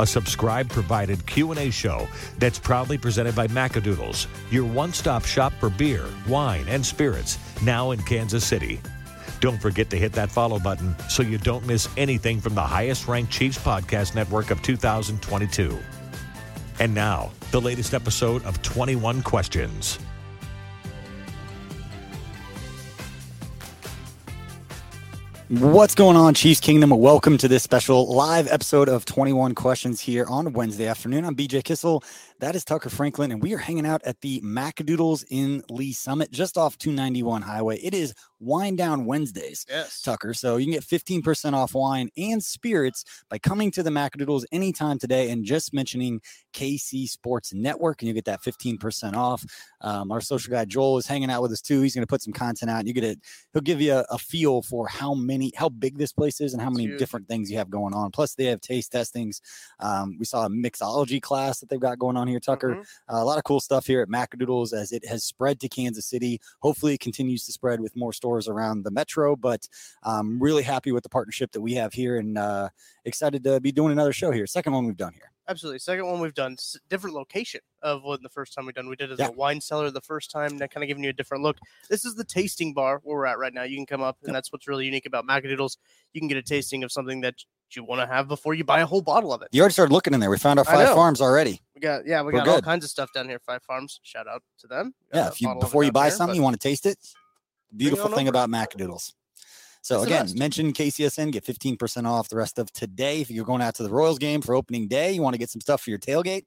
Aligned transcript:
a 0.00 0.06
subscribe 0.06 0.68
provided 0.68 1.24
Q&A 1.26 1.70
show 1.70 2.08
that's 2.38 2.58
proudly 2.58 2.98
presented 2.98 3.36
by 3.36 3.46
Macadoodles, 3.48 4.26
your 4.50 4.64
one-stop 4.64 5.24
shop 5.24 5.52
for 5.60 5.70
beer, 5.70 6.06
wine, 6.26 6.64
and 6.68 6.84
spirits, 6.84 7.38
now 7.62 7.92
in 7.92 8.02
Kansas 8.02 8.44
City. 8.44 8.80
Don't 9.40 9.60
forget 9.60 9.88
to 9.90 9.96
hit 9.96 10.12
that 10.14 10.30
follow 10.30 10.58
button 10.58 10.94
so 11.08 11.22
you 11.22 11.38
don't 11.38 11.66
miss 11.66 11.88
anything 11.96 12.40
from 12.40 12.54
the 12.54 12.62
highest 12.62 13.08
ranked 13.08 13.32
Chiefs 13.32 13.58
podcast 13.58 14.14
network 14.14 14.50
of 14.50 14.60
2022. 14.62 15.78
And 16.78 16.94
now, 16.94 17.30
the 17.50 17.60
latest 17.60 17.94
episode 17.94 18.44
of 18.44 18.60
21 18.62 19.22
Questions. 19.22 19.98
What's 25.50 25.96
going 25.96 26.16
on, 26.16 26.34
Chiefs 26.34 26.60
Kingdom? 26.60 26.90
Welcome 26.90 27.36
to 27.38 27.48
this 27.48 27.64
special 27.64 28.06
live 28.06 28.46
episode 28.46 28.88
of 28.88 29.04
21 29.04 29.56
Questions 29.56 30.00
here 30.00 30.24
on 30.26 30.52
Wednesday 30.52 30.86
afternoon. 30.86 31.24
I'm 31.24 31.34
BJ 31.34 31.64
Kissel. 31.64 32.04
That 32.40 32.56
is 32.56 32.64
Tucker 32.64 32.88
Franklin, 32.88 33.32
and 33.32 33.42
we 33.42 33.52
are 33.52 33.58
hanging 33.58 33.84
out 33.84 34.00
at 34.02 34.22
the 34.22 34.40
Macadoodles 34.40 35.26
in 35.28 35.62
Lee 35.68 35.92
Summit, 35.92 36.30
just 36.30 36.56
off 36.56 36.78
291 36.78 37.42
Highway. 37.42 37.76
It 37.80 37.92
is 37.92 38.14
Wine 38.38 38.76
Down 38.76 39.04
Wednesdays, 39.04 39.66
Yes. 39.68 40.00
Tucker. 40.00 40.32
So 40.32 40.56
you 40.56 40.64
can 40.64 40.72
get 40.72 40.82
15% 40.82 41.52
off 41.52 41.74
wine 41.74 42.08
and 42.16 42.42
spirits 42.42 43.04
by 43.28 43.36
coming 43.36 43.70
to 43.72 43.82
the 43.82 43.90
Macadoodles 43.90 44.44
anytime 44.52 44.98
today 44.98 45.30
and 45.30 45.44
just 45.44 45.74
mentioning 45.74 46.22
KC 46.54 47.06
Sports 47.10 47.52
Network, 47.52 48.00
and 48.00 48.08
you 48.08 48.14
get 48.14 48.24
that 48.24 48.40
15% 48.40 49.14
off. 49.14 49.44
Um, 49.82 50.10
our 50.10 50.22
social 50.22 50.50
guy 50.50 50.64
Joel 50.64 50.96
is 50.96 51.06
hanging 51.06 51.30
out 51.30 51.42
with 51.42 51.52
us 51.52 51.60
too. 51.60 51.82
He's 51.82 51.94
going 51.94 52.06
to 52.06 52.10
put 52.10 52.22
some 52.22 52.32
content 52.32 52.70
out, 52.70 52.78
and 52.78 52.88
you 52.88 52.94
get 52.94 53.04
it. 53.04 53.18
He'll 53.52 53.60
give 53.60 53.82
you 53.82 53.92
a, 53.92 54.06
a 54.08 54.16
feel 54.16 54.62
for 54.62 54.88
how 54.88 55.12
many, 55.12 55.52
how 55.56 55.68
big 55.68 55.98
this 55.98 56.12
place 56.14 56.40
is, 56.40 56.54
and 56.54 56.62
how 56.62 56.70
many 56.70 56.96
different 56.96 57.28
things 57.28 57.50
you 57.50 57.58
have 57.58 57.68
going 57.68 57.92
on. 57.92 58.12
Plus, 58.12 58.34
they 58.34 58.44
have 58.46 58.62
taste 58.62 58.92
testings. 58.92 59.42
Um, 59.78 60.16
we 60.18 60.24
saw 60.24 60.46
a 60.46 60.48
mixology 60.48 61.20
class 61.20 61.60
that 61.60 61.68
they've 61.68 61.78
got 61.78 61.98
going 61.98 62.16
on 62.16 62.29
here, 62.30 62.40
Tucker. 62.40 62.76
Mhm. 62.76 62.80
Uh, 63.12 63.22
a 63.22 63.24
lot 63.24 63.38
of 63.38 63.44
cool 63.44 63.60
stuff 63.60 63.86
here 63.86 64.00
at 64.00 64.08
Macadoodles 64.08 64.72
as 64.72 64.92
it 64.92 65.04
has 65.06 65.24
spread 65.24 65.60
to 65.60 65.68
Kansas 65.68 66.06
City. 66.06 66.40
Hopefully, 66.60 66.94
it 66.94 67.00
continues 67.00 67.44
to 67.46 67.52
spread 67.52 67.80
with 67.80 67.94
more 67.96 68.12
stores 68.12 68.48
around 68.48 68.82
the 68.84 68.90
metro. 68.90 69.36
But 69.36 69.68
I'm 70.02 70.40
really 70.42 70.62
happy 70.62 70.92
with 70.92 71.02
the 71.02 71.08
partnership 71.10 71.52
that 71.52 71.60
we 71.60 71.74
have 71.74 71.92
here 71.92 72.16
and 72.18 72.38
uh, 72.38 72.70
excited 73.04 73.44
to 73.44 73.60
be 73.60 73.72
doing 73.72 73.92
another 73.92 74.12
show 74.12 74.30
here. 74.30 74.46
Second 74.46 74.72
one 74.72 74.86
we've 74.86 74.96
done 74.96 75.12
here. 75.12 75.30
Absolutely. 75.48 75.80
Second 75.80 76.06
one 76.06 76.20
we've 76.20 76.32
done 76.34 76.56
different 76.88 77.16
location 77.16 77.60
of 77.82 78.04
what 78.04 78.22
the 78.22 78.28
first 78.28 78.54
time 78.54 78.66
we've 78.66 78.74
done. 78.74 78.88
We 78.88 78.94
did 78.94 79.10
it 79.10 79.14
as 79.14 79.18
Yeah. 79.18 79.28
a 79.28 79.32
wine 79.32 79.60
cellar 79.60 79.90
the 79.90 80.00
first 80.00 80.30
time, 80.30 80.58
that 80.58 80.70
kind 80.72 80.84
of 80.84 80.88
giving 80.88 81.02
you 81.02 81.10
a 81.10 81.12
different 81.12 81.42
look. 81.42 81.58
This 81.88 82.04
is 82.04 82.14
the 82.14 82.22
tasting 82.22 82.72
bar 82.72 83.00
where 83.02 83.16
we're 83.16 83.26
at 83.26 83.36
right 83.36 83.52
now. 83.52 83.64
You 83.64 83.76
can 83.76 83.84
come 83.86 84.00
up, 84.00 84.18
and 84.20 84.28
Yep. 84.28 84.34
that's 84.34 84.52
what's 84.52 84.68
really 84.68 84.84
unique 84.84 85.06
about 85.06 85.26
Macadoodles. 85.26 85.76
You 86.12 86.20
can 86.20 86.28
get 86.28 86.36
a 86.36 86.42
tasting 86.42 86.84
of 86.84 86.92
something 86.92 87.20
that 87.22 87.34
you 87.72 87.82
want 87.82 88.00
to 88.00 88.06
have 88.06 88.28
before 88.28 88.54
you 88.54 88.62
buy 88.62 88.80
a 88.80 88.86
whole 88.86 89.00
bottle 89.02 89.32
of 89.32 89.42
it. 89.42 89.48
You 89.50 89.60
already 89.62 89.72
started 89.72 89.92
looking 89.92 90.14
in 90.14 90.20
there. 90.20 90.30
We 90.30 90.38
found 90.38 90.60
our 90.60 90.64
five 90.64 90.88
farms 90.90 91.20
already. 91.20 91.62
We 91.80 91.88
got 91.88 92.06
yeah, 92.06 92.20
we 92.20 92.26
We're 92.32 92.40
got 92.40 92.48
all 92.48 92.54
good. 92.56 92.64
kinds 92.64 92.84
of 92.84 92.90
stuff 92.90 93.10
down 93.14 93.26
here. 93.26 93.38
Five 93.38 93.62
Farms. 93.62 94.00
Shout 94.02 94.28
out 94.28 94.42
to 94.58 94.66
them. 94.66 94.94
Yeah, 95.14 95.28
if 95.28 95.40
you 95.40 95.46
bottle 95.46 95.62
of 95.62 95.64
it 95.64 95.66
before 95.66 95.82
you 95.82 95.90
buy 95.90 96.04
here, 96.04 96.10
something, 96.10 96.36
you 96.36 96.42
want 96.42 96.60
to 96.60 96.68
taste 96.68 96.84
it. 96.84 96.98
Beautiful 97.74 98.08
thing 98.08 98.28
over. 98.28 98.36
about 98.36 98.50
Macadoodles. 98.50 99.14
So 99.80 100.02
It's 100.02 100.06
again, 100.06 100.28
mention 100.36 100.74
KCSN, 100.74 101.32
get 101.32 101.42
15% 101.42 102.04
off 102.04 102.28
the 102.28 102.36
rest 102.36 102.58
of 102.58 102.70
today. 102.72 103.22
If 103.22 103.30
you're 103.30 103.46
going 103.46 103.62
out 103.62 103.74
to 103.76 103.82
the 103.82 103.88
Royals 103.88 104.18
game 104.18 104.42
for 104.42 104.54
opening 104.54 104.88
day, 104.88 105.12
you 105.12 105.22
want 105.22 105.32
to 105.32 105.38
get 105.38 105.48
some 105.48 105.62
stuff 105.62 105.80
for 105.80 105.88
your 105.88 105.98
tailgate. 105.98 106.44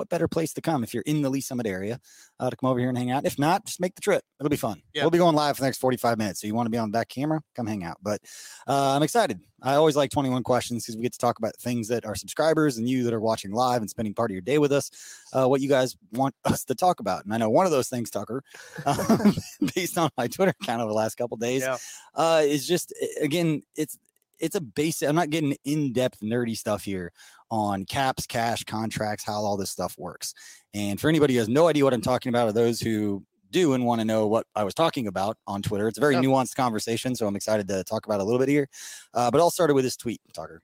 What 0.00 0.08
better 0.08 0.28
place 0.28 0.54
to 0.54 0.62
come 0.62 0.82
if 0.82 0.94
you're 0.94 1.02
in 1.04 1.20
the 1.20 1.28
Lee 1.28 1.42
Summit 1.42 1.66
area 1.66 2.00
uh, 2.38 2.48
to 2.48 2.56
come 2.56 2.70
over 2.70 2.78
here 2.80 2.88
and 2.88 2.96
hang 2.96 3.10
out? 3.10 3.26
If 3.26 3.38
not, 3.38 3.66
just 3.66 3.80
make 3.82 3.94
the 3.96 4.00
trip. 4.00 4.22
It'll 4.40 4.48
be 4.48 4.56
fun. 4.56 4.80
Yeah. 4.94 5.02
We'll 5.02 5.10
be 5.10 5.18
going 5.18 5.36
live 5.36 5.56
for 5.56 5.60
the 5.60 5.66
next 5.66 5.76
45 5.76 6.16
minutes. 6.16 6.40
So 6.40 6.46
you 6.46 6.54
want 6.54 6.64
to 6.64 6.70
be 6.70 6.78
on 6.78 6.92
that 6.92 7.10
camera, 7.10 7.42
come 7.54 7.66
hang 7.66 7.84
out. 7.84 7.98
But 8.00 8.22
uh, 8.66 8.96
I'm 8.96 9.02
excited. 9.02 9.40
I 9.62 9.74
always 9.74 9.96
like 9.96 10.10
21 10.10 10.42
questions 10.42 10.86
because 10.86 10.96
we 10.96 11.02
get 11.02 11.12
to 11.12 11.18
talk 11.18 11.38
about 11.38 11.54
things 11.58 11.88
that 11.88 12.06
our 12.06 12.14
subscribers 12.14 12.78
and 12.78 12.88
you 12.88 13.02
that 13.04 13.12
are 13.12 13.20
watching 13.20 13.50
live 13.52 13.82
and 13.82 13.90
spending 13.90 14.14
part 14.14 14.30
of 14.30 14.32
your 14.32 14.40
day 14.40 14.56
with 14.56 14.72
us, 14.72 14.90
uh, 15.34 15.46
what 15.46 15.60
you 15.60 15.68
guys 15.68 15.98
want 16.12 16.34
us 16.46 16.64
to 16.64 16.74
talk 16.74 17.00
about. 17.00 17.26
And 17.26 17.34
I 17.34 17.36
know 17.36 17.50
one 17.50 17.66
of 17.66 17.72
those 17.72 17.90
things, 17.90 18.08
Tucker, 18.08 18.42
um, 18.86 19.34
based 19.74 19.98
on 19.98 20.08
my 20.16 20.28
Twitter 20.28 20.54
account 20.62 20.80
over 20.80 20.88
the 20.88 20.96
last 20.96 21.16
couple 21.16 21.36
days, 21.36 21.60
Yeah. 21.60 21.76
uh, 22.14 22.40
is 22.42 22.66
just 22.66 22.94
again, 23.20 23.60
it's 23.76 23.98
it's 24.40 24.56
a 24.56 24.60
basic. 24.60 25.08
I'm 25.08 25.14
not 25.14 25.30
getting 25.30 25.56
in 25.64 25.92
depth 25.92 26.20
nerdy 26.20 26.56
stuff 26.56 26.84
here 26.84 27.12
on 27.50 27.84
caps, 27.84 28.26
cash, 28.26 28.64
contracts, 28.64 29.24
how 29.24 29.34
all 29.34 29.56
this 29.56 29.70
stuff 29.70 29.96
works. 29.98 30.34
And 30.74 31.00
for 31.00 31.08
anybody 31.08 31.34
who 31.34 31.40
has 31.40 31.48
no 31.48 31.68
idea 31.68 31.84
what 31.84 31.94
I'm 31.94 32.00
talking 32.00 32.30
about, 32.30 32.48
or 32.48 32.52
those 32.52 32.80
who 32.80 33.24
do 33.50 33.74
and 33.74 33.84
want 33.84 34.00
to 34.00 34.04
know 34.04 34.28
what 34.28 34.46
I 34.54 34.62
was 34.62 34.74
talking 34.74 35.08
about 35.08 35.36
on 35.46 35.60
Twitter, 35.62 35.88
it's 35.88 35.98
a 35.98 36.00
very 36.00 36.14
Yeah. 36.14 36.20
nuanced 36.22 36.54
conversation. 36.54 37.16
So 37.16 37.26
I'm 37.26 37.34
excited 37.36 37.66
to 37.68 37.82
talk 37.84 38.06
about 38.06 38.20
a 38.20 38.24
little 38.24 38.38
bit 38.38 38.48
here. 38.48 38.68
Uh, 39.12 39.30
but 39.30 39.40
I'll 39.40 39.50
start 39.50 39.70
it 39.70 39.72
with 39.72 39.84
this 39.84 39.96
tweet, 39.96 40.20
Tucker. 40.32 40.62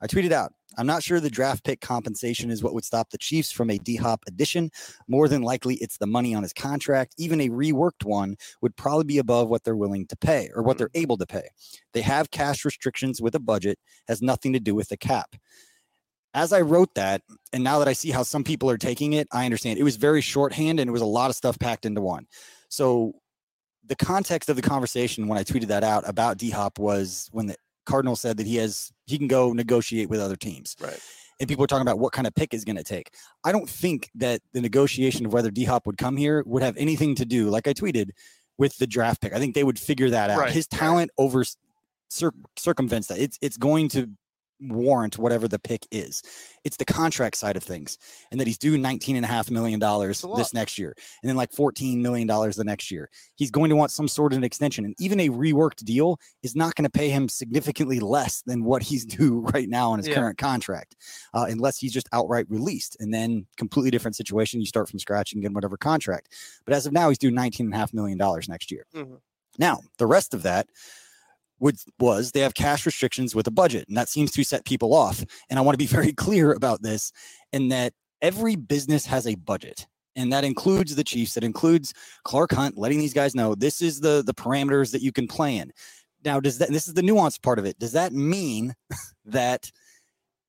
I 0.00 0.06
tweeted 0.06 0.32
out, 0.32 0.52
I'm 0.78 0.86
not 0.86 1.02
sure 1.02 1.18
the 1.18 1.30
draft 1.30 1.64
pick 1.64 1.80
compensation 1.80 2.50
is 2.50 2.62
what 2.62 2.74
would 2.74 2.84
stop 2.84 3.10
the 3.10 3.18
Chiefs 3.18 3.50
from 3.50 3.70
a 3.70 3.78
D 3.78 3.96
Hop 3.96 4.22
addition. 4.26 4.70
More 5.08 5.28
than 5.28 5.42
likely, 5.42 5.74
it's 5.76 5.98
the 5.98 6.06
money 6.06 6.34
on 6.34 6.42
his 6.42 6.52
contract. 6.52 7.14
Even 7.18 7.40
a 7.40 7.48
reworked 7.48 8.04
one 8.04 8.36
would 8.62 8.76
probably 8.76 9.04
be 9.04 9.18
above 9.18 9.48
what 9.48 9.64
they're 9.64 9.76
willing 9.76 10.06
to 10.06 10.16
pay 10.16 10.48
or 10.54 10.62
what 10.62 10.78
they're 10.78 10.90
able 10.94 11.16
to 11.18 11.26
pay. 11.26 11.48
They 11.92 12.02
have 12.02 12.30
cash 12.30 12.64
restrictions 12.64 13.20
with 13.20 13.34
a 13.34 13.40
budget, 13.40 13.78
has 14.06 14.22
nothing 14.22 14.52
to 14.52 14.60
do 14.60 14.74
with 14.74 14.88
the 14.88 14.96
cap. 14.96 15.34
As 16.32 16.52
I 16.52 16.60
wrote 16.60 16.94
that, 16.94 17.22
and 17.52 17.64
now 17.64 17.80
that 17.80 17.88
I 17.88 17.92
see 17.92 18.10
how 18.10 18.22
some 18.22 18.44
people 18.44 18.70
are 18.70 18.78
taking 18.78 19.14
it, 19.14 19.26
I 19.32 19.44
understand 19.44 19.80
it 19.80 19.84
was 19.84 19.96
very 19.96 20.20
shorthand 20.20 20.78
and 20.78 20.88
it 20.88 20.92
was 20.92 21.02
a 21.02 21.06
lot 21.06 21.30
of 21.30 21.36
stuff 21.36 21.58
packed 21.58 21.84
into 21.84 22.00
one. 22.00 22.26
So, 22.68 23.14
the 23.84 23.96
context 23.96 24.48
of 24.48 24.54
the 24.54 24.62
conversation 24.62 25.26
when 25.26 25.38
I 25.38 25.42
tweeted 25.42 25.66
that 25.66 25.82
out 25.82 26.08
about 26.08 26.36
D 26.38 26.50
Hop 26.50 26.78
was 26.78 27.28
when 27.32 27.46
the 27.46 27.56
Cardinal 27.90 28.16
said 28.16 28.36
that 28.38 28.46
he 28.46 28.56
has 28.56 28.92
he 29.06 29.18
can 29.18 29.28
go 29.28 29.52
negotiate 29.52 30.08
with 30.08 30.20
other 30.20 30.36
teams 30.36 30.76
Right. 30.80 30.98
and 31.40 31.48
people 31.48 31.64
are 31.64 31.66
talking 31.66 31.82
about 31.88 31.98
what 31.98 32.12
kind 32.12 32.26
of 32.26 32.34
pick 32.34 32.54
is 32.54 32.64
going 32.64 32.76
to 32.76 32.84
take. 32.84 33.10
I 33.44 33.50
don't 33.52 33.68
think 33.68 34.08
that 34.14 34.40
the 34.52 34.60
negotiation 34.60 35.26
of 35.26 35.32
whether 35.32 35.50
D 35.50 35.64
Hop 35.64 35.86
would 35.86 35.98
come 35.98 36.16
here 36.16 36.42
would 36.46 36.62
have 36.62 36.76
anything 36.76 37.14
to 37.16 37.24
do, 37.24 37.50
like 37.50 37.66
I 37.66 37.72
tweeted, 37.72 38.10
with 38.58 38.76
the 38.78 38.86
draft 38.86 39.20
pick. 39.22 39.32
I 39.32 39.38
think 39.38 39.54
they 39.54 39.64
would 39.64 39.78
figure 39.78 40.10
that 40.10 40.30
out. 40.30 40.38
Right, 40.38 40.52
His 40.52 40.66
talent 40.66 41.10
over 41.18 41.44
cir- 42.10 42.32
circumvents 42.58 43.08
that. 43.08 43.18
It's 43.18 43.38
it's 43.40 43.56
going 43.56 43.88
to 43.90 44.10
warrant 44.60 45.18
whatever 45.18 45.48
the 45.48 45.58
pick 45.58 45.86
is. 45.90 46.22
It's 46.64 46.76
the 46.76 46.84
contract 46.84 47.36
side 47.36 47.56
of 47.56 47.62
things, 47.62 47.96
and 48.30 48.38
that 48.40 48.46
he's 48.46 48.58
due 48.58 48.76
nineteen 48.76 49.16
and 49.16 49.24
a 49.24 49.28
half 49.28 49.50
million 49.50 49.80
dollars 49.80 50.24
this 50.36 50.52
next 50.52 50.78
year, 50.78 50.94
and 51.22 51.28
then 51.28 51.36
like 51.36 51.52
fourteen 51.52 52.02
million 52.02 52.26
dollars 52.26 52.56
the 52.56 52.64
next 52.64 52.90
year. 52.90 53.08
He's 53.36 53.50
going 53.50 53.70
to 53.70 53.76
want 53.76 53.90
some 53.90 54.08
sort 54.08 54.32
of 54.32 54.38
an 54.38 54.44
extension, 54.44 54.84
and 54.84 54.94
even 54.98 55.20
a 55.20 55.30
reworked 55.30 55.84
deal 55.84 56.18
is 56.42 56.54
not 56.54 56.74
going 56.74 56.84
to 56.84 56.90
pay 56.90 57.08
him 57.08 57.28
significantly 57.28 57.98
less 58.00 58.42
than 58.42 58.64
what 58.64 58.82
he's 58.82 59.04
due 59.16 59.40
right 59.40 59.68
now 59.68 59.90
on 59.92 59.98
his 59.98 60.08
Yeah. 60.08 60.14
current 60.16 60.38
contract, 60.38 60.96
uh, 61.34 61.46
unless 61.48 61.78
he's 61.78 61.92
just 61.92 62.08
outright 62.12 62.46
released, 62.50 62.96
and 63.00 63.12
then 63.14 63.46
completely 63.56 63.90
different 63.90 64.16
situation. 64.16 64.60
You 64.60 64.66
start 64.66 64.88
from 64.88 64.98
scratch 64.98 65.32
and 65.32 65.42
get 65.42 65.52
whatever 65.52 65.76
contract. 65.76 66.34
But 66.66 66.74
as 66.74 66.84
of 66.86 66.92
now, 66.92 67.08
he's 67.08 67.18
due 67.18 67.30
nineteen 67.30 67.66
and 67.66 67.74
a 67.74 67.78
half 67.78 67.94
million 67.94 68.18
dollars 68.18 68.48
next 68.48 68.70
year. 68.70 68.84
Mhm. 68.94 69.20
Now, 69.58 69.80
the 69.98 70.06
rest 70.06 70.32
of 70.34 70.42
that 70.44 70.68
would, 71.60 71.76
was 71.98 72.32
they 72.32 72.40
have 72.40 72.54
cash 72.54 72.84
restrictions 72.86 73.34
with 73.34 73.46
a 73.46 73.50
budget, 73.50 73.86
and 73.88 73.96
that 73.96 74.08
seems 74.08 74.30
to 74.32 74.44
set 74.44 74.64
people 74.64 74.94
off. 74.94 75.24
And 75.48 75.58
I 75.58 75.62
want 75.62 75.74
to 75.74 75.78
be 75.78 75.86
very 75.94 76.12
clear 76.12 76.52
about 76.52 76.82
this 76.82 77.12
in 77.52 77.68
that 77.68 77.92
every 78.20 78.56
business 78.56 79.06
has 79.06 79.26
a 79.26 79.36
budget. 79.36 79.86
And 80.16 80.32
that 80.32 80.44
includes 80.44 80.96
the 80.96 81.04
Chiefs. 81.04 81.34
That 81.34 81.44
includes 81.44 81.94
Clark 82.24 82.52
Hunt 82.52 82.76
letting 82.76 82.98
these 82.98 83.14
guys 83.14 83.34
know 83.34 83.54
this 83.54 83.80
is 83.80 84.00
the 84.00 84.22
the 84.26 84.34
parameters 84.34 84.90
that 84.90 85.02
you 85.02 85.12
can 85.12 85.28
play 85.28 85.56
in. 85.56 85.72
Now, 86.24 86.40
does 86.40 86.58
that 86.58 86.70
this 86.70 86.88
is 86.88 86.94
the 86.94 87.02
nuanced 87.02 87.42
part 87.42 87.58
of 87.58 87.64
it? 87.64 87.78
Does 87.78 87.92
that 87.92 88.12
mean 88.12 88.74
that 89.24 89.70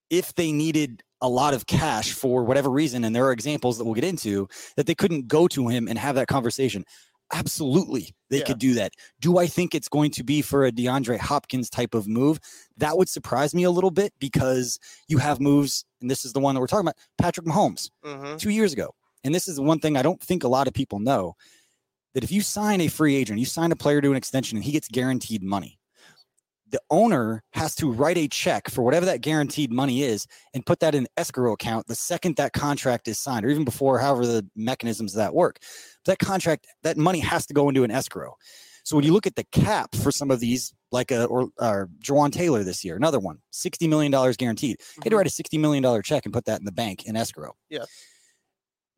if 0.09 0.33
they 0.33 0.51
needed 0.51 1.03
a 1.21 1.29
lot 1.29 1.53
of 1.53 1.67
cash 1.67 2.11
for 2.11 2.43
whatever 2.43 2.69
reason, 2.69 3.03
and 3.03 3.15
there 3.15 3.25
are 3.25 3.31
examples 3.31 3.77
that 3.77 3.85
we'll 3.85 3.93
get 3.93 4.03
into, 4.03 4.49
that 4.75 4.87
they 4.87 4.95
couldn't 4.95 5.27
go 5.27 5.47
to 5.49 5.67
him 5.67 5.87
and 5.87 5.97
have 5.99 6.15
that 6.15 6.27
conversation? 6.27 6.83
Absolutely, 7.33 8.13
they 8.29 8.39
Yeah. 8.39 8.43
could 8.45 8.59
do 8.59 8.73
that. 8.73 8.93
Do 9.19 9.37
I 9.37 9.47
think 9.47 9.73
it's 9.73 9.87
going 9.87 10.11
to 10.11 10.23
be 10.23 10.41
for 10.41 10.65
a 10.65 10.71
DeAndre 10.71 11.17
Hopkins 11.17 11.69
type 11.69 11.93
of 11.93 12.07
move? 12.07 12.39
That 12.77 12.97
would 12.97 13.09
surprise 13.09 13.53
me 13.55 13.63
a 13.63 13.71
little 13.71 13.91
bit 13.91 14.13
because 14.19 14.79
you 15.07 15.17
have 15.19 15.39
moves, 15.39 15.85
and 16.01 16.11
this 16.11 16.25
is 16.25 16.33
the 16.33 16.39
one 16.39 16.55
that 16.55 16.61
we're 16.61 16.67
talking 16.67 16.87
about 16.87 16.97
Patrick 17.17 17.45
Mahomes 17.47 17.89
hmm 18.03 18.37
two 18.37 18.49
years 18.49 18.73
ago. 18.73 18.93
And 19.23 19.35
this 19.35 19.47
is 19.47 19.55
the 19.57 19.61
one 19.63 19.79
thing 19.79 19.97
I 19.97 20.01
don't 20.01 20.21
think 20.21 20.43
a 20.43 20.47
lot 20.47 20.67
of 20.67 20.73
people 20.73 20.99
know 20.99 21.35
that 22.13 22.23
if 22.23 22.31
you 22.31 22.41
sign 22.41 22.81
a 22.81 22.87
free 22.89 23.15
agent, 23.15 23.39
you 23.39 23.45
sign 23.45 23.71
a 23.71 23.75
player 23.75 24.01
to 24.01 24.11
an 24.11 24.17
extension 24.17 24.57
and 24.57 24.65
he 24.65 24.71
gets 24.71 24.87
guaranteed 24.89 25.43
money, 25.43 25.79
the 26.71 26.81
owner 26.89 27.43
has 27.53 27.75
to 27.75 27.91
write 27.91 28.17
a 28.17 28.27
check 28.27 28.69
for 28.69 28.81
whatever 28.81 29.05
that 29.05 29.21
guaranteed 29.21 29.71
money 29.71 30.03
is 30.03 30.25
and 30.53 30.65
put 30.65 30.79
that 30.79 30.95
in 30.95 31.07
escrow 31.17 31.53
account 31.53 31.87
the 31.87 31.95
second 31.95 32.37
that 32.37 32.53
contract 32.53 33.07
is 33.07 33.19
signed 33.19 33.45
or 33.45 33.49
even 33.49 33.65
before, 33.65 33.99
however 33.99 34.25
the 34.25 34.47
mechanisms 34.55 35.13
of 35.13 35.17
that 35.17 35.33
work. 35.33 35.59
That 36.05 36.19
contract, 36.19 36.67
that 36.83 36.97
money 36.97 37.19
has 37.19 37.45
to 37.47 37.53
go 37.53 37.69
into 37.69 37.83
an 37.83 37.91
escrow. 37.91 38.35
So 38.83 38.95
when 38.95 39.05
you 39.05 39.13
look 39.13 39.27
at 39.27 39.35
the 39.35 39.43
cap 39.51 39.95
for 39.95 40.11
some 40.11 40.31
of 40.31 40.39
these, 40.39 40.73
like 40.91 41.11
a 41.11 41.25
or, 41.25 41.49
or 41.59 41.89
Jawaan 42.03 42.31
Taylor 42.31 42.63
this 42.63 42.83
year, 42.83 42.95
another 42.95 43.19
one, 43.19 43.37
$60 43.53 43.87
million 43.87 44.11
guaranteed. 44.11 44.77
He 44.79 45.01
had 45.03 45.11
to 45.11 45.17
write 45.17 45.27
a 45.27 45.29
$60 45.29 45.59
million 45.59 46.01
check 46.01 46.25
and 46.25 46.33
put 46.33 46.45
that 46.45 46.59
in 46.59 46.65
the 46.65 46.71
bank 46.71 47.05
in 47.05 47.15
escrow. 47.15 47.55
Yeah. 47.69 47.85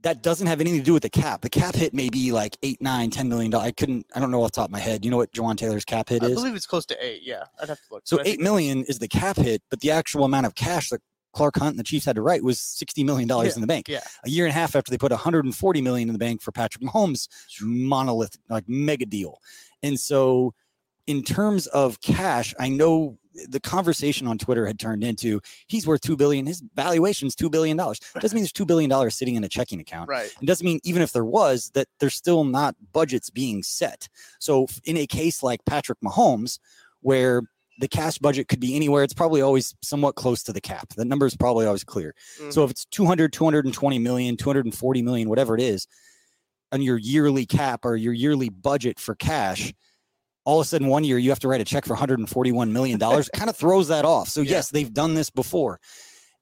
That 0.03 0.21
doesn't 0.21 0.47
have 0.47 0.59
anything 0.61 0.79
to 0.79 0.85
do 0.85 0.93
with 0.93 1.03
the 1.03 1.09
cap. 1.09 1.41
The 1.41 1.49
cap 1.49 1.75
hit 1.75 1.93
may 1.93 2.09
be 2.09 2.31
like 2.31 2.57
eight, 2.61 2.81
nine, 2.81 3.09
ten 3.09 3.29
million 3.29 3.49
dollars. 3.51 3.67
I 3.67 3.71
couldn't, 3.71 4.05
I 4.13 4.19
don't 4.19 4.31
know 4.31 4.43
off 4.43 4.51
the 4.51 4.55
top 4.57 4.65
of 4.65 4.71
my 4.71 4.79
head. 4.79 5.03
You 5.05 5.11
know 5.11 5.17
what 5.17 5.31
Jawaan 5.31 5.55
Taylor's 5.55 5.85
cap 5.85 6.09
hit 6.09 6.21
is? 6.23 6.31
I 6.31 6.33
believe 6.33 6.55
it's 6.55 6.65
close 6.67 6.85
to 6.87 6.97
eight. 7.05 7.21
Yeah, 7.23 7.43
I'd 7.61 7.69
have 7.69 7.77
to 7.77 7.83
look. 7.89 8.01
So 8.05 8.19
eight 8.19 8.23
think 8.23 8.35
it 8.35 8.39
was- 8.39 8.43
million 8.43 8.83
is 8.83 8.99
the 8.99 9.07
cap 9.07 9.37
hit, 9.37 9.61
but 9.69 9.79
the 9.79 9.91
actual 9.91 10.25
amount 10.25 10.45
of 10.45 10.55
cash 10.55 10.89
that 10.89 10.99
Clark 11.33 11.55
Hunt 11.57 11.69
and 11.71 11.79
the 11.79 11.83
Chiefs 11.83 12.05
had 12.05 12.15
to 12.17 12.21
write 12.21 12.43
was 12.43 12.59
sixty 12.59 13.03
million 13.03 13.27
dollars 13.27 13.49
Yeah, 13.49 13.55
in 13.55 13.61
the 13.61 13.67
bank. 13.67 13.87
yeah. 13.87 14.01
A 14.25 14.29
year 14.29 14.45
and 14.45 14.51
a 14.51 14.53
half 14.53 14.75
after 14.75 14.91
they 14.91 14.97
put 14.97 15.11
140 15.11 15.81
million 15.81 16.09
in 16.09 16.13
the 16.13 16.19
bank 16.19 16.41
for 16.41 16.51
Patrick 16.51 16.83
Mahomes, 16.83 17.27
monolith, 17.61 18.37
like 18.49 18.65
mega 18.67 19.05
deal. 19.05 19.39
And 19.81 19.99
so, 19.99 20.53
in 21.07 21.23
terms 21.23 21.67
of 21.67 22.01
cash, 22.01 22.53
I 22.59 22.69
know 22.69 23.17
the 23.49 23.59
conversation 23.59 24.27
on 24.27 24.37
Twitter 24.37 24.67
had 24.67 24.79
turned 24.79 25.03
into 25.03 25.41
he's 25.67 25.87
worth 25.87 26.01
two 26.01 26.15
billion. 26.15 26.45
His 26.45 26.61
valuation's 26.75 27.35
two 27.35 27.49
billion 27.49 27.75
dollars. 27.77 27.99
Doesn't 28.19 28.35
mean 28.35 28.43
there's 28.43 28.51
two 28.51 28.65
billion 28.65 28.89
dollars 28.89 29.15
sitting 29.15 29.35
in 29.35 29.43
a 29.43 29.49
checking 29.49 29.79
account. 29.79 30.07
Right. 30.07 30.31
It 30.41 30.45
doesn't 30.45 30.63
mean 30.65 30.79
even 30.83 31.01
if 31.01 31.13
there 31.13 31.25
was 31.25 31.71
that 31.73 31.87
there's 31.99 32.13
still 32.13 32.43
not 32.43 32.75
budgets 32.93 33.29
being 33.31 33.63
set. 33.63 34.07
So 34.39 34.67
in 34.85 34.97
a 34.97 35.07
case 35.07 35.41
like 35.41 35.65
Patrick 35.65 35.99
Mahomes, 36.01 36.59
where 37.01 37.41
the 37.79 37.87
cash 37.87 38.19
budget 38.19 38.47
could 38.47 38.59
be 38.59 38.75
anywhere, 38.75 39.03
it's 39.03 39.15
probably 39.15 39.41
always 39.41 39.73
somewhat 39.81 40.13
close 40.13 40.43
to 40.43 40.53
the 40.53 40.61
cap. 40.61 40.89
The 40.95 41.03
number 41.05 41.25
is 41.25 41.35
probably 41.35 41.65
always 41.65 41.83
clear. 41.83 42.13
Mhm. 42.39 42.53
So 42.53 42.63
if 42.63 42.69
it's 42.69 42.85
200, 42.85 43.33
220 43.33 43.97
million, 43.97 44.37
240 44.37 45.01
million, 45.01 45.27
whatever 45.27 45.55
it 45.55 45.61
is, 45.61 45.87
on 46.71 46.83
your 46.83 46.99
yearly 46.99 47.47
cap 47.47 47.83
or 47.83 47.95
your 47.95 48.13
yearly 48.13 48.49
budget 48.49 48.99
for 48.99 49.15
cash, 49.15 49.73
all 50.45 50.59
of 50.59 50.65
a 50.65 50.67
sudden 50.67 50.87
one 50.87 51.03
year 51.03 51.17
you 51.17 51.29
have 51.29 51.39
to 51.39 51.47
write 51.47 51.61
a 51.61 51.65
check 51.65 51.85
for 51.85 51.93
141 51.93 52.73
million 52.73 52.99
dollars. 52.99 53.29
kind 53.33 53.49
of 53.49 53.55
throws 53.55 53.87
that 53.87 54.05
off. 54.05 54.27
So 54.29 54.41
Yeah. 54.41 54.51
yes, 54.51 54.69
they've 54.69 54.93
done 54.93 55.13
this 55.13 55.29
before. 55.29 55.79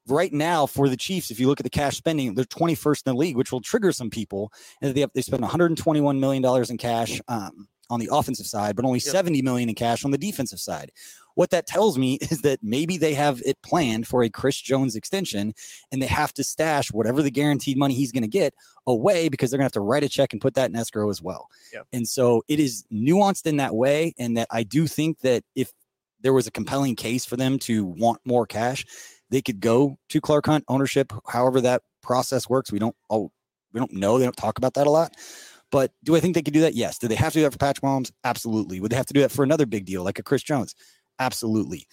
Right 0.08 0.34
now, 0.34 0.66
for 0.66 0.90
the 0.90 0.98
Chiefs, 0.98 1.30
if 1.30 1.40
you 1.40 1.48
look 1.48 1.60
at 1.60 1.64
the 1.64 1.70
cash 1.70 1.96
spending, 1.96 2.34
they're 2.34 2.44
21st 2.46 3.06
in 3.06 3.14
the 3.14 3.18
league, 3.20 3.38
which 3.38 3.52
will 3.52 3.62
trigger 3.62 3.92
some 3.92 4.10
people. 4.10 4.52
And 4.82 4.96
they 4.96 5.02
have 5.02 5.12
they 5.14 5.22
spend 5.22 5.42
121 5.44 6.20
million 6.20 6.42
dollars 6.42 6.72
in 6.72 6.78
cash 6.78 7.22
um, 7.28 7.68
on 7.92 8.00
the 8.00 8.10
offensive 8.12 8.48
side, 8.48 8.76
but 8.76 8.84
only 8.86 8.98
Yep. 9.00 9.12
70 9.12 9.42
million 9.44 9.70
in 9.70 9.76
cash 9.76 10.04
on 10.04 10.10
the 10.12 10.18
defensive 10.18 10.60
side. 10.60 10.92
What 11.36 11.50
that 11.52 11.68
tells 11.68 11.98
me 11.98 12.16
is 12.22 12.42
that 12.42 12.60
maybe 12.62 12.98
they 12.98 13.14
have 13.14 13.42
it 13.46 13.62
planned 13.62 14.08
for 14.08 14.24
a 14.24 14.30
Chris 14.30 14.60
Jones 14.60 14.96
extension, 14.96 15.54
and 15.92 16.02
they 16.02 16.08
have 16.08 16.34
to 16.34 16.44
stash 16.44 16.92
whatever 16.92 17.22
the 17.22 17.32
guaranteed 17.32 17.78
money 17.78 17.94
he's 17.94 18.12
going 18.12 18.24
to 18.24 18.30
get 18.30 18.54
away 18.88 19.30
because 19.30 19.50
they're 19.50 19.58
going 19.58 19.64
to 19.64 19.66
have 19.66 19.72
to 19.74 19.82
write 19.82 20.04
a 20.04 20.10
check 20.10 20.34
and 20.34 20.42
put 20.42 20.56
that 20.56 20.70
in 20.70 20.76
escrow 20.76 21.10
as 21.10 21.22
well. 21.22 21.48
Yep. 21.74 21.88
And 21.94 22.08
so 22.08 22.44
it 22.48 22.60
is 22.60 22.86
nuanced 22.92 23.46
in 23.46 23.58
that 23.58 23.76
way, 23.76 24.14
and 24.18 24.38
that 24.38 24.48
I 24.52 24.64
do 24.64 24.88
think 24.88 25.20
that 25.20 25.44
if 25.56 25.72
there 26.22 26.34
was 26.34 26.48
a 26.48 26.52
compelling 26.52 26.96
case 26.96 27.26
for 27.26 27.36
them 27.38 27.58
to 27.60 27.86
want 27.86 28.20
more 28.26 28.46
cash, 28.46 28.86
they 29.30 29.42
could 29.42 29.60
go 29.60 29.98
to 30.10 30.22
Clark 30.22 30.46
Hunt 30.46 30.64
ownership. 30.68 31.12
However 31.28 31.62
that 31.62 31.82
process 32.02 32.50
works, 32.50 32.72
we 32.72 32.80
don't 32.80 32.96
oh 33.10 33.32
we 33.74 33.80
don't 33.80 33.94
know. 33.94 34.18
They 34.18 34.26
don't 34.26 34.36
talk 34.36 34.58
about 34.58 34.74
that 34.76 34.88
a 34.88 34.92
lot. 34.92 35.16
But 35.72 35.94
do 36.04 36.16
I 36.16 36.20
think 36.20 36.36
they 36.36 36.42
could 36.42 36.54
do 36.54 36.62
that? 36.62 36.76
Yes. 36.76 36.98
Do 36.98 37.08
they 37.08 37.16
have 37.16 37.32
to 37.32 37.40
do 37.40 37.44
that 37.44 37.54
for 37.54 37.58
Patrick 37.58 37.84
Mahomes? 37.84 38.12
Absolutely. 38.26 38.82
Would 38.82 38.92
they 38.92 38.98
have 38.98 39.06
to 39.06 39.14
do 39.14 39.22
that 39.22 39.32
for 39.32 39.44
another 39.44 39.66
big 39.66 39.86
deal 39.86 40.04
like 40.04 40.20
a 40.20 40.24
Chris 40.24 40.44
Jones? 40.44 40.76
Absolutely. 41.22 41.88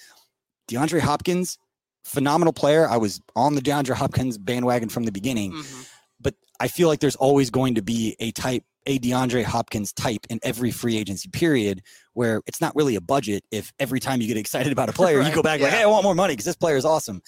DeAndre 0.71 1.01
Hopkins, 1.01 1.59
phenomenal 2.05 2.53
player. 2.53 2.89
I 2.89 2.97
was 2.97 3.21
on 3.37 3.55
the 3.55 3.61
DeAndre 3.61 3.95
Hopkins 3.95 4.39
bandwagon 4.39 4.89
from 4.89 5.05
the 5.05 5.13
beginning 5.13 5.53
Mhm. 5.53 5.87
but 6.21 6.35
I 6.59 6.67
feel 6.69 6.89
like 6.89 6.99
there's 7.01 7.17
always 7.17 7.51
going 7.51 7.77
to 7.77 7.83
be 7.83 8.17
a 8.19 8.33
type, 8.33 8.65
a 8.87 8.99
DeAndre 8.99 9.45
Hopkins 9.45 9.93
type 9.93 10.27
in 10.31 10.41
every 10.43 10.71
free 10.73 10.97
agency 10.97 11.29
period 11.29 11.83
where 12.15 12.41
it's 12.47 12.61
not 12.61 12.75
really 12.75 12.97
a 12.97 13.01
budget. 13.01 13.45
If 13.53 13.73
every 13.79 14.01
time 14.01 14.21
you 14.21 14.27
get 14.27 14.37
excited 14.37 14.73
about 14.73 14.89
a 14.89 14.93
player, 15.01 15.21
you 15.23 15.33
go 15.33 15.43
back 15.43 15.61
like, 15.61 15.71
hey, 15.73 15.83
I 15.83 15.87
want 15.87 16.03
more 16.05 16.15
money 16.17 16.33
because 16.33 16.47
this 16.47 16.57
player 16.57 16.77
is 16.77 16.85
awesome. 16.85 17.23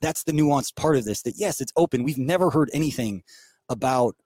That's 0.00 0.22
the 0.24 0.32
nuanced 0.32 0.76
part 0.76 0.96
of 0.96 1.04
this 1.04 1.20
that 1.22 1.34
yes, 1.36 1.60
it's 1.60 1.72
open. 1.76 2.02
We've 2.04 2.16
never 2.16 2.48
heard 2.50 2.70
anything 2.72 3.22
about 3.68 4.16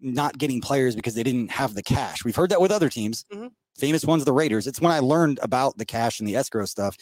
not 0.00 0.36
getting 0.36 0.60
players 0.60 0.94
because 0.94 1.14
they 1.14 1.22
didn't 1.22 1.52
have 1.52 1.74
the 1.74 1.82
cash. 1.82 2.24
We've 2.24 2.36
heard 2.36 2.50
that 2.50 2.60
with 2.60 2.72
other 2.72 2.88
teams. 2.90 3.24
Mhm. 3.32 3.52
Famous 3.78 4.04
ones, 4.04 4.24
the 4.24 4.32
Raiders. 4.32 4.66
It's 4.66 4.80
when 4.80 4.92
I 4.92 4.98
learned 4.98 5.38
about 5.42 5.78
the 5.78 5.84
cash 5.86 6.20
and 6.20 6.28
the 6.28 6.36
escrow 6.36 6.64
stuff 6.66 6.96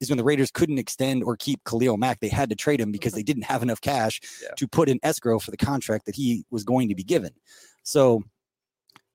is 0.00 0.08
when 0.08 0.16
the 0.16 0.24
Raiders 0.24 0.50
couldn't 0.50 0.78
extend 0.78 1.22
or 1.22 1.36
keep 1.36 1.62
Khalil 1.64 1.96
Mack. 1.96 2.20
They 2.20 2.28
had 2.28 2.48
to 2.50 2.56
trade 2.56 2.80
him 2.80 2.90
because 2.92 3.12
they 3.12 3.22
didn't 3.30 3.44
have 3.44 3.62
enough 3.62 3.80
cash 3.80 4.20
Yeah. 4.42 4.48
to 4.56 4.66
put 4.66 4.88
in 4.88 4.98
escrow 5.02 5.38
for 5.38 5.50
the 5.50 5.56
contract 5.56 6.06
that 6.06 6.14
he 6.14 6.44
was 6.50 6.64
going 6.64 6.88
to 6.88 6.94
be 6.94 7.04
given. 7.04 7.30
So 7.82 8.22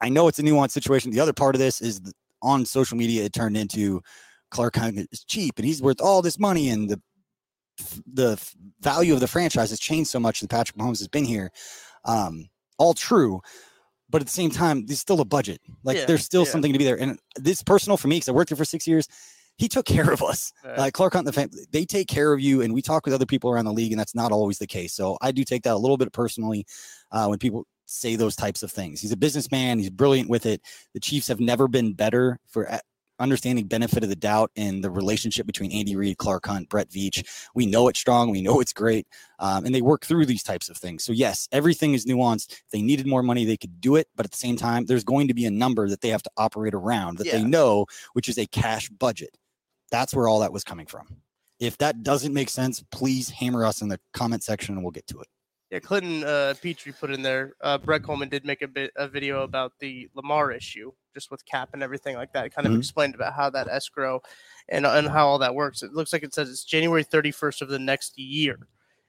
I 0.02 0.10
know 0.10 0.28
it's 0.28 0.40
a 0.40 0.44
nuanced 0.44 0.72
situation. 0.72 1.12
The 1.12 1.20
other 1.20 1.34
part 1.34 1.56
of 1.56 1.60
this 1.60 1.82
is 1.82 2.00
on 2.42 2.66
social 2.66 2.98
media, 2.98 3.24
it 3.26 3.34
turned 3.34 3.58
into 3.58 4.02
Clark 4.52 4.78
Hunt 4.78 5.08
is 5.12 5.24
cheap 5.26 5.58
and 5.58 5.66
he's 5.66 5.82
worth 5.82 6.00
all 6.02 6.22
this 6.22 6.40
money 6.40 6.70
and 6.70 6.90
the 6.90 7.02
the 8.14 8.38
value 8.82 9.14
of 9.14 9.20
the 9.22 9.28
franchise 9.28 9.70
has 9.70 9.80
changed 9.80 10.10
so 10.10 10.20
much 10.20 10.42
that 10.42 10.50
Patrick 10.50 10.78
Mahomes 10.78 11.00
has 11.00 11.08
been 11.08 11.24
here. 11.24 11.50
Um, 12.04 12.46
all 12.78 12.94
true. 12.94 13.42
But 14.10 14.22
at 14.22 14.28
the 14.28 14.34
same 14.34 14.50
time, 14.50 14.86
there's 14.86 15.00
still 15.00 15.22
a 15.22 15.26
budget. 15.26 15.62
Like 15.84 15.98
Yeah, 15.98 16.06
there's 16.06 16.26
still 16.26 16.44
yeah. 16.44 16.52
something 16.52 16.74
to 16.74 16.80
be 16.80 16.86
there. 16.86 17.00
And 17.00 17.20
this 17.36 17.62
personal 17.64 17.98
for 17.98 18.08
me, 18.08 18.18
because 18.18 18.30
I 18.30 18.32
worked 18.32 18.50
there 18.50 18.58
for 18.58 18.66
six 18.66 18.88
years, 18.88 19.08
he 19.58 19.68
took 19.68 19.86
care 19.86 20.10
of 20.12 20.24
us. 20.24 20.54
Like 20.78 20.94
Clark 20.94 21.14
Hunt, 21.14 21.26
the 21.26 21.34
family, 21.34 21.60
they 21.72 21.86
take 21.86 22.08
care 22.08 22.32
of 22.34 22.40
you, 22.40 22.62
and 22.62 22.74
we 22.74 22.82
talk 22.82 23.06
with 23.06 23.14
other 23.14 23.26
people 23.26 23.52
around 23.52 23.66
the 23.66 23.74
league, 23.74 23.92
and 23.92 24.00
that's 24.00 24.16
not 24.16 24.32
always 24.32 24.58
the 24.58 24.68
case. 24.68 24.94
So 24.94 25.18
I 25.22 25.32
do 25.32 25.44
take 25.44 25.64
that 25.64 25.74
a 25.74 25.78
little 25.78 25.98
bit 25.98 26.14
personally 26.14 26.66
uh, 27.12 27.28
when 27.28 27.40
people 27.40 27.66
say 27.86 28.16
those 28.16 28.36
types 28.36 28.64
of 28.64 28.72
things. 28.72 29.02
He's 29.02 29.12
a 29.12 29.18
businessman. 29.18 29.80
He's 29.80 29.90
brilliant 29.90 30.30
with 30.30 30.46
it. 30.46 30.62
The 30.94 31.00
Chiefs 31.00 31.28
have 31.28 31.40
never 31.40 31.68
been 31.68 31.94
better 31.94 32.40
for 32.48 32.80
understanding 33.20 33.68
benefit 33.68 34.04
of 34.04 34.10
the 34.10 34.16
doubt 34.16 34.52
in 34.56 34.82
the 34.82 34.90
relationship 34.90 35.46
between 35.46 35.72
Andy 35.72 35.96
Reid, 35.96 36.18
Clark 36.18 36.46
Hunt, 36.46 36.70
Brett 36.70 36.90
Veach. 36.90 37.26
We 37.54 37.66
know 37.66 37.88
it's 37.88 38.00
strong. 38.00 38.32
We 38.32 38.42
know 38.42 38.60
it's 38.60 38.74
great, 38.74 39.08
um, 39.40 39.66
and 39.66 39.74
they 39.74 39.82
work 39.82 40.06
through 40.06 40.26
these 40.26 40.44
types 40.44 40.70
of 40.70 40.78
things. 40.78 41.04
So 41.04 41.12
yes, 41.12 41.48
everything 41.52 41.94
is 41.94 42.06
nuanced. 42.06 42.52
If 42.52 42.70
they 42.72 42.82
needed 42.82 43.08
more 43.08 43.24
money, 43.24 43.46
they 43.46 43.58
could 43.58 43.82
do 43.82 43.96
it, 43.96 44.08
but 44.16 44.26
at 44.26 44.32
the 44.32 44.38
same 44.38 44.56
time, 44.56 44.86
there's 44.86 45.04
going 45.04 45.28
to 45.28 45.34
be 45.34 45.46
a 45.46 45.52
number 45.52 45.90
that 45.90 46.02
they 46.02 46.10
have 46.10 46.24
to 46.24 46.32
operate 46.38 46.74
around 46.74 47.18
that 47.18 47.28
they 47.32 47.44
know, 47.44 47.86
which 48.14 48.30
is 48.30 48.38
a 48.38 48.46
cash 48.48 48.90
budget. 48.90 49.38
That's 49.92 50.14
where 50.14 50.28
all 50.28 50.40
that 50.40 50.54
was 50.54 50.64
coming 50.64 50.86
from. 50.86 51.18
If 51.60 51.78
that 51.80 52.04
doesn't 52.04 52.34
make 52.34 52.50
sense, 52.50 52.84
please 52.92 53.30
hammer 53.30 53.66
us 53.66 53.82
in 53.82 53.90
the 53.90 54.00
comment 54.14 54.44
section 54.44 54.76
and 54.76 54.84
we'll 54.84 54.92
get 54.92 55.08
to 55.08 55.20
it. 55.20 55.28
Yeah, 55.72 55.80
Clinton 55.80 56.24
uh, 56.24 56.56
Petrie 56.62 56.92
put 56.92 57.12
in 57.12 57.22
there. 57.22 57.54
Uh, 57.62 57.78
Brett 57.78 58.02
Coleman 58.04 58.28
did 58.30 58.44
make 58.44 58.64
a 58.64 58.68
bit 58.68 58.92
a 58.96 59.08
video 59.08 59.44
about 59.44 59.74
the 59.80 60.10
Lamar 60.16 60.52
issue, 60.52 60.92
just 61.14 61.30
with 61.30 61.46
cap 61.46 61.70
and 61.74 61.84
everything 61.84 62.16
like 62.16 62.34
that. 62.34 62.46
It 62.48 62.56
kind 62.56 62.66
of 62.68 62.74
Mhm. 62.74 62.80
explained 62.80 63.14
about 63.14 63.34
how 63.34 63.52
that 63.52 63.68
escrow 63.68 64.22
and 64.68 64.86
and 64.86 65.08
how 65.08 65.28
all 65.28 65.38
that 65.40 65.54
works. 65.54 65.84
It 65.84 65.94
looks 65.94 66.12
like 66.12 66.24
it 66.24 66.34
says 66.34 66.50
it's 66.50 66.64
January 66.64 67.04
31st 67.04 67.62
of 67.62 67.70
the 67.70 67.78
next 67.80 68.18
year 68.18 68.58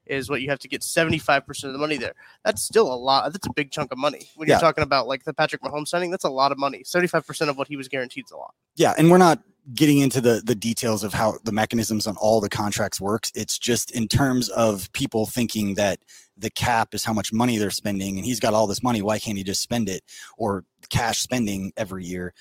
is 0.07 0.29
what 0.29 0.43
you 0.43 0.51
have 0.51 0.59
to 0.59 0.69
get 0.69 0.83
75% 0.83 1.69
of 1.69 1.73
the 1.73 1.79
money 1.79 1.97
there. 1.97 2.15
That's 2.45 2.63
still 2.63 2.93
a 2.93 2.97
lot. 2.97 3.33
That's 3.33 3.47
a 3.47 3.53
big 3.55 3.71
chunk 3.71 3.93
of 3.93 3.99
money. 3.99 4.29
When 4.35 4.49
Yeah. 4.49 4.55
you're 4.55 4.61
talking 4.61 4.83
about 4.83 5.07
like 5.07 5.25
the 5.25 5.33
Patrick 5.33 5.63
Mahomes 5.63 5.89
signing, 5.89 6.11
that's 6.11 6.25
a 6.25 6.31
lot 6.31 6.53
of 6.53 6.59
money. 6.59 6.83
75% 6.85 7.49
of 7.49 7.57
what 7.57 7.69
he 7.69 7.77
was 7.77 7.87
guaranteed 7.89 8.25
is 8.27 8.33
a 8.33 8.37
lot. 8.37 8.55
Yeah, 8.77 8.93
and 8.99 9.11
we're 9.11 9.19
not 9.19 9.43
getting 9.75 9.99
into 9.99 10.21
the 10.21 10.43
the 10.45 10.55
details 10.55 11.05
of 11.05 11.13
how 11.15 11.39
the 11.45 11.53
mechanisms 11.53 12.07
on 12.07 12.17
all 12.17 12.41
the 12.41 12.49
contracts 12.49 13.01
works. 13.01 13.31
It's 13.35 13.57
just 13.59 13.91
in 13.93 14.09
terms 14.09 14.49
of 14.49 14.91
people 14.93 15.27
thinking 15.27 15.75
that 15.75 16.01
the 16.41 16.51
cap 16.51 16.95
is 16.95 17.05
how 17.05 17.13
much 17.13 17.33
money 17.33 17.59
they're 17.59 17.71
spending, 17.71 18.17
and 18.17 18.25
he's 18.25 18.41
got 18.41 18.55
all 18.55 18.67
this 18.67 18.83
money. 18.83 19.03
Why 19.03 19.19
can't 19.19 19.39
he 19.39 19.45
just 19.45 19.63
spend 19.63 19.89
it 19.89 20.03
or 20.37 20.65
cash 20.89 21.19
spending 21.19 21.73
every 21.77 22.05
year? 22.05 22.35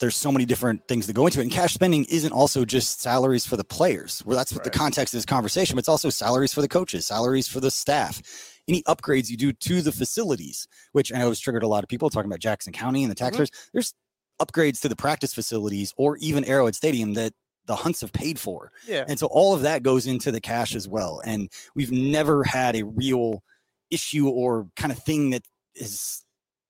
there's 0.00 0.16
so 0.16 0.32
many 0.32 0.44
different 0.44 0.86
things 0.88 1.06
that 1.06 1.12
go 1.12 1.26
into 1.26 1.40
it. 1.40 1.44
And 1.44 1.52
cash 1.52 1.72
spending 1.72 2.04
isn't 2.06 2.32
also 2.32 2.64
just 2.64 3.00
salaries 3.00 3.46
for 3.46 3.56
the 3.56 3.64
players. 3.64 4.22
Well, 4.26 4.36
that's 4.36 4.52
what 4.52 4.64
the 4.64 4.70
context 4.70 5.14
of 5.14 5.18
this 5.18 5.24
conversation, 5.24 5.76
but 5.76 5.80
it's 5.80 5.88
also 5.88 6.10
salaries 6.10 6.52
for 6.52 6.60
the 6.60 6.68
coaches, 6.68 7.06
salaries 7.06 7.46
for 7.46 7.60
the 7.60 7.70
staff, 7.70 8.20
any 8.68 8.82
upgrades 8.82 9.30
you 9.30 9.36
do 9.36 9.52
to 9.52 9.82
the 9.82 9.92
facilities, 9.92 10.66
which 10.92 11.12
I 11.12 11.18
know 11.18 11.28
has 11.28 11.38
triggered 11.38 11.62
a 11.62 11.68
lot 11.68 11.84
of 11.84 11.88
people 11.88 12.10
talking 12.10 12.30
about 12.30 12.40
Jackson 12.40 12.72
County 12.72 13.04
and 13.04 13.10
the 13.10 13.14
taxpayers. 13.14 13.50
Mm-hmm. 13.50 13.68
There's 13.72 13.94
upgrades 14.42 14.80
to 14.80 14.88
the 14.88 14.96
practice 14.96 15.32
facilities 15.32 15.94
or 15.96 16.16
even 16.16 16.44
Arrowhead 16.44 16.74
Stadium 16.74 17.14
that 17.14 17.32
the 17.66 17.76
Hunts 17.76 18.00
have 18.02 18.12
paid 18.12 18.38
for. 18.38 18.70
Yeah. 18.86 19.04
And 19.08 19.18
so 19.18 19.26
all 19.26 19.54
of 19.54 19.62
that 19.62 19.82
goes 19.82 20.06
into 20.06 20.30
the 20.30 20.40
cash 20.40 20.74
as 20.74 20.86
well. 20.86 21.20
And 21.24 21.50
we've 21.74 21.92
never 21.92 22.44
had 22.44 22.76
a 22.76 22.84
real 22.84 23.42
issue 23.90 24.28
or 24.28 24.68
kind 24.76 24.92
of 24.92 24.98
thing 24.98 25.30
that 25.30 25.42
is 25.74 26.24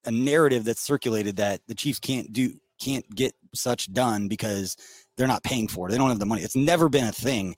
a 0.04 0.10
narrative 0.10 0.64
that's 0.64 0.80
circulated 0.80 1.36
that 1.36 1.60
the 1.66 1.74
Chiefs 1.74 1.98
can't 1.98 2.32
do 2.32 2.54
can't 2.80 3.08
get 3.14 3.34
such 3.54 3.92
done 3.92 4.28
because 4.28 4.76
they're 5.16 5.28
not 5.28 5.44
paying 5.44 5.68
for 5.68 5.88
it. 5.88 5.92
They 5.92 5.98
don't 5.98 6.08
have 6.08 6.18
the 6.18 6.26
money. 6.26 6.42
It's 6.42 6.56
never 6.56 6.88
been 6.88 7.04
a 7.04 7.12
thing. 7.12 7.54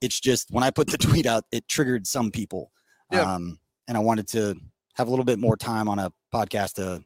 It's 0.00 0.20
just 0.20 0.50
when 0.50 0.62
I 0.62 0.70
put 0.70 0.88
the 0.88 0.98
tweet 0.98 1.26
out, 1.26 1.44
it 1.50 1.68
triggered 1.68 2.06
some 2.06 2.30
people. 2.30 2.70
Yeah. 3.10 3.22
Um, 3.22 3.58
and 3.88 3.96
I 3.96 4.00
wanted 4.00 4.28
to 4.28 4.54
have 4.94 5.08
a 5.08 5.10
little 5.10 5.24
bit 5.24 5.38
more 5.38 5.56
time 5.56 5.88
on 5.88 5.98
a 5.98 6.12
podcast 6.32 6.74
to 6.74 7.02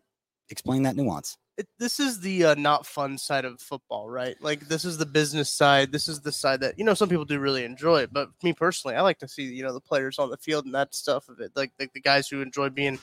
explain 0.51 0.83
that 0.83 0.97
nuance. 0.97 1.37
It, 1.59 1.69
this 1.79 2.01
is 2.01 2.21
the 2.21 2.45
uh, 2.47 2.55
not 2.55 2.87
fun 2.87 3.19
side 3.19 3.45
of 3.45 3.61
football, 3.61 4.09
right? 4.09 4.37
Like 4.41 4.69
this 4.69 4.85
is 4.85 4.99
the 4.99 5.07
business 5.07 5.51
side. 5.51 5.93
This 5.93 6.09
is 6.09 6.21
the 6.21 6.33
side 6.33 6.61
that 6.61 6.79
you 6.79 6.85
know 6.85 6.95
some 6.95 7.09
people 7.09 7.25
do 7.25 7.39
really 7.39 7.65
enjoy. 7.65 8.07
But 8.07 8.31
me 8.43 8.53
personally, 8.53 8.97
I 8.97 9.03
like 9.03 9.19
to 9.19 9.29
see 9.29 9.45
you 9.45 9.63
know 9.63 9.73
the 9.73 9.81
players 9.81 10.19
on 10.19 10.31
the 10.31 10.37
field 10.39 10.65
and 10.65 10.75
that 10.75 10.95
stuff 10.95 11.29
of 11.29 11.41
it, 11.41 11.53
like 11.55 11.73
like 11.79 11.93
the 11.93 12.01
guys 12.01 12.29
who 12.29 12.41
enjoy 12.41 12.71
being 12.71 12.99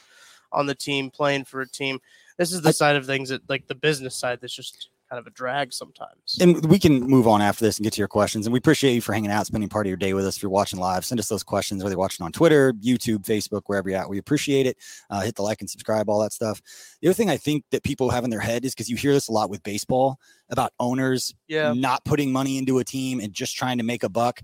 on 0.51 0.65
the 0.65 0.75
team, 0.75 1.11
playing 1.11 1.45
for 1.45 1.61
a 1.61 1.69
team. 1.69 1.99
This 2.37 2.51
is 2.51 2.61
the 2.61 2.69
I- 2.69 2.73
side 2.73 2.95
of 2.95 3.05
things 3.05 3.29
that 3.29 3.47
like 3.49 3.67
the 3.67 3.75
business 3.75 4.15
side 4.15 4.39
that's 4.41 4.55
just 4.55 4.89
kind 5.09 5.19
of 5.19 5.27
a 5.27 5.31
drag 5.31 5.73
sometimes. 5.73 6.37
And 6.39 6.65
we 6.65 6.77
can 6.77 7.01
move 7.01 7.27
on 7.27 7.41
after 7.41 7.65
this 7.65 7.77
and 7.77 7.83
get 7.83 7.93
to 7.93 7.99
your 7.99 8.07
questions. 8.07 8.45
And 8.45 8.53
we 8.53 8.59
appreciate 8.59 8.93
you 8.93 9.01
for 9.01 9.13
hanging 9.13 9.31
out, 9.31 9.47
spending 9.47 9.69
part 9.69 9.85
of 9.85 9.89
your 9.89 9.97
day 9.97 10.13
with 10.13 10.25
us. 10.25 10.37
If 10.37 10.43
you're 10.43 10.51
watching 10.51 10.79
live, 10.79 11.03
send 11.03 11.19
us 11.19 11.27
those 11.27 11.43
questions, 11.43 11.83
whether 11.83 11.93
you're 11.93 11.99
watching 11.99 12.23
on 12.23 12.31
Twitter, 12.31 12.73
YouTube, 12.73 13.25
Facebook, 13.25 13.63
wherever 13.65 13.89
you're 13.89 13.99
at. 13.99 14.09
We 14.09 14.19
appreciate 14.19 14.65
it. 14.65 14.77
Uh, 15.09 15.21
hit 15.21 15.35
the 15.35 15.41
like 15.41 15.61
and 15.61 15.69
subscribe, 15.69 16.09
all 16.09 16.21
that 16.21 16.33
stuff. 16.33 16.61
The 17.01 17.07
other 17.07 17.15
thing 17.15 17.29
I 17.29 17.37
think 17.37 17.63
that 17.71 17.83
people 17.83 18.09
have 18.09 18.23
in 18.23 18.29
their 18.29 18.39
head 18.39 18.65
is 18.65 18.73
because 18.73 18.89
you 18.89 18.95
hear 18.95 19.13
this 19.13 19.27
a 19.27 19.31
lot 19.31 19.49
with 19.49 19.63
baseball 19.63 20.19
about 20.49 20.73
owners 20.79 21.33
yeah, 21.47 21.73
not 21.73 22.05
putting 22.05 22.31
money 22.31 22.57
into 22.57 22.79
a 22.79 22.83
team 22.83 23.19
and 23.19 23.33
just 23.33 23.55
trying 23.55 23.77
to 23.79 23.83
make 23.83 24.03
a 24.03 24.09
buck. 24.09 24.41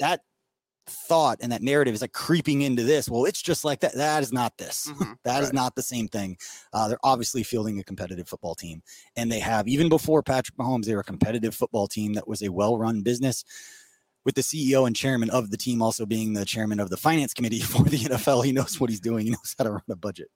That 0.00 0.20
thought 0.90 1.38
and 1.40 1.52
that 1.52 1.62
narrative 1.62 1.94
is 1.94 2.00
like 2.00 2.12
creeping 2.12 2.62
into 2.62 2.82
this. 2.82 3.08
Well, 3.08 3.24
it's 3.24 3.40
just 3.42 3.64
like 3.64 3.80
that. 3.80 3.94
That 3.94 4.22
is 4.22 4.32
not 4.32 4.56
this. 4.58 4.88
mhm, 4.90 5.16
That 5.24 5.42
is 5.42 5.48
right. 5.48 5.54
not 5.54 5.74
the 5.74 5.82
same 5.82 6.08
thing. 6.08 6.36
Uh, 6.72 6.88
they're 6.88 6.98
obviously 7.04 7.42
fielding 7.42 7.78
a 7.78 7.84
competitive 7.84 8.28
football 8.28 8.54
team, 8.54 8.82
and 9.16 9.30
they 9.30 9.38
have 9.40 9.68
even 9.68 9.88
before 9.88 10.22
Patrick 10.22 10.56
Mahomes, 10.58 10.84
they 10.86 10.94
were 10.94 11.00
a 11.00 11.04
competitive 11.04 11.54
football 11.54 11.86
team 11.88 12.14
that 12.14 12.26
was 12.28 12.42
a 12.42 12.50
well-run 12.50 13.02
business. 13.02 13.44
With 14.24 14.34
the 14.34 14.42
CEO 14.42 14.86
and 14.86 14.94
chairman 14.94 15.30
of 15.30 15.50
the 15.50 15.56
team 15.56 15.80
also 15.80 16.04
being 16.04 16.34
the 16.34 16.44
chairman 16.44 16.80
of 16.80 16.90
the 16.90 16.98
finance 16.98 17.32
committee 17.32 17.60
for 17.72 17.84
the 17.84 17.96
NFL, 17.96 18.44
he 18.44 18.52
knows 18.52 18.78
what 18.78 18.90
he's 18.90 19.00
doing. 19.00 19.24
He 19.24 19.30
knows 19.30 19.54
how 19.56 19.64
to 19.64 19.70
run 19.70 19.82
a 19.88 19.96
budget. 19.96 20.28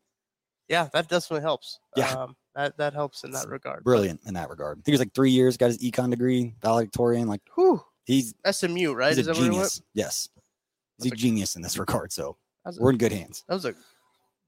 yeah, 0.68 0.88
that 0.94 1.09
definitely 1.09 1.42
helps. 1.42 1.78
Yeah. 1.97 2.11
um, 2.12 2.37
that 2.54 2.76
that 2.78 2.94
helps 2.94 3.25
in 3.25 3.32
that 3.32 3.42
It's 3.42 3.49
regard. 3.49 3.85
Brilliant 3.85 4.21
in 4.25 4.35
that 4.35 4.49
regard. 4.49 4.76
I 4.76 4.80
think 4.80 4.87
he 4.87 4.92
was 4.92 5.00
like 5.00 5.12
three 5.14 5.30
years, 5.32 5.56
got 5.59 5.66
his 5.66 5.78
econ 5.78 6.11
degree, 6.11 6.54
valedictorian. 6.62 7.26
Like 7.28 7.42
whew, 7.54 7.82
he's 8.04 8.32
SMU, 8.50 8.92
right? 8.94 9.09
he's 9.16 9.18
Is 9.18 9.26
a 9.28 9.32
that 9.32 9.37
where 9.38 9.44
he 9.44 9.50
went? 9.50 9.52
genius. 9.73 9.82
Yes, 9.94 10.28
he's 11.04 11.12
a 11.12 11.14
a- 11.14 11.18
genius 11.18 11.56
in 11.56 11.62
this 11.62 11.78
regard. 11.78 12.12
So 12.12 12.37
was 12.64 12.78
a- 12.78 12.82
we're 12.82 12.90
in 12.90 12.99
good 12.99 13.12
hands. 13.12 13.44
That 13.49 13.54
was 13.54 13.64
a 13.64 13.75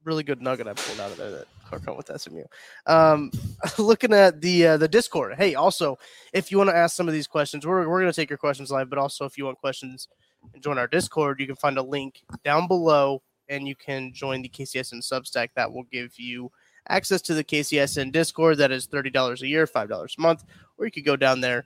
really 0.05 0.23
good 0.23 0.43
nugget 0.43 0.67
I 0.67 0.75
pulled 0.75 1.01
out 1.01 1.11
of 1.11 1.17
there 1.17 1.31
that 1.31 1.47
Clark 1.67 1.87
went 1.87 1.97
with 1.97 2.21
SMU. 2.21 2.45
Um, 2.87 3.31
looking 3.79 4.13
at 4.13 4.41
the 4.41 4.67
uh, 4.69 4.77
the 4.77 4.89
Discord. 4.89 5.35
Hey, 5.37 5.55
also, 5.55 5.99
if 6.33 6.51
you 6.51 6.59
want 6.59 6.71
to 6.71 6.77
ask 6.77 6.95
some 6.97 7.09
of 7.09 7.15
these 7.15 7.27
questions, 7.27 7.67
we're 7.67 7.89
we're 7.89 8.01
gonna 8.01 8.13
take 8.13 8.31
your 8.31 8.39
questions 8.39 8.71
live. 8.71 8.91
But 8.91 8.99
also, 8.99 9.25
if 9.25 9.39
you 9.39 9.47
want 9.47 9.59
questions 9.59 10.09
and 10.53 10.63
join 10.63 10.79
our 10.79 10.87
Discord, 10.87 11.41
you 11.41 11.47
can 11.47 11.57
find 11.57 11.79
a 11.79 11.83
link 11.83 12.23
down 12.45 12.69
below, 12.69 13.23
and 13.49 13.67
you 13.67 13.75
can 13.75 14.13
join 14.13 14.43
the 14.43 14.49
KCSN 14.49 15.01
Substack. 15.03 15.49
That 15.57 15.73
will 15.73 15.85
give 15.85 16.19
you 16.19 16.51
access 16.89 17.23
to 17.23 17.35
the 17.35 17.45
KCSN 17.45 18.13
Discord. 18.13 18.59
That 18.59 18.73
is 18.73 18.87
thirty 18.87 19.11
dollars 19.11 19.43
a 19.43 19.47
year, 19.47 19.67
five 19.67 19.89
dollars 19.89 20.15
a 20.19 20.21
month, 20.21 20.45
or 20.79 20.85
you 20.85 20.93
could 20.93 21.05
go 21.05 21.17
down 21.17 21.41
there 21.41 21.65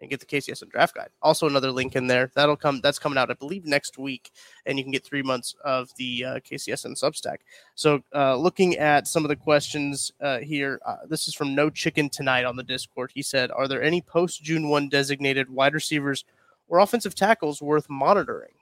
and 0.00 0.08
get 0.10 0.20
the 0.20 0.26
KCSN 0.26 0.70
Draft 0.70 0.94
Guide. 0.94 1.10
Also, 1.22 1.46
another 1.46 1.70
link 1.70 1.94
in 1.96 2.06
there. 2.06 2.30
That'll 2.34 2.56
come. 2.56 2.80
That's 2.80 2.98
coming 2.98 3.18
out, 3.18 3.30
I 3.30 3.34
believe, 3.34 3.66
next 3.66 3.98
week, 3.98 4.30
and 4.66 4.78
you 4.78 4.84
can 4.84 4.92
get 4.92 5.04
three 5.04 5.22
months 5.22 5.54
of 5.64 5.90
the 5.96 6.24
uh, 6.24 6.34
KCSN 6.40 7.00
Substack. 7.00 7.38
So, 7.74 8.02
uh, 8.14 8.36
looking 8.36 8.76
at 8.76 9.06
some 9.06 9.24
of 9.24 9.28
the 9.28 9.36
questions 9.36 10.12
uh, 10.20 10.38
here, 10.38 10.80
uh, 10.86 10.96
this 11.08 11.28
is 11.28 11.34
from 11.34 11.54
No 11.54 11.70
Chicken 11.70 12.08
Tonight 12.08 12.44
on 12.44 12.56
the 12.56 12.62
Discord. 12.62 13.10
He 13.14 13.22
said, 13.22 13.50
Are 13.50 13.68
there 13.68 13.82
any 13.82 14.00
post 14.00 14.42
June 14.42 14.68
1 14.68 14.88
designated 14.88 15.50
wide 15.50 15.74
receivers 15.74 16.24
or 16.68 16.78
offensive 16.78 17.14
tackles 17.14 17.60
worth 17.60 17.88
monitoring? 17.90 18.52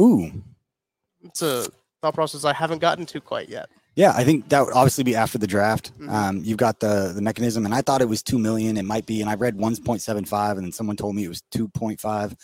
Ooh, 0.00 0.42
It's 1.22 1.42
a 1.42 1.66
thought 2.02 2.14
process 2.14 2.44
I 2.44 2.52
haven't 2.52 2.78
gotten 2.78 3.06
to 3.06 3.20
quite 3.20 3.48
yet. 3.48 3.68
Yeah, 3.96 4.12
I 4.16 4.24
think 4.24 4.48
that 4.50 4.64
would 4.64 4.74
obviously 4.74 5.04
be 5.04 5.16
after 5.16 5.36
the 5.38 5.46
draft. 5.46 5.92
Mhm. 5.98 6.08
Um, 6.10 6.36
you've 6.44 6.58
got 6.58 6.80
the 6.80 7.12
the 7.14 7.22
mechanism, 7.22 7.64
and 7.64 7.74
I 7.74 7.82
thought 7.82 8.00
it 8.02 8.08
was 8.08 8.22
two 8.22 8.38
million. 8.38 8.76
It 8.76 8.84
might 8.84 9.04
be, 9.06 9.20
and 9.20 9.28
I 9.28 9.34
read 9.34 9.56
one 9.56 9.76
point 9.76 10.00
seven 10.02 10.24
five, 10.24 10.56
and 10.56 10.64
then 10.64 10.72
someone 10.72 10.96
told 10.96 11.14
me 11.16 11.24
it 11.24 11.28
was 11.28 11.42
two 11.50 11.68
point 11.68 12.00
five. 12.00 12.34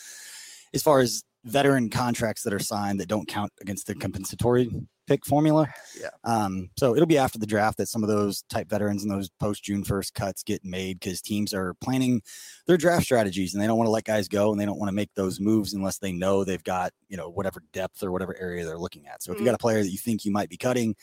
As 0.75 0.83
far 0.83 1.01
as 1.01 1.23
veteran 1.45 1.89
contracts 1.89 2.43
that 2.43 2.53
are 2.53 2.59
signed 2.59 2.99
that 3.01 3.09
don't 3.09 3.29
count 3.29 3.53
against 3.61 3.87
the 3.87 3.95
compensatory 3.95 4.69
pick 5.07 5.25
formula, 5.25 5.69
Yeah. 6.01 6.09
Um, 6.25 6.69
so 6.77 6.97
it'll 6.97 7.07
be 7.07 7.17
after 7.19 7.39
the 7.39 7.47
draft 7.47 7.79
that 7.79 7.87
some 7.87 8.03
of 8.03 8.09
those 8.09 8.43
type 8.51 8.69
veterans 8.69 9.05
and 9.05 9.13
those 9.13 9.31
post 9.39 9.63
June 9.63 9.85
first 9.85 10.15
cuts 10.15 10.43
get 10.43 10.65
made 10.65 10.99
because 10.99 11.23
teams 11.23 11.55
are 11.55 11.75
planning 11.75 12.21
their 12.67 12.77
draft 12.77 13.05
strategies 13.05 13.55
and 13.55 13.63
they 13.63 13.69
don't 13.69 13.79
want 13.79 13.87
to 13.87 13.93
let 13.93 14.03
guys 14.03 14.27
go 14.27 14.51
and 14.51 14.61
they 14.61 14.65
don't 14.67 14.81
want 14.81 14.89
to 14.89 14.95
make 14.95 15.15
those 15.15 15.39
moves 15.39 15.73
unless 15.75 15.99
they 15.99 16.11
know 16.11 16.43
they've 16.43 16.65
got 16.65 16.91
you 17.09 17.17
know 17.17 17.29
whatever 17.29 17.63
depth 17.73 18.03
or 18.03 18.11
whatever 18.11 18.37
area 18.41 18.65
they're 18.67 18.77
looking 18.77 19.07
at. 19.07 19.23
So 19.23 19.31
if 19.31 19.39
you 19.39 19.43
Mhm. 19.45 19.51
got 19.51 19.55
a 19.55 19.59
player 19.59 19.81
that 19.85 19.91
you 19.91 19.99
think 19.99 20.25
you 20.25 20.33
might 20.33 20.49
be 20.51 20.57
cutting, 20.57 20.97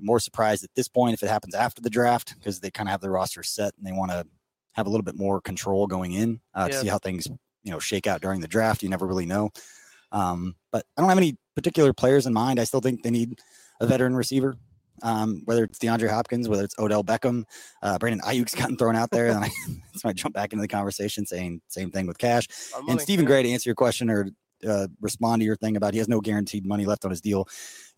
more 0.00 0.20
surprised 0.20 0.64
at 0.64 0.70
this 0.74 0.88
point 0.88 1.14
if 1.14 1.22
it 1.22 1.28
happens 1.28 1.54
after 1.54 1.82
the 1.82 1.90
draft 1.90 2.34
because 2.38 2.60
they 2.60 2.70
kind 2.70 2.88
of 2.88 2.92
have 2.92 3.00
their 3.00 3.10
roster 3.10 3.42
set 3.42 3.74
and 3.76 3.86
they 3.86 3.92
want 3.92 4.10
to 4.10 4.26
have 4.72 4.86
a 4.86 4.90
little 4.90 5.04
bit 5.04 5.16
more 5.16 5.40
control 5.40 5.86
going 5.86 6.12
in 6.12 6.40
uh, 6.54 6.68
to 6.68 6.74
see 6.80 6.88
how 6.88 6.98
things 6.98 7.28
you 7.62 7.70
know 7.70 7.78
shake 7.78 8.06
out 8.06 8.20
during 8.20 8.40
the 8.40 8.48
draft. 8.48 8.82
You 8.82 8.88
never 8.88 9.06
really 9.06 9.26
know. 9.26 9.50
Um, 10.10 10.56
but 10.70 10.84
I 10.96 11.00
don't 11.00 11.08
have 11.08 11.18
any 11.18 11.36
particular 11.54 11.92
players 11.92 12.26
in 12.26 12.32
mind. 12.32 12.58
I 12.58 12.64
still 12.64 12.80
think 12.80 13.02
they 13.02 13.10
need 13.10 13.38
a 13.80 13.86
veteran 13.86 14.16
receiver. 14.16 14.56
Um, 15.02 15.42
whether 15.46 15.64
it's 15.64 15.78
DeAndre 15.78 16.08
Hopkins, 16.10 16.48
whether 16.48 16.62
it's 16.62 16.78
Odell 16.78 17.02
Beckham, 17.02 17.44
uh, 17.82 17.98
Brandon 17.98 18.20
Aiyuk's 18.20 18.54
gotten 18.60 18.76
thrown 18.76 18.94
out 18.94 19.10
there, 19.10 19.28
and 19.28 19.44
I, 19.44 19.50
when 19.66 20.10
I 20.10 20.12
jump 20.12 20.34
back 20.34 20.52
into 20.52 20.60
the 20.60 20.68
conversation 20.68 21.26
saying 21.26 21.60
same 21.68 21.90
thing 21.90 22.06
with 22.06 22.18
Cash. 22.18 22.46
On 22.76 22.88
And 22.88 23.00
Stephen. 23.00 23.24
Gray, 23.24 23.42
to 23.42 23.50
answer 23.50 23.68
your 23.68 23.74
question 23.74 24.10
or 24.10 24.28
uh, 24.66 24.86
respond 25.00 25.40
to 25.40 25.46
your 25.46 25.56
thing 25.56 25.76
about 25.76 25.94
he 25.94 25.98
has 25.98 26.08
no 26.08 26.20
guaranteed 26.20 26.64
money 26.64 26.84
left 26.86 27.04
on 27.04 27.10
his 27.10 27.20
deal. 27.20 27.48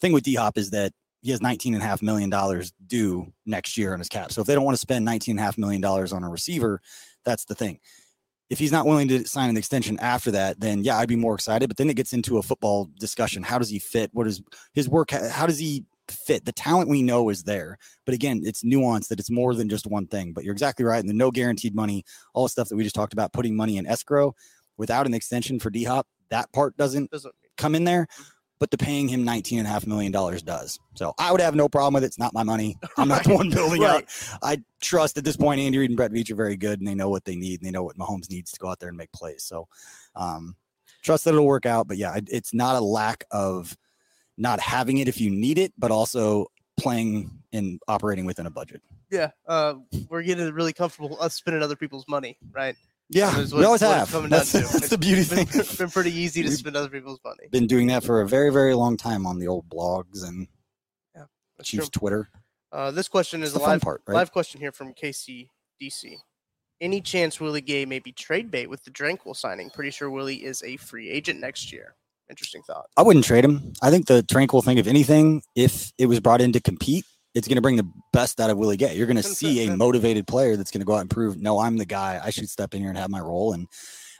Thing 0.00 0.12
with 0.12 0.24
D 0.24 0.34
Hop 0.34 0.56
is 0.56 0.70
that 0.70 0.92
he 1.24 1.30
has 1.30 1.40
nineteen 1.40 1.74
and 1.74 1.82
a 1.82 1.86
half 1.86 2.02
million 2.02 2.30
dollars 2.30 2.72
due 2.86 3.32
next 3.46 3.76
year 3.78 3.94
on 3.94 3.98
his 3.98 4.08
cap. 4.08 4.30
So 4.30 4.42
if 4.42 4.46
they 4.46 4.54
don't 4.54 4.64
want 4.64 4.76
to 4.76 4.80
spend 4.80 5.04
nineteen 5.04 5.32
and 5.32 5.40
a 5.40 5.42
half 5.42 5.58
million 5.58 5.80
dollars 5.80 6.12
on 6.12 6.22
a 6.22 6.28
receiver, 6.28 6.80
that's 7.24 7.46
the 7.46 7.54
thing. 7.54 7.80
If 8.50 8.58
he's 8.58 8.70
not 8.70 8.84
willing 8.84 9.08
to 9.08 9.26
sign 9.26 9.48
an 9.48 9.56
extension 9.56 9.98
after 10.00 10.30
that, 10.32 10.60
then 10.60 10.84
yeah, 10.84 10.98
I'd 10.98 11.08
be 11.08 11.16
more 11.16 11.34
excited. 11.34 11.66
But 11.66 11.78
then 11.78 11.88
it 11.88 11.96
gets 11.96 12.12
into 12.12 12.36
a 12.36 12.42
football 12.42 12.90
discussion. 13.00 13.42
How 13.42 13.58
does 13.58 13.70
he 13.70 13.78
fit? 13.78 14.10
What 14.12 14.26
is 14.26 14.42
his 14.74 14.86
work? 14.86 15.10
How 15.10 15.46
does 15.46 15.58
he 15.58 15.86
fit? 16.08 16.44
The 16.44 16.52
talent 16.52 16.90
we 16.90 17.00
know 17.00 17.30
is 17.30 17.44
there. 17.44 17.78
But 18.04 18.14
again, 18.14 18.42
it's 18.44 18.62
nuanced 18.62 19.08
that 19.08 19.18
it's 19.18 19.30
more 19.30 19.54
than 19.54 19.70
just 19.70 19.86
one 19.86 20.06
thing. 20.06 20.34
But 20.34 20.44
you're 20.44 20.52
exactly 20.52 20.84
right. 20.84 21.00
And 21.00 21.08
the 21.08 21.14
no 21.14 21.30
guaranteed 21.30 21.74
money, 21.74 22.04
all 22.34 22.44
the 22.44 22.50
stuff 22.50 22.68
that 22.68 22.76
we 22.76 22.84
just 22.84 22.94
talked 22.94 23.14
about, 23.14 23.32
putting 23.32 23.56
money 23.56 23.78
in 23.78 23.86
escrow 23.86 24.34
without 24.76 25.06
an 25.06 25.14
extension 25.14 25.58
for 25.58 25.70
D 25.70 25.84
Hop, 25.84 26.06
that 26.28 26.52
part 26.52 26.76
doesn't 26.76 27.10
Doesn't 27.10 27.34
come 27.56 27.74
in 27.74 27.84
there. 27.84 28.06
Mm-hmm. 28.12 28.22
But 28.64 28.70
the 28.70 28.78
paying 28.78 29.08
him 29.08 29.24
nineteen 29.24 29.58
and 29.58 29.68
a 29.68 29.70
half 29.70 29.86
million 29.86 30.10
dollars 30.10 30.42
does. 30.42 30.80
So 30.94 31.12
I 31.18 31.30
would 31.32 31.42
have 31.42 31.54
no 31.54 31.68
problem 31.68 31.92
with 31.92 32.02
it. 32.02 32.06
It's 32.06 32.18
not 32.18 32.32
my 32.32 32.44
money. 32.44 32.78
I'm 32.96 33.08
not 33.08 33.24
the 33.24 33.34
one 33.34 33.50
building 33.54 33.82
right. 33.82 34.04
out. 34.04 34.38
I 34.42 34.62
trust 34.80 35.18
at 35.18 35.24
this 35.24 35.36
point 35.36 35.60
Andy 35.60 35.76
Reid 35.76 35.90
and 35.90 35.98
Brett 35.98 36.12
Veach 36.12 36.30
are 36.30 36.34
very 36.34 36.56
good 36.56 36.78
and 36.78 36.88
they 36.88 36.94
know 36.94 37.10
what 37.10 37.26
they 37.26 37.36
need 37.36 37.60
and 37.60 37.66
they 37.66 37.70
know 37.70 37.82
what 37.82 37.98
Mahomes 37.98 38.30
needs 38.30 38.52
to 38.52 38.58
go 38.58 38.68
out 38.70 38.80
there 38.80 38.88
and 38.88 38.96
make 38.96 39.12
plays. 39.12 39.42
So 39.44 39.68
um, 40.16 40.56
trust 41.02 41.24
that 41.26 41.34
it'll 41.34 41.44
work 41.44 41.66
out. 41.66 41.86
But 41.88 41.98
yeah, 41.98 42.16
it- 42.16 42.30
it's 42.32 42.54
not 42.54 42.74
a 42.76 42.80
lack 42.80 43.24
of 43.30 43.76
not 44.38 44.60
having 44.60 44.96
it 44.96 45.08
if 45.08 45.20
you 45.20 45.30
need 45.30 45.58
it, 45.58 45.74
but 45.76 45.90
also 45.90 46.46
playing 46.78 47.30
and 47.52 47.78
operating 47.86 48.24
within 48.24 48.46
a 48.46 48.50
budget. 48.50 48.80
Yeah, 49.10 49.32
uh, 49.46 49.74
we're 50.08 50.22
getting 50.22 50.50
really 50.54 50.72
comfortable 50.72 51.18
us 51.20 51.34
spending 51.34 51.62
other 51.62 51.76
people's 51.76 52.06
money, 52.08 52.38
right? 52.50 52.76
Yeah, 53.10 53.30
That 53.30 53.40
is 53.40 53.54
we 53.54 53.64
always 53.64 53.82
what 53.82 54.08
have. 54.08 54.30
That's, 54.30 54.52
that's 54.52 54.88
the 54.88 54.98
beauty 54.98 55.24
Been, 55.28 55.46
thing. 55.46 55.60
It's 55.60 55.76
been 55.78 55.90
pretty 55.90 56.12
easy 56.12 56.42
to 56.42 56.48
We've- 56.48 56.56
spend 56.56 56.76
other 56.76 56.88
people's 56.88 57.20
money. 57.24 57.48
Been 57.50 57.66
doing 57.66 57.86
that 57.88 58.02
for 58.02 58.20
a 58.22 58.28
very, 58.28 58.50
very 58.50 58.74
long 58.74 58.96
time 58.96 59.26
on 59.26 59.38
the 59.38 59.46
old 59.46 59.68
blogs 59.68 60.26
and 60.26 60.48
That's 61.58 61.70
true. 61.70 61.84
Twitter. 61.86 62.28
Uh, 62.72 62.90
this 62.90 63.06
question 63.08 63.42
is 63.42 63.54
a 63.54 63.58
live 63.60 63.82
part, 63.82 64.02
right? 64.08 64.14
live 64.14 64.32
question 64.32 64.60
here 64.60 64.72
from 64.72 64.94
KCDC. 64.94 66.16
Any 66.80 67.00
chance 67.00 67.38
Willie 67.40 67.60
Gay 67.60 67.84
may 67.86 68.00
be 68.00 68.10
trade 68.10 68.50
bait 68.50 68.68
with 68.68 68.82
the 68.84 68.90
Tranquill 68.90 69.36
signing? 69.36 69.70
Pretty 69.70 69.90
sure 69.90 70.10
Willie 70.10 70.44
is 70.44 70.62
a 70.64 70.76
free 70.78 71.08
agent 71.08 71.38
next 71.40 71.72
year. 71.72 71.94
Interesting 72.28 72.62
thought. 72.66 72.86
I 72.96 73.02
wouldn't 73.02 73.24
trade 73.24 73.44
him. 73.44 73.74
I 73.80 73.90
think 73.90 74.06
the 74.06 74.22
Tranquill 74.22 74.64
thing, 74.64 74.78
if 74.78 74.86
anything, 74.88 75.42
if 75.54 75.92
it 75.98 76.06
was 76.06 76.18
brought 76.20 76.40
in 76.40 76.52
to 76.52 76.60
compete, 76.60 77.04
it's 77.34 77.48
going 77.48 77.56
to 77.56 77.62
bring 77.62 77.76
the 77.76 77.90
best 78.12 78.40
out 78.40 78.50
of 78.50 78.56
Willie 78.56 78.76
Gay. 78.76 78.96
You're 78.96 79.06
going 79.06 79.16
to 79.16 79.22
see 79.22 79.66
a 79.66 79.76
motivated 79.76 80.26
player 80.26 80.56
that's 80.56 80.70
going 80.70 80.80
to 80.80 80.86
go 80.86 80.94
out 80.94 81.00
and 81.00 81.10
prove, 81.10 81.40
no, 81.40 81.58
I'm 81.58 81.76
the 81.76 81.84
guy. 81.84 82.20
I 82.22 82.30
should 82.30 82.48
step 82.48 82.74
in 82.74 82.80
here 82.80 82.90
and 82.90 82.98
have 82.98 83.10
my 83.10 83.20
role 83.20 83.52
and 83.52 83.66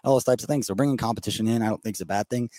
all 0.05 0.15
those 0.15 0.25
types 0.25 0.43
of 0.43 0.49
things. 0.49 0.67
So 0.67 0.75
bringing 0.75 0.97
competition 0.97 1.47
in, 1.47 1.63
I 1.63 1.69
don't 1.69 1.83
think 1.83 1.97
is 1.97 2.01
a 2.01 2.07
bad 2.07 2.29
thing. 2.29 2.51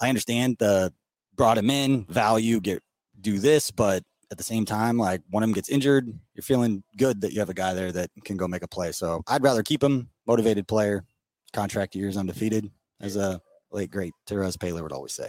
I 0.00 0.08
understand 0.08 0.56
the 0.58 0.92
brought 1.34 1.58
him 1.58 1.70
in, 1.70 2.04
value, 2.04 2.60
get 2.60 2.82
do 3.20 3.38
this, 3.38 3.70
but 3.70 4.02
at 4.30 4.38
the 4.38 4.44
same 4.44 4.64
time, 4.64 4.98
like 4.98 5.22
one 5.30 5.42
of 5.42 5.48
them 5.48 5.54
gets 5.54 5.68
injured, 5.68 6.06
you're 6.34 6.42
feeling 6.42 6.82
good 6.96 7.20
that 7.22 7.32
you 7.32 7.40
have 7.40 7.50
a 7.50 7.54
guy 7.54 7.74
there 7.74 7.92
that 7.92 8.10
can 8.24 8.36
go 8.36 8.48
make 8.48 8.62
a 8.62 8.68
play. 8.68 8.92
So 8.92 9.22
I'd 9.26 9.42
rather 9.42 9.62
keep 9.62 9.82
him, 9.82 10.10
motivated 10.26 10.68
player, 10.68 11.04
contract 11.52 11.94
years 11.94 12.16
undefeated, 12.16 12.70
as 13.00 13.16
a 13.16 13.22
uh, 13.22 13.38
late 13.70 13.90
great 13.90 14.12
Terez 14.26 14.56
Paylor 14.56 14.82
would 14.82 14.92
always 14.92 15.14
say. 15.14 15.28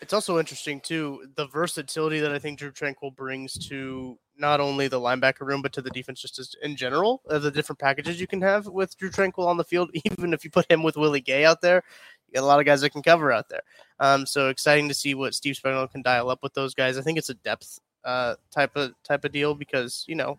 It's 0.00 0.12
also 0.12 0.38
interesting 0.38 0.80
too 0.80 1.26
the 1.36 1.46
versatility 1.46 2.20
that 2.20 2.32
I 2.32 2.38
think 2.38 2.58
Drew 2.58 2.70
Tranquill 2.70 3.14
brings 3.16 3.54
to 3.68 4.18
not 4.38 4.60
only 4.60 4.88
the 4.88 5.00
linebacker 5.00 5.40
room 5.40 5.62
but 5.62 5.72
to 5.72 5.82
the 5.82 5.90
defense 5.90 6.20
just 6.20 6.38
as 6.38 6.54
in 6.62 6.76
general. 6.76 7.22
Of 7.26 7.42
the 7.42 7.50
different 7.50 7.78
packages 7.78 8.20
you 8.20 8.26
can 8.26 8.42
have 8.42 8.66
with 8.66 8.96
Drew 8.98 9.10
Tranquill 9.10 9.46
on 9.46 9.56
the 9.56 9.64
field, 9.64 9.90
even 10.04 10.34
if 10.34 10.44
you 10.44 10.50
put 10.50 10.70
him 10.70 10.82
with 10.82 10.96
Willie 10.96 11.20
Gay 11.20 11.44
out 11.44 11.62
there, 11.62 11.82
you 12.26 12.34
got 12.34 12.42
a 12.42 12.46
lot 12.46 12.60
of 12.60 12.66
guys 12.66 12.82
that 12.82 12.90
can 12.90 13.02
cover 13.02 13.32
out 13.32 13.48
there. 13.48 13.62
Um, 13.98 14.26
so 14.26 14.48
exciting 14.48 14.88
to 14.88 14.94
see 14.94 15.14
what 15.14 15.34
Steve 15.34 15.58
Spagnuolo 15.62 15.90
can 15.90 16.02
dial 16.02 16.28
up 16.28 16.42
with 16.42 16.52
those 16.54 16.74
guys. 16.74 16.98
I 16.98 17.02
think 17.02 17.18
it's 17.18 17.30
a 17.30 17.34
depth 17.34 17.78
uh, 18.04 18.36
type 18.50 18.76
of 18.76 18.92
type 19.02 19.24
of 19.24 19.32
deal 19.32 19.54
because 19.54 20.04
you 20.06 20.14
know 20.14 20.38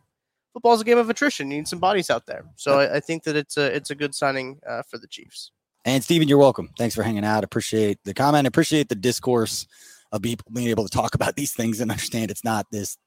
football's 0.54 0.82
a 0.82 0.86
game 0.86 0.98
of 0.98 1.10
attrition. 1.10 1.50
You 1.52 1.58
need 1.58 1.68
some 1.68 1.80
bodies 1.80 2.10
out 2.10 2.26
there. 2.26 2.46
So 2.56 2.80
I, 2.80 2.96
I 2.96 3.00
think 3.00 3.24
that 3.24 3.36
it's 3.36 3.58
a 3.58 3.76
it's 3.76 3.90
a 3.90 3.96
good 3.96 4.14
signing 4.14 4.60
uh, 4.68 4.84
for 4.84 4.98
the 4.98 5.08
Chiefs. 5.08 5.52
And 5.88 6.03
Stephen, 6.03 6.27
you're 6.27 6.38
welcome. 6.38 6.70
Thanks 6.77 6.94
for 6.96 7.01
hanging 7.01 7.24
out. 7.24 7.46
Appreciate 7.46 7.98
the 8.03 8.13
comment. 8.13 8.46
Appreciate 8.46 8.89
the 8.89 8.96
discourse 8.96 9.65
of 10.12 10.22
people 10.22 10.46
being 10.53 10.67
able 10.67 10.84
to 10.84 10.89
talk 10.89 11.15
about 11.15 11.38
these 11.38 11.53
things 11.53 11.79
and 11.79 11.89
understand 11.89 12.29
it's 12.29 12.44
not 12.44 12.67
this 12.72 12.98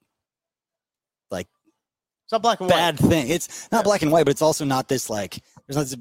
like 1.30 1.46
It's 2.25 2.32
not 2.32 2.40
black 2.42 2.58
and 2.60 2.70
bad 2.70 2.99
white. 2.99 3.10
thing. 3.10 3.28
It's 3.28 3.68
not 3.70 3.80
Yeah. 3.80 3.82
black 3.82 4.00
and 4.02 4.10
white, 4.10 4.25
but 4.25 4.30
it's 4.30 4.40
also 4.42 4.64
not 4.64 4.88
this 4.88 5.10
like 5.10 5.40
there's 5.68 5.76
not 5.76 5.82
this 5.87 5.96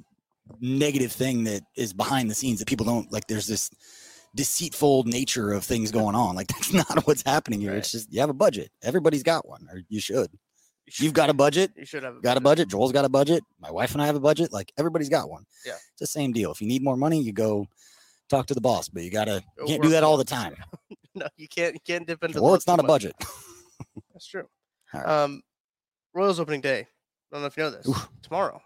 negative 0.61 1.11
thing 1.11 1.43
that 1.43 1.63
is 1.75 1.91
behind 1.91 2.31
the 2.31 2.35
scenes 2.35 2.59
that 2.59 2.67
people 2.69 2.85
don't 2.85 3.11
like. 3.11 3.27
There's 3.27 3.45
this 3.47 3.69
deceitful 4.35 5.03
nature 5.03 5.51
of 5.51 5.65
things 5.65 5.91
going 5.91 6.15
on. 6.15 6.33
Like 6.35 6.47
that's 6.55 6.71
not 6.71 7.05
what's 7.05 7.23
happening 7.25 7.59
here. 7.59 7.73
It's 7.75 7.91
just 7.91 8.11
you 8.13 8.21
have 8.21 8.29
a 8.29 8.33
budget. 8.33 8.71
Everybody's 8.81 9.23
got 9.23 9.45
one, 9.45 9.67
or 9.69 9.81
you 9.89 9.99
should. 9.99 10.29
You've 10.99 11.13
got 11.13 11.29
a 11.29 11.33
budget. 11.33 11.71
You 11.75 11.85
should 11.85 12.03
have 12.03 12.21
Got 12.21 12.37
a 12.37 12.41
budget. 12.41 12.69
Joel's 12.69 12.91
got 12.91 13.05
a 13.05 13.09
budget. 13.09 13.43
My 13.59 13.71
wife 13.71 13.93
and 13.93 14.01
I 14.01 14.05
have 14.05 14.15
a 14.15 14.19
budget. 14.19 14.51
Like 14.53 14.71
everybody's 14.77 15.09
got 15.09 15.29
one. 15.29 15.45
Yeah. 15.65 15.73
It's 15.73 15.99
the 15.99 16.07
same 16.07 16.31
deal. 16.31 16.51
If 16.51 16.61
you 16.61 16.67
need 16.67 16.83
more 16.83 16.97
money, 16.97 17.21
you 17.21 17.31
go 17.33 17.67
talk 18.29 18.45
to 18.47 18.53
the 18.53 18.61
boss, 18.61 18.89
but 18.89 19.03
you 19.03 19.11
gotta 19.11 19.43
you 19.59 19.65
can't 19.65 19.83
do 19.83 19.89
that 19.89 20.03
all 20.03 20.17
the 20.17 20.25
time. 20.25 20.55
No, 21.15 21.27
you 21.37 21.47
can't. 21.47 21.73
You 21.73 21.79
can't 21.85 22.05
dip 22.07 22.23
into. 22.23 22.39
low 22.39 22.53
it's 22.53 22.67
not 22.67 22.79
a 22.79 22.83
budget. 22.83 23.13
That's 24.13 24.27
true. 24.27 24.45
Right. 24.93 25.05
Um, 25.05 25.41
Royals 26.13 26.39
opening 26.39 26.61
day. 26.61 26.81
I 26.81 26.85
don't 27.31 27.41
know 27.41 27.47
if 27.47 27.57
you 27.57 27.63
know 27.63 27.71
this. 27.71 27.87
Oof. 27.87 28.07
Tomorrow. 28.21 28.61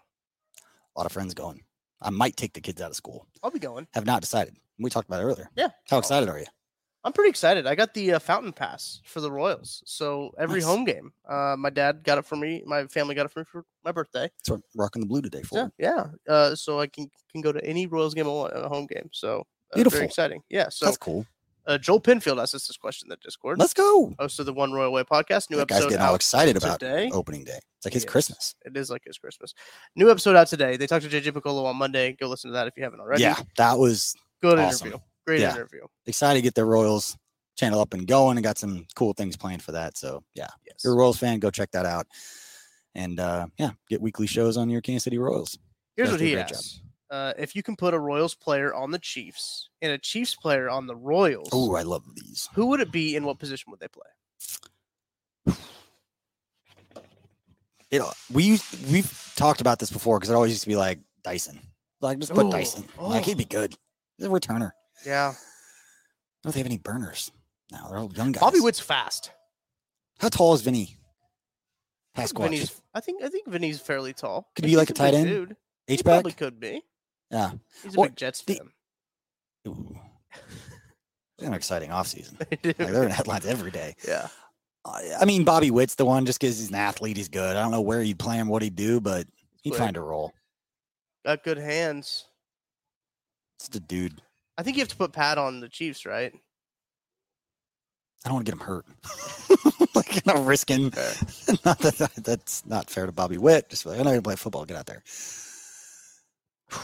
A 0.94 1.00
lot 1.00 1.06
of 1.06 1.10
friends 1.10 1.32
going. 1.34 1.62
I 2.02 2.10
might 2.10 2.36
take 2.36 2.52
the 2.52 2.60
kids 2.60 2.82
out 2.82 2.90
of 2.90 2.96
school. 2.96 3.26
I'll 3.42 3.50
be 3.50 3.58
going. 3.58 3.88
Have 3.94 4.04
not 4.04 4.20
decided. 4.20 4.56
We 4.78 4.90
talked 4.90 5.08
about 5.08 5.20
it 5.22 5.24
earlier. 5.24 5.48
Yeah. 5.56 5.68
How 5.88 5.98
excited 5.98 6.28
are 6.28 6.38
you? 6.38 6.44
I'm 7.04 7.12
pretty 7.12 7.28
excited. 7.30 7.66
I 7.66 7.74
got 7.74 7.92
the 7.92 8.14
uh, 8.14 8.18
fountain 8.18 8.52
pass 8.52 9.00
for 9.04 9.20
the 9.20 9.30
Royals. 9.30 9.82
So 9.84 10.34
every 10.38 10.60
Nice. 10.60 10.64
home 10.68 10.84
game, 10.84 11.12
uh, 11.28 11.54
my 11.58 11.68
dad 11.70 12.02
got 12.02 12.16
it 12.18 12.24
for 12.24 12.36
me. 12.36 12.62
My 12.64 12.86
family 12.86 13.14
got 13.14 13.26
it 13.26 13.30
for 13.30 13.40
me 13.40 13.44
for 13.44 13.64
my 13.84 13.92
birthday. 13.92 14.30
So 14.44 14.54
I'm 14.54 14.62
rocking 14.74 15.00
the 15.00 15.06
blue 15.06 15.20
today 15.20 15.42
for. 15.42 15.70
Yeah, 15.78 16.06
yeah. 16.26 16.32
Uh, 16.34 16.54
so 16.54 16.80
I 16.80 16.86
can 16.86 17.10
can 17.30 17.42
go 17.42 17.52
to 17.52 17.62
any 17.64 17.86
Royals 17.86 18.14
game 18.14 18.26
I 18.26 18.30
want, 18.30 18.52
a 18.56 18.68
home 18.68 18.86
game. 18.86 19.10
So 19.12 19.40
uh, 19.72 19.74
Beautiful. 19.74 19.98
very 19.98 20.06
exciting. 20.06 20.40
Yeah. 20.48 20.70
So 20.70 20.86
That's 20.86 20.96
cool. 20.96 21.26
uh, 21.66 21.76
Joel 21.76 22.00
Pinfield 22.00 22.40
asked 22.40 22.54
us 22.54 22.66
this 22.68 22.76
question 22.78 23.06
in 23.06 23.10
the 23.10 23.16
Discord. 23.16 23.58
Let's 23.58 23.74
go. 23.74 24.14
Host 24.18 24.38
of 24.40 24.46
the 24.46 24.54
One 24.54 24.72
Royal 24.72 24.90
Way 24.92 25.02
podcast. 25.02 25.50
New 25.50 25.58
That 25.58 25.68
guy's 25.68 25.78
episode 25.80 25.90
getting 25.90 26.06
all 26.06 26.14
excited 26.14 26.56
about 26.56 26.80
today. 26.80 27.10
opening 27.12 27.44
day. 27.44 27.58
It's 27.76 27.84
like 27.84 27.92
his 27.92 28.04
Yes. 28.04 28.10
Christmas. 28.12 28.54
It 28.64 28.76
is 28.78 28.88
like 28.88 29.02
his 29.04 29.18
Christmas. 29.18 29.52
New 29.94 30.10
episode 30.10 30.36
out 30.36 30.46
today. 30.46 30.78
They 30.78 30.86
talked 30.86 31.04
to 31.04 31.10
JJ 31.10 31.32
Picollo 31.32 31.66
on 31.66 31.76
Monday. 31.76 32.12
Go 32.18 32.28
listen 32.28 32.48
to 32.50 32.54
that 32.54 32.66
if 32.66 32.74
you 32.78 32.82
haven't 32.84 33.00
already. 33.00 33.22
Yeah, 33.24 33.36
that 33.58 33.78
was 33.78 34.14
Good 34.40 34.58
awesome. 34.58 34.86
interview. 34.88 35.04
Great 35.26 35.40
Yeah. 35.40 35.54
interview. 35.54 35.86
excited 36.06 36.38
to 36.38 36.42
get 36.42 36.54
the 36.54 36.64
Royals 36.64 37.16
channel 37.56 37.80
up 37.80 37.94
and 37.94 38.06
going 38.06 38.36
and 38.36 38.44
got 38.44 38.58
some 38.58 38.86
cool 38.94 39.12
things 39.14 39.36
planned 39.36 39.62
for 39.62 39.72
that. 39.72 39.96
So 39.96 40.22
yeah, 40.34 40.48
Yes. 40.66 40.76
if 40.78 40.84
you're 40.84 40.92
a 40.94 40.96
Royals 40.96 41.18
fan, 41.18 41.38
go 41.38 41.50
check 41.50 41.70
that 41.72 41.86
out. 41.86 42.06
And 42.94 43.18
uh, 43.20 43.46
yeah, 43.58 43.70
get 43.88 44.00
weekly 44.00 44.26
shows 44.26 44.56
on 44.56 44.68
your 44.70 44.80
Kansas 44.80 45.04
City 45.04 45.18
Royals. 45.18 45.58
Here's 45.96 46.10
what 46.10 46.20
he 46.20 46.36
asks. 46.36 46.80
Uh, 47.10 47.32
if 47.38 47.54
you 47.54 47.62
can 47.62 47.76
put 47.76 47.94
a 47.94 47.98
Royals 47.98 48.34
player 48.34 48.74
on 48.74 48.90
the 48.90 48.98
Chiefs 48.98 49.68
and 49.82 49.92
a 49.92 49.98
Chiefs 49.98 50.34
player 50.34 50.68
on 50.68 50.86
the 50.86 50.96
Royals, 50.96 51.48
Oh, 51.52 51.74
I 51.76 51.82
love 51.82 52.02
these. 52.16 52.48
who 52.54 52.66
would 52.66 52.80
it 52.80 52.90
be 52.90 53.14
and 53.16 53.24
what 53.24 53.38
position 53.38 53.70
would 53.70 53.78
they 53.80 53.88
play? 53.88 55.56
It 57.90 58.02
we 58.32 58.58
we've 58.90 59.32
talked 59.36 59.60
about 59.60 59.78
this 59.78 59.90
before 59.90 60.18
because 60.18 60.30
it 60.30 60.34
always 60.34 60.50
used 60.50 60.62
to 60.64 60.68
be 60.68 60.76
like 60.76 60.98
Dyson. 61.22 61.60
Like 62.00 62.18
just 62.18 62.34
put 62.34 62.46
Ooh, 62.46 62.50
Dyson. 62.50 62.84
Like 62.98 63.24
he'd 63.24 63.38
be 63.38 63.44
good. 63.44 63.74
He's 64.18 64.26
a 64.26 64.30
returner. 64.30 64.72
Yeah. 65.06 65.32
I 65.34 65.34
don't 66.44 66.52
they 66.52 66.60
have 66.60 66.66
any 66.66 66.78
burners. 66.78 67.30
No, 67.72 67.78
they're 67.88 67.98
all 67.98 68.12
young 68.14 68.32
guys. 68.32 68.40
Bobby 68.40 68.60
Witt's 68.60 68.80
fast. 68.80 69.30
How 70.20 70.28
tall 70.28 70.54
is 70.54 70.62
Vinny? 70.62 70.96
I 72.16 72.26
think 72.26 72.38
Vinny's, 72.38 72.80
I 72.94 73.00
think 73.00 73.22
I 73.24 73.28
think 73.28 73.48
Vinny's 73.48 73.80
fairly 73.80 74.12
tall. 74.12 74.48
Could 74.54 74.64
be 74.64 74.76
like 74.76 74.90
a 74.90 74.92
tight 74.92 75.14
end? 75.14 75.26
Dude. 75.26 75.56
H 75.88 76.04
back. 76.04 76.14
probably 76.22 76.32
could 76.32 76.60
be. 76.60 76.82
Yeah. 77.30 77.52
He's 77.82 77.94
a 77.94 77.98
Well, 78.00 78.08
big 78.08 78.16
Jets 78.16 78.42
the- 78.42 78.54
fan. 78.54 78.70
Ooh. 79.68 79.96
It's 81.38 81.46
an 81.48 81.54
exciting 81.54 81.90
offseason. 81.90 82.38
They. 82.62 82.68
Like 82.68 82.92
they're 82.92 83.04
in 83.04 83.10
headlines 83.10 83.46
every 83.46 83.70
day. 83.72 83.96
yeah. 84.06 84.28
I 84.84 85.14
I 85.20 85.24
mean, 85.24 85.44
Bobby 85.44 85.70
Witt's 85.72 85.96
the 85.96 86.04
one 86.04 86.26
just 86.26 86.40
because 86.40 86.58
he's 86.58 86.68
an 86.68 86.74
athlete. 86.76 87.16
He's 87.16 87.28
good. 87.28 87.56
I 87.56 87.62
don't 87.62 87.72
know 87.72 87.80
where 87.80 88.02
he'd 88.02 88.18
play 88.18 88.36
him, 88.36 88.48
what 88.48 88.62
he'd 88.62 88.76
do, 88.76 89.00
but 89.00 89.26
he'd 89.62 89.70
quick. 89.70 89.80
find 89.80 89.96
a 89.96 90.00
role. 90.00 90.32
Got 91.26 91.42
good 91.42 91.58
hands. 91.58 92.26
It's 93.58 93.68
the 93.68 93.80
dude. 93.80 94.20
I 94.56 94.62
think 94.62 94.76
you 94.76 94.82
have 94.82 94.88
to 94.88 94.96
put 94.96 95.12
Pat 95.12 95.36
on 95.38 95.60
the 95.60 95.68
Chiefs, 95.68 96.06
right? 96.06 96.32
I 98.24 98.28
don't 98.28 98.34
want 98.34 98.46
to 98.46 98.52
get 98.52 98.60
him 98.60 98.66
hurt. 98.66 98.86
like, 99.94 100.14
you 100.14 100.22
know, 100.26 100.42
risking. 100.42 100.84
Not 101.64 101.78
that, 101.80 101.96
that- 101.98 102.24
that's 102.24 102.64
not 102.64 102.88
fair 102.88 103.06
to 103.06 103.12
Bobby 103.12 103.36
Witt. 103.38 103.68
Just 103.68 103.84
like, 103.84 103.98
I 103.98 104.02
know 104.02 104.12
you 104.12 104.22
play 104.22 104.36
football. 104.36 104.64
Get 104.64 104.76
out 104.76 104.86
there. 104.86 105.02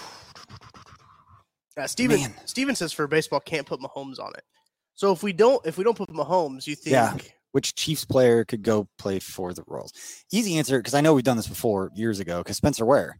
Uh, 1.76 1.87
Steven 1.87 2.20
Man. 2.20 2.35
Steven 2.44 2.74
says 2.74 2.92
for 2.92 3.06
baseball 3.06 3.40
can't 3.40 3.66
put 3.66 3.80
Mahomes 3.80 4.18
on 4.18 4.33
it. 4.37 4.42
So 4.96 5.12
if 5.12 5.22
we 5.22 5.33
don't 5.33 5.64
if 5.64 5.78
we 5.78 5.85
don't 5.85 5.96
put 5.96 6.11
Mahomes, 6.11 6.66
you 6.66 6.74
think 6.74 6.92
Yeah. 6.92 7.16
Which 7.52 7.74
Chiefs 7.74 8.04
player 8.04 8.44
could 8.44 8.62
go 8.62 8.87
play 8.98 9.18
for 9.18 9.54
the 9.54 9.62
Royals? 9.66 9.92
Easy 10.30 10.59
answer 10.59 10.78
because 10.78 10.92
I 10.94 11.00
know 11.00 11.14
we've 11.14 11.24
done 11.24 11.38
this 11.38 11.46
before 11.46 11.90
years 11.94 12.20
ago. 12.20 12.38
Because 12.38 12.59
Spencer 12.59 12.85
Ware, 12.85 13.18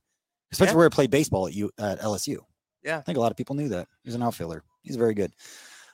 Spencer 0.53 0.75
Yeah. 0.75 0.79
Ware 0.79 0.91
played 0.91 1.11
baseball 1.11 1.47
at 1.47 1.55
U 1.55 1.71
at 1.79 2.01
LSU. 2.01 2.39
Yeah. 2.83 2.99
I 2.99 3.03
think 3.03 3.19
a 3.19 3.21
lot 3.21 3.31
of 3.31 3.37
people 3.37 3.57
knew 3.57 3.69
that. 3.69 3.89
He's 4.05 4.15
an 4.15 4.23
outfielder. 4.23 4.63
He's 4.83 4.97
very 4.97 5.15
good. 5.15 5.33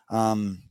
Um, 0.09 0.63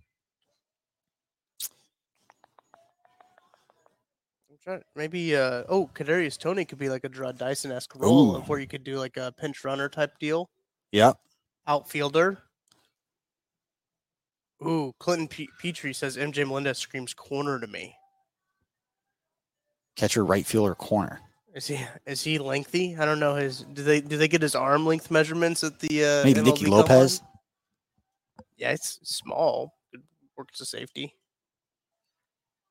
I'm 4.49 4.58
trying, 4.63 4.82
maybe 4.95 5.36
uh 5.36 5.63
oh 5.67 5.89
Kadarius 5.93 6.38
Toney 6.38 6.65
could 6.65 6.78
be 6.80 6.89
like 6.89 7.04
a 7.04 7.10
Jarrod 7.10 7.38
Dyson 7.38 7.71
esque 7.71 7.95
role 7.95 8.41
where 8.41 8.60
you 8.60 8.67
could 8.67 8.84
do 8.84 8.97
like 8.97 9.17
a 9.17 9.34
pinch 9.38 9.63
runner 9.63 9.89
type 9.89 10.17
deal. 10.19 10.49
yeah. 10.91 11.13
Outfielder. 11.67 12.38
Ooh, 14.65 14.93
Clinton 14.99 15.28
P- 15.28 15.49
Petrie 15.60 15.93
says 15.93 16.15
MJ 16.15 16.47
Melendez 16.47 16.78
screams 16.78 17.13
corner 17.13 17.60
to 17.60 17.67
me. 17.67 17.95
Catcher, 19.95 20.23
right 20.23 20.45
fielder, 20.45 20.75
corner. 20.75 21.21
Is 21.56 21.68
he 21.68 21.80
is 22.06 22.22
he 22.22 22.38
lengthy? 22.38 22.98
I 22.98 23.06
don't 23.06 23.20
know 23.20 23.34
his. 23.36 23.62
Do 23.62 23.82
they 23.82 24.02
do 24.02 24.18
they 24.18 24.28
get 24.28 24.41
his 24.41 24.56
arm 24.56 24.86
length 24.86 25.10
measurements 25.10 25.63
at 25.63 25.80
the 25.80 26.04
uh, 26.04 26.24
Maybe 26.26 26.41
MLB 26.41 26.46
Nicky 26.46 26.65
combine? 26.65 26.80
Lopez. 26.82 27.22
Yeah, 28.58 28.72
it's 28.72 29.00
small. 29.04 29.74
Good 29.94 30.04
work 30.38 30.50
as 30.54 30.60
a 30.62 30.65
safety. 30.65 31.13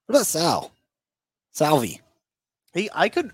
What 0.07 0.17
about 0.17 0.27
Sal? 0.27 0.73
Salvy. 1.53 2.01
He, 2.75 2.91
I 2.95 3.09
could, 3.09 3.31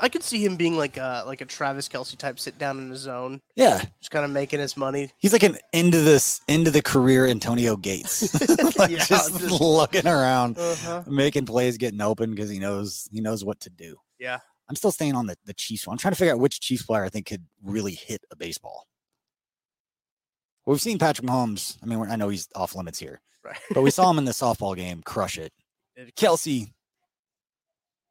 I 0.00 0.08
could 0.08 0.22
see 0.22 0.42
him 0.44 0.56
being 0.56 0.76
like 0.76 0.96
a 0.96 1.22
like 1.26 1.40
a 1.42 1.44
Travis 1.44 1.88
Kelce 1.88 2.16
type, 2.16 2.38
sit 2.38 2.56
down 2.58 2.78
in 2.78 2.90
his 2.90 3.00
zone, 3.00 3.40
Yeah, 3.56 3.82
just 4.00 4.10
kind 4.10 4.24
of 4.24 4.30
making 4.30 4.60
his 4.60 4.76
money. 4.76 5.10
he's 5.18 5.32
like 5.34 5.42
an 5.42 5.58
end 5.74 5.94
of 5.94 6.04
this 6.04 6.40
end 6.48 6.66
of 6.66 6.72
the 6.72 6.80
career 6.82 7.26
Antonio 7.26 7.76
Gates, 7.76 8.32
like 8.78 8.90
Yeah, 8.90 9.04
just, 9.04 9.38
just- 9.38 9.60
looking 9.60 10.06
around, 10.06 10.56
Uh-huh. 10.58 11.02
making 11.06 11.44
plays, 11.46 11.76
getting 11.76 12.00
open 12.00 12.30
because 12.30 12.48
he 12.48 12.58
knows 12.58 13.06
he 13.12 13.20
knows 13.20 13.44
what 13.44 13.60
to 13.60 13.70
do. 13.70 13.96
Yeah. 14.18 14.38
I'm 14.68 14.76
still 14.76 14.92
staying 14.92 15.14
on 15.14 15.26
the 15.26 15.36
the 15.44 15.54
Chiefs 15.54 15.86
one. 15.86 15.94
I'm 15.94 15.98
trying 15.98 16.12
to 16.12 16.18
figure 16.18 16.32
out 16.34 16.40
which 16.40 16.60
Chiefs 16.60 16.84
player 16.84 17.04
I 17.04 17.08
think 17.08 17.26
could 17.26 17.44
really 17.62 17.92
hit 17.94 18.22
a 18.30 18.36
baseball. 18.36 18.86
Well, 20.64 20.72
we've 20.74 20.80
seen 20.80 20.98
Patrick 20.98 21.26
Mahomes. 21.26 21.76
I 21.82 21.86
mean, 21.86 22.00
I 22.10 22.16
know 22.16 22.28
he's 22.30 22.48
off 22.54 22.74
limits 22.74 22.98
here, 22.98 23.20
Right. 23.44 23.58
but 23.72 23.82
we 23.82 23.90
saw 23.90 24.10
him 24.10 24.18
in 24.18 24.24
the 24.24 24.32
softball 24.32 24.74
game 24.74 25.02
crush 25.02 25.36
it. 25.38 25.52
Kelce 26.16 26.72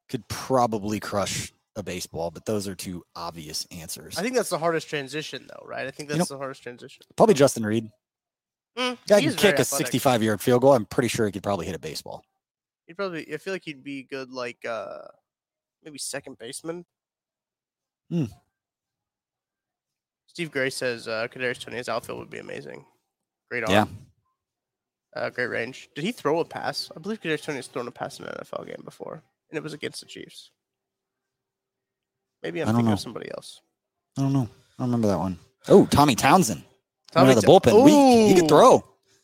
could 0.09 0.27
probably 0.27 0.99
crush 0.99 1.51
a 1.75 1.81
baseball, 1.81 2.29
but 2.29 2.45
those 2.45 2.67
are 2.67 2.75
two 2.75 3.03
obvious 3.15 3.65
answers. 3.71 4.17
I 4.17 4.21
think 4.21 4.35
that's 4.35 4.49
the 4.49 4.59
hardest 4.59 4.87
transition, 4.87 5.47
though, 5.49 5.65
right? 5.65 5.87
I 5.87 5.91
think 5.91 6.09
You 6.11 6.17
that's 6.17 6.29
the 6.29 6.37
hardest 6.37 6.61
transition. 6.61 7.01
Probably 7.15 7.33
Justin 7.33 7.65
Reid. 7.65 7.89
Mm, 8.77 8.97
Guy 9.07 9.21
can 9.21 9.33
kick 9.33 9.55
a 9.57 9.61
athletic. 9.61 9.87
65 9.87 10.23
yard 10.23 10.41
field 10.41 10.61
goal. 10.61 10.73
I'm 10.73 10.85
pretty 10.85 11.07
sure 11.07 11.25
he 11.25 11.31
could 11.31 11.43
probably 11.43 11.65
hit 11.65 11.75
a 11.75 11.79
baseball. 11.79 12.23
He'd 12.87 12.93
probably. 12.95 13.33
I 13.33 13.37
feel 13.37 13.53
like 13.53 13.63
he'd 13.65 13.83
be 13.83 14.03
good, 14.03 14.31
like 14.31 14.63
uh 14.67 14.99
maybe 15.83 15.97
second 15.97 16.37
baseman. 16.37 16.85
Hmm. 18.09 18.25
Steve 20.27 20.51
Gray 20.51 20.69
says 20.69 21.07
uh, 21.07 21.27
Kadarius 21.31 21.59
Toney's 21.59 21.89
outfield 21.89 22.19
would 22.19 22.29
be 22.29 22.39
amazing. 22.39 22.85
Great 23.51 23.63
arm. 23.63 23.71
Yeah. 23.71 23.85
Uh, 25.15 25.29
great 25.29 25.47
range. 25.47 25.89
Did 25.95 26.03
he 26.03 26.11
throw 26.11 26.39
a 26.39 26.45
pass? 26.45 26.91
I 26.95 26.99
believe 26.99 27.21
Kadarius 27.21 27.43
Toney 27.43 27.57
has 27.57 27.67
thrown 27.67 27.87
a 27.87 27.91
pass 27.91 28.19
in 28.19 28.25
an 28.25 28.33
NFL 28.33 28.65
game 28.65 28.81
before, 28.83 29.21
and 29.49 29.57
it 29.57 29.63
was 29.63 29.73
against 29.73 29.99
the 29.99 30.07
Chiefs. 30.07 30.49
Maybe 32.41 32.61
I'm 32.61 32.67
thinking 32.67 32.85
know. 32.85 32.93
of 32.93 32.99
somebody 32.99 33.29
else. 33.31 33.61
I 34.17 34.21
don't 34.21 34.33
know. 34.33 34.49
I 34.77 34.83
don't 34.83 34.87
remember 34.87 35.07
that 35.07 35.19
one. 35.19 35.37
Oh, 35.69 35.85
Tommy 35.85 36.15
Townsend. 36.15 36.63
Tommy 37.11 37.33
Tommy 37.33 37.35
the 37.35 37.41
Ta- 37.41 37.47
bullpen. 37.47 37.85
We, 37.85 38.33
he 38.33 38.39
could 38.39 38.49
throw. 38.49 38.83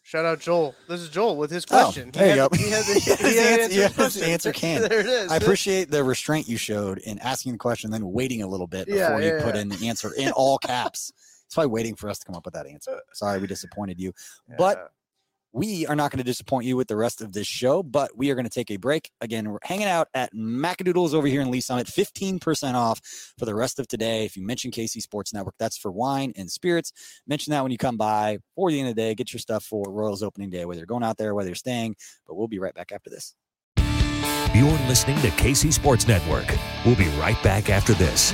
Shout 0.09 0.25
out 0.25 0.39
Joel. 0.39 0.73
This 0.87 1.01
is 1.01 1.09
Joel 1.09 1.35
with 1.37 1.51
his 1.51 1.65
Oh, 1.65 1.67
question. 1.83 2.09
there 2.09 2.35
you 2.35 2.41
had- 2.41 2.49
go. 2.49 2.57
He 2.57 2.71
has 2.71 2.87
he 2.87 3.11
answer- 3.11 3.21
has 3.21 3.69
the 3.69 3.89
question. 3.93 4.23
answer 4.23 4.51
can. 4.51 4.81
there 4.89 5.01
it 5.01 5.05
is. 5.05 5.31
I 5.31 5.35
appreciate 5.35 5.91
the 5.91 6.03
restraint 6.03 6.49
you 6.49 6.57
showed 6.57 6.97
in 6.97 7.19
asking 7.19 7.51
the 7.51 7.59
question, 7.59 7.91
then 7.91 8.11
waiting 8.11 8.41
a 8.41 8.47
little 8.47 8.65
bit 8.65 8.87
before 8.87 9.21
Yeah, 9.21 9.37
you 9.37 9.43
put 9.43 9.53
yeah. 9.53 9.61
in 9.61 9.69
the 9.69 9.87
answer 9.87 10.11
in 10.17 10.31
all 10.31 10.57
caps. 10.57 11.11
It's 11.45 11.53
probably 11.53 11.69
waiting 11.69 11.93
for 11.95 12.09
us 12.09 12.17
to 12.17 12.25
come 12.25 12.33
up 12.33 12.43
with 12.43 12.55
that 12.55 12.65
answer. 12.65 12.89
Uh, 12.95 12.99
Sorry, 13.13 13.37
we 13.39 13.45
disappointed 13.45 13.99
you. 13.99 14.11
But 14.57 14.77
Yeah. 14.79 14.83
We 15.53 15.87
are 15.87 15.95
not 15.95 16.11
going 16.11 16.19
to 16.19 16.23
disappoint 16.23 16.65
you 16.65 16.77
with 16.77 16.87
the 16.87 16.95
rest 16.95 17.21
of 17.21 17.33
this 17.33 17.47
show, 17.47 17.81
but 17.81 18.15
we 18.15 18.29
are 18.29 18.35
going 18.35 18.45
to 18.45 18.51
take 18.51 18.69
a 18.69 18.77
break. 18.77 19.11
Again, 19.21 19.49
we're 19.49 19.59
hanging 19.63 19.87
out 19.87 20.07
at 20.13 20.33
Macadoodles 20.33 21.13
over 21.13 21.27
here 21.27 21.41
in 21.41 21.49
Lee 21.49 21.61
Summit, 21.61 21.87
15% 21.87 22.75
off 22.75 23.01
for 23.37 23.45
the 23.45 23.55
rest 23.55 23.79
of 23.79 23.87
today. 23.87 24.25
If 24.25 24.37
you 24.37 24.43
mention 24.43 24.71
KC 24.71 25.01
Sports 25.01 25.33
Network, 25.33 25.55
that's 25.57 25.77
for 25.77 25.91
wine 25.91 26.33
and 26.35 26.51
spirits. 26.51 26.93
Mention 27.27 27.51
that 27.51 27.63
when 27.63 27.71
you 27.71 27.77
come 27.77 27.97
by 27.97 28.39
for 28.55 28.69
the 28.69 28.79
end 28.79 28.89
of 28.89 28.95
the 28.95 29.01
day. 29.01 29.15
Get 29.15 29.33
your 29.33 29.39
stuff 29.39 29.63
for 29.63 29.85
Royals 29.87 30.21
opening 30.21 30.49
day, 30.49 30.65
whether 30.65 30.79
you're 30.79 30.85
going 30.85 31.03
out 31.03 31.17
there, 31.17 31.33
whether 31.33 31.49
you're 31.49 31.55
staying. 31.55 31.95
But 32.27 32.35
we'll 32.35 32.47
be 32.47 32.59
right 32.59 32.73
back 32.73 32.91
after 32.91 33.09
this. 33.09 33.33
You're 34.53 34.71
listening 34.87 35.19
to 35.21 35.29
KC 35.29 35.73
Sports 35.73 36.07
Network. 36.07 36.47
We'll 36.85 36.95
be 36.95 37.07
right 37.19 37.41
back 37.43 37.69
after 37.69 37.93
this. 37.93 38.33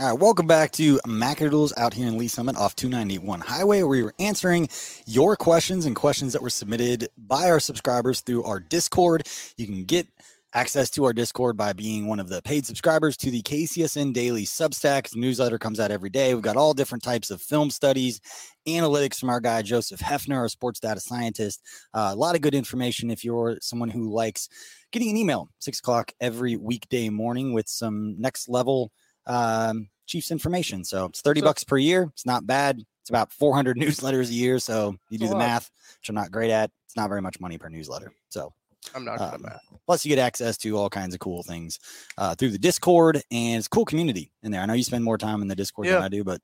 All 0.00 0.10
right, 0.10 0.20
welcome 0.20 0.48
back 0.48 0.72
to 0.72 0.98
Macadoodles 1.06 1.72
out 1.76 1.94
here 1.94 2.08
in 2.08 2.18
Lee 2.18 2.26
Summit 2.26 2.56
off 2.56 2.74
291 2.74 3.38
Highway, 3.38 3.78
where 3.78 3.86
we 3.86 4.02
were 4.02 4.14
answering 4.18 4.68
your 5.06 5.36
questions 5.36 5.86
and 5.86 5.94
questions 5.94 6.32
that 6.32 6.42
were 6.42 6.50
submitted 6.50 7.10
by 7.16 7.48
our 7.48 7.60
subscribers 7.60 8.20
through 8.20 8.42
our 8.42 8.58
Discord. 8.58 9.28
You 9.56 9.66
can 9.66 9.84
get 9.84 10.08
access 10.52 10.90
to 10.90 11.04
our 11.04 11.12
Discord 11.12 11.56
by 11.56 11.74
being 11.74 12.08
one 12.08 12.18
of 12.18 12.28
the 12.28 12.42
paid 12.42 12.66
subscribers 12.66 13.16
to 13.18 13.30
the 13.30 13.42
KCSN 13.42 14.12
Daily 14.12 14.44
Substack. 14.44 15.14
Newsletter 15.14 15.60
comes 15.60 15.78
out 15.78 15.92
every 15.92 16.10
day. 16.10 16.34
We've 16.34 16.42
got 16.42 16.56
all 16.56 16.74
different 16.74 17.04
types 17.04 17.30
of 17.30 17.40
film 17.40 17.70
studies, 17.70 18.20
analytics 18.66 19.20
from 19.20 19.30
our 19.30 19.40
guy 19.40 19.62
Joseph 19.62 20.00
Hefner, 20.00 20.38
our 20.38 20.48
sports 20.48 20.80
data 20.80 20.98
scientist. 20.98 21.62
Uh, 21.94 22.10
a 22.12 22.16
lot 22.16 22.34
of 22.34 22.40
good 22.40 22.56
information 22.56 23.12
if 23.12 23.22
you're 23.22 23.58
someone 23.60 23.90
who 23.90 24.12
likes 24.12 24.48
getting 24.90 25.10
an 25.10 25.16
email 25.16 25.50
six 25.60 25.78
o'clock 25.78 26.10
every 26.20 26.56
weekday 26.56 27.10
morning 27.10 27.52
with 27.52 27.68
some 27.68 28.20
next 28.20 28.48
level 28.48 28.90
um, 29.26 29.88
Chiefs 30.06 30.30
information. 30.30 30.84
So 30.84 31.06
it's 31.06 31.20
30 31.22 31.40
So- 31.40 31.44
bucks 31.46 31.64
per 31.64 31.76
year. 31.78 32.08
It's 32.12 32.26
not 32.26 32.46
bad. 32.46 32.82
It's 33.02 33.10
about 33.10 33.32
400 33.32 33.76
newsletters 33.78 34.28
a 34.30 34.34
year. 34.34 34.58
So 34.58 34.96
you 35.10 35.18
do 35.18 35.26
the 35.26 35.32
lot. 35.32 35.38
math, 35.38 35.70
which 36.00 36.08
I'm 36.08 36.14
not 36.14 36.30
great 36.30 36.50
at. 36.50 36.70
It's 36.86 36.96
not 36.96 37.08
very 37.08 37.22
much 37.22 37.40
money 37.40 37.58
per 37.58 37.68
newsletter. 37.68 38.12
So 38.28 38.52
I'm 38.94 39.04
not 39.04 39.18
gonna 39.18 39.36
um, 39.36 39.42
math. 39.42 39.60
plus 39.86 40.04
you 40.04 40.10
get 40.14 40.18
access 40.20 40.56
to 40.58 40.76
all 40.76 40.90
kinds 40.90 41.14
of 41.14 41.20
cool 41.20 41.42
things 41.42 41.78
uh, 42.18 42.34
through 42.34 42.50
the 42.50 42.58
Discord 42.58 43.22
and 43.30 43.56
it's 43.58 43.66
a 43.66 43.70
cool 43.70 43.84
community 43.86 44.30
in 44.42 44.52
there. 44.52 44.60
I 44.60 44.66
know 44.66 44.74
you 44.74 44.84
spend 44.84 45.04
more 45.04 45.16
time 45.18 45.40
in 45.42 45.48
the 45.48 45.54
Discord 45.56 45.88
than 45.88 46.02
I 46.02 46.08
do, 46.08 46.22
but 46.24 46.40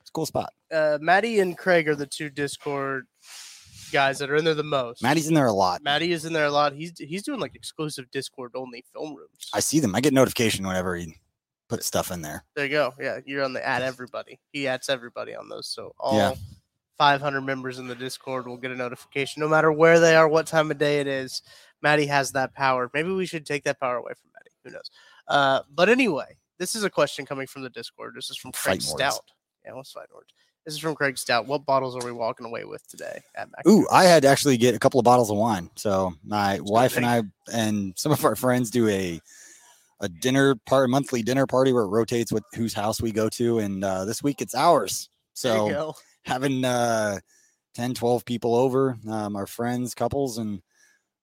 it's 0.00 0.10
a 0.10 0.12
cool 0.12 0.26
spot. 0.26 0.52
Uh, 0.72 0.98
Maddie 1.00 1.40
and 1.40 1.58
Craig 1.58 1.88
are 1.88 1.94
the 1.96 2.06
two 2.06 2.30
Discord 2.30 3.06
guys 3.92 4.18
that 4.18 4.30
are 4.30 4.36
in 4.36 4.44
there 4.44 4.54
the 4.54 4.62
most. 4.62 5.02
Maddie's 5.02 5.28
in 5.28 5.34
there 5.34 5.46
a 5.46 5.52
lot. 5.52 5.82
Maddie 5.82 6.12
is 6.12 6.24
in 6.24 6.32
there 6.32 6.46
a 6.46 6.50
lot. 6.50 6.72
He's 6.72 6.92
he's 6.98 7.22
doing 7.22 7.40
like 7.40 7.54
exclusive 7.54 8.10
Discord 8.10 8.52
only 8.54 8.84
film 8.92 9.14
rooms. 9.14 9.50
I 9.52 9.60
see 9.60 9.80
them. 9.80 9.94
I 9.94 10.00
get 10.00 10.12
notification 10.14 10.66
whenever 10.66 10.94
he 10.96 11.16
put 11.72 11.82
stuff 11.82 12.10
in 12.10 12.20
there. 12.20 12.44
There 12.54 12.66
you 12.66 12.70
go. 12.70 12.92
Yeah, 13.00 13.20
you're 13.24 13.42
on 13.42 13.54
the 13.54 13.66
add 13.66 13.80
everybody. 13.80 14.38
He 14.52 14.68
adds 14.68 14.90
everybody 14.90 15.34
on 15.34 15.48
those. 15.48 15.68
So 15.68 15.94
all 15.98 16.16
Yeah. 16.18 16.34
500 16.98 17.40
members 17.40 17.78
in 17.78 17.86
the 17.88 17.94
Discord 17.94 18.46
will 18.46 18.58
get 18.58 18.70
a 18.70 18.76
notification 18.76 19.40
no 19.40 19.48
matter 19.48 19.72
where 19.72 19.98
they 19.98 20.14
are, 20.14 20.28
what 20.28 20.46
time 20.46 20.70
of 20.70 20.76
day 20.76 21.00
it 21.00 21.06
is. 21.06 21.40
Maddie 21.80 22.06
has 22.06 22.32
that 22.32 22.54
power. 22.54 22.90
Maybe 22.92 23.10
we 23.10 23.24
should 23.24 23.46
take 23.46 23.64
that 23.64 23.80
power 23.80 23.96
away 23.96 24.12
from 24.12 24.30
Maddie. 24.34 24.50
Who 24.64 24.70
knows? 24.70 24.90
Uh, 25.26 25.62
but 25.74 25.88
anyway, 25.88 26.36
this 26.58 26.74
is 26.74 26.84
a 26.84 26.90
question 26.90 27.24
coming 27.24 27.46
from 27.46 27.62
the 27.62 27.70
Discord. 27.70 28.12
This 28.14 28.28
is 28.28 28.36
from 28.36 28.52
Craig 28.52 28.74
words. 28.74 28.88
Stout. 28.90 29.20
Yeah, 29.64 29.72
let's 29.72 29.92
fight 29.92 30.12
words. 30.14 30.28
This 30.66 30.74
is 30.74 30.80
from 30.80 30.94
Craig 30.94 31.16
Stout. 31.16 31.46
What 31.46 31.64
bottles 31.64 31.96
are 31.96 32.04
we 32.04 32.12
walking 32.12 32.46
away 32.46 32.64
with 32.64 32.86
today 32.86 33.22
at 33.34 33.50
Mac? 33.50 33.66
Ooh, 33.66 33.88
I 33.90 34.04
had 34.04 34.22
to 34.22 34.28
actually 34.28 34.58
get 34.58 34.74
a 34.74 34.78
couple 34.78 35.00
of 35.00 35.04
bottles 35.04 35.30
of 35.30 35.38
wine. 35.38 35.70
So 35.76 36.12
my 36.22 36.60
wife 36.60 36.98
and. 36.98 37.06
I 37.06 37.22
and 37.52 37.94
some 37.96 38.12
of 38.12 38.24
our 38.24 38.36
friends 38.36 38.70
do 38.70 38.86
a 38.88 39.20
a 40.02 40.08
dinner 40.08 40.56
part 40.66 40.90
monthly 40.90 41.22
dinner 41.22 41.46
party 41.46 41.72
where 41.72 41.84
it 41.84 41.88
rotates 41.88 42.32
with 42.32 42.42
whose 42.54 42.74
house 42.74 43.00
we 43.00 43.12
go 43.12 43.28
to. 43.30 43.60
And 43.60 43.82
uh, 43.82 44.04
this 44.04 44.22
week 44.22 44.42
it's 44.42 44.54
ours. 44.54 45.08
So 45.32 45.94
having 46.24 46.64
uh 46.64 47.20
10, 47.74 47.94
12 47.94 48.24
people 48.26 48.54
over, 48.54 48.98
um, 49.08 49.34
our 49.34 49.46
friends, 49.46 49.94
couples, 49.94 50.36
and 50.36 50.60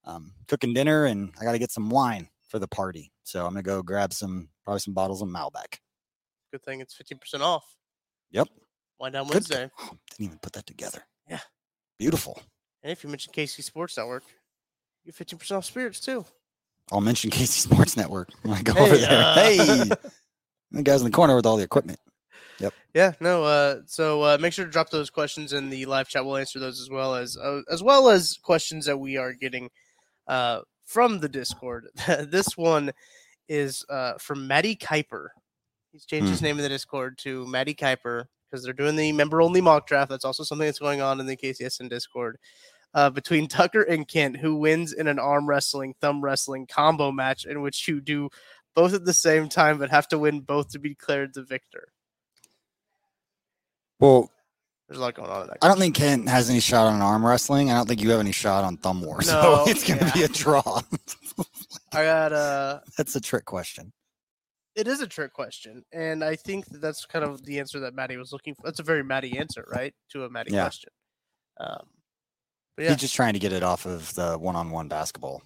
um, 0.03 0.33
cooking 0.47 0.73
dinner. 0.73 1.05
And 1.05 1.31
I 1.39 1.43
got 1.43 1.51
to 1.51 1.59
get 1.59 1.71
some 1.71 1.89
wine 1.89 2.27
for 2.47 2.57
the 2.57 2.67
party. 2.67 3.11
So 3.23 3.45
I'm 3.45 3.53
gonna 3.53 3.61
go 3.61 3.83
grab 3.83 4.13
some 4.13 4.49
probably 4.65 4.79
some 4.79 4.95
bottles 4.95 5.21
of 5.21 5.29
Malbec. 5.29 5.77
Good 6.51 6.63
thing 6.63 6.81
it's 6.81 6.95
15% 6.97 7.41
off. 7.41 7.63
Yep. 8.31 8.47
Wine 8.99 9.11
down 9.11 9.27
Wednesday. 9.27 9.69
oh, 9.79 9.89
didn't 10.09 10.25
even 10.25 10.39
put 10.39 10.53
that 10.53 10.65
together. 10.65 11.03
Yeah. 11.29 11.41
Beautiful. 11.99 12.41
And 12.81 12.91
if 12.91 13.03
you 13.03 13.09
mention 13.09 13.31
KC 13.33 13.63
Sports 13.63 13.97
Network, 13.97 14.23
you 15.03 15.11
get 15.11 15.27
15% 15.27 15.51
off 15.57 15.65
spirits 15.65 15.99
too. 15.99 16.25
I'll 16.91 17.01
mention 17.01 17.29
KC 17.31 17.47
Sports 17.69 17.95
Network 17.97 18.29
when 18.43 18.53
I 18.57 18.61
go 18.61 18.73
Hey, 18.73 18.81
over 18.83 18.97
there. 18.97 19.09
uh, 19.23 19.33
hey, 19.35 19.57
the 20.71 20.83
guys 20.83 21.01
in 21.01 21.05
the 21.05 21.11
corner 21.15 21.35
with 21.35 21.45
all 21.45 21.57
the 21.57 21.63
equipment. 21.63 21.99
Yep. 22.59 22.73
Yeah, 22.93 23.13
no. 23.21 23.43
Uh, 23.43 23.81
so 23.85 24.21
uh, 24.23 24.37
make 24.39 24.51
sure 24.53 24.65
to 24.65 24.71
drop 24.71 24.89
those 24.89 25.09
questions 25.09 25.53
in 25.53 25.69
the 25.69 25.85
live 25.85 26.09
chat. 26.09 26.25
We'll 26.25 26.37
answer 26.37 26.59
those 26.59 26.81
as 26.81 26.89
well 26.89 27.15
as 27.15 27.37
uh, 27.37 27.61
as 27.71 27.81
well 27.81 28.09
as 28.09 28.37
questions 28.41 28.85
that 28.85 28.97
we 28.97 29.15
are 29.17 29.31
getting 29.33 29.69
uh, 30.27 30.61
from 30.85 31.19
the 31.19 31.29
Discord. 31.29 31.87
this 32.27 32.57
one 32.57 32.91
is 33.47 33.85
uh, 33.89 34.13
from 34.19 34.45
Matty 34.47 34.75
Kiper. 34.75 35.27
He's 35.93 36.05
changed 36.05 36.25
Hmm. 36.27 36.31
his 36.31 36.41
name 36.41 36.57
in 36.57 36.63
the 36.63 36.69
Discord 36.69 37.17
to 37.19 37.47
Matty 37.47 37.73
Kiper 37.73 38.25
because 38.51 38.63
they're 38.63 38.73
doing 38.73 38.95
the 38.95 39.11
member 39.13 39.41
only 39.41 39.61
mock 39.61 39.87
draft. 39.87 40.09
That's 40.09 40.25
also 40.25 40.43
something 40.43 40.65
that's 40.67 40.79
going 40.79 41.01
on 41.01 41.19
in 41.19 41.25
the 41.27 41.37
KCSN 41.37 41.89
Discord. 41.89 42.37
Uh, 42.93 43.09
between 43.09 43.47
Tucker 43.49 43.83
and 43.83 44.07
Kent, 44.07 44.37
who 44.37 44.55
wins 44.55 44.93
in 44.93 45.07
an 45.07 45.19
arm 45.19 45.47
wrestling, 45.47 45.93
thumb 46.01 46.23
wrestling 46.23 46.65
combo 46.67 47.11
match 47.11 47.45
in 47.45 47.61
which 47.61 47.87
you 47.87 48.01
do 48.01 48.29
both 48.75 48.93
at 48.93 49.05
the 49.05 49.13
same 49.13 49.47
time 49.49 49.77
but 49.77 49.89
have 49.89 50.07
to 50.07 50.17
win 50.17 50.39
both 50.41 50.69
to 50.69 50.79
be 50.79 50.89
declared 50.89 51.33
the 51.33 51.43
victor. 51.43 51.89
Well, 53.99 54.31
There's 54.87 54.97
a 54.99 55.01
lot 55.01 55.13
going 55.15 55.29
on. 55.29 55.49
I 55.61 55.67
don't 55.67 55.77
think 55.77 55.95
Kent 55.95 56.29
has 56.29 56.49
any 56.49 56.59
shot 56.59 56.87
on 56.87 57.01
arm 57.01 57.25
wrestling. 57.25 57.69
I 57.71 57.75
don't 57.75 57.87
think 57.87 58.01
you 58.01 58.09
have 58.11 58.19
any 58.19 58.31
shot 58.31 58.63
on 58.63 58.77
thumb 58.77 59.01
war. 59.01 59.21
So 59.23 59.65
it's 59.67 59.85
going 59.85 59.99
to 59.99 60.05
yeah. 60.05 60.13
be 60.13 60.23
a 60.23 60.27
draw. 60.27 60.81
I 61.93 62.03
got 62.03 62.33
uh 62.33 62.79
That's 62.97 63.15
a 63.15 63.21
trick 63.21 63.45
question. 63.45 63.91
it 64.75 64.87
is 64.87 65.01
a 65.01 65.07
trick 65.07 65.33
question, 65.33 65.83
and 65.91 66.23
I 66.23 66.35
think 66.35 66.65
that 66.67 66.81
that's 66.81 67.05
kind 67.05 67.25
of 67.25 67.43
the 67.45 67.59
answer 67.59 67.79
that 67.81 67.93
Maddie 67.93 68.17
was 68.17 68.31
looking 68.31 68.55
for. 68.55 68.61
That's 68.63 68.79
a 68.79 68.83
very 68.83 69.03
Maddie 69.03 69.37
answer, 69.37 69.65
right, 69.71 69.93
to 70.11 70.23
a 70.23 70.29
Maddie 70.29 70.53
Yeah. 70.53 70.63
question. 70.63 70.89
Um, 71.59 71.87
yeah, 72.79 72.89
He's 72.89 72.97
just 72.97 73.15
trying 73.15 73.33
to 73.33 73.39
get 73.39 73.53
it 73.53 73.63
off 73.63 73.85
of 73.85 74.13
the 74.15 74.37
one-on-one 74.37 74.87
basketball 74.87 75.41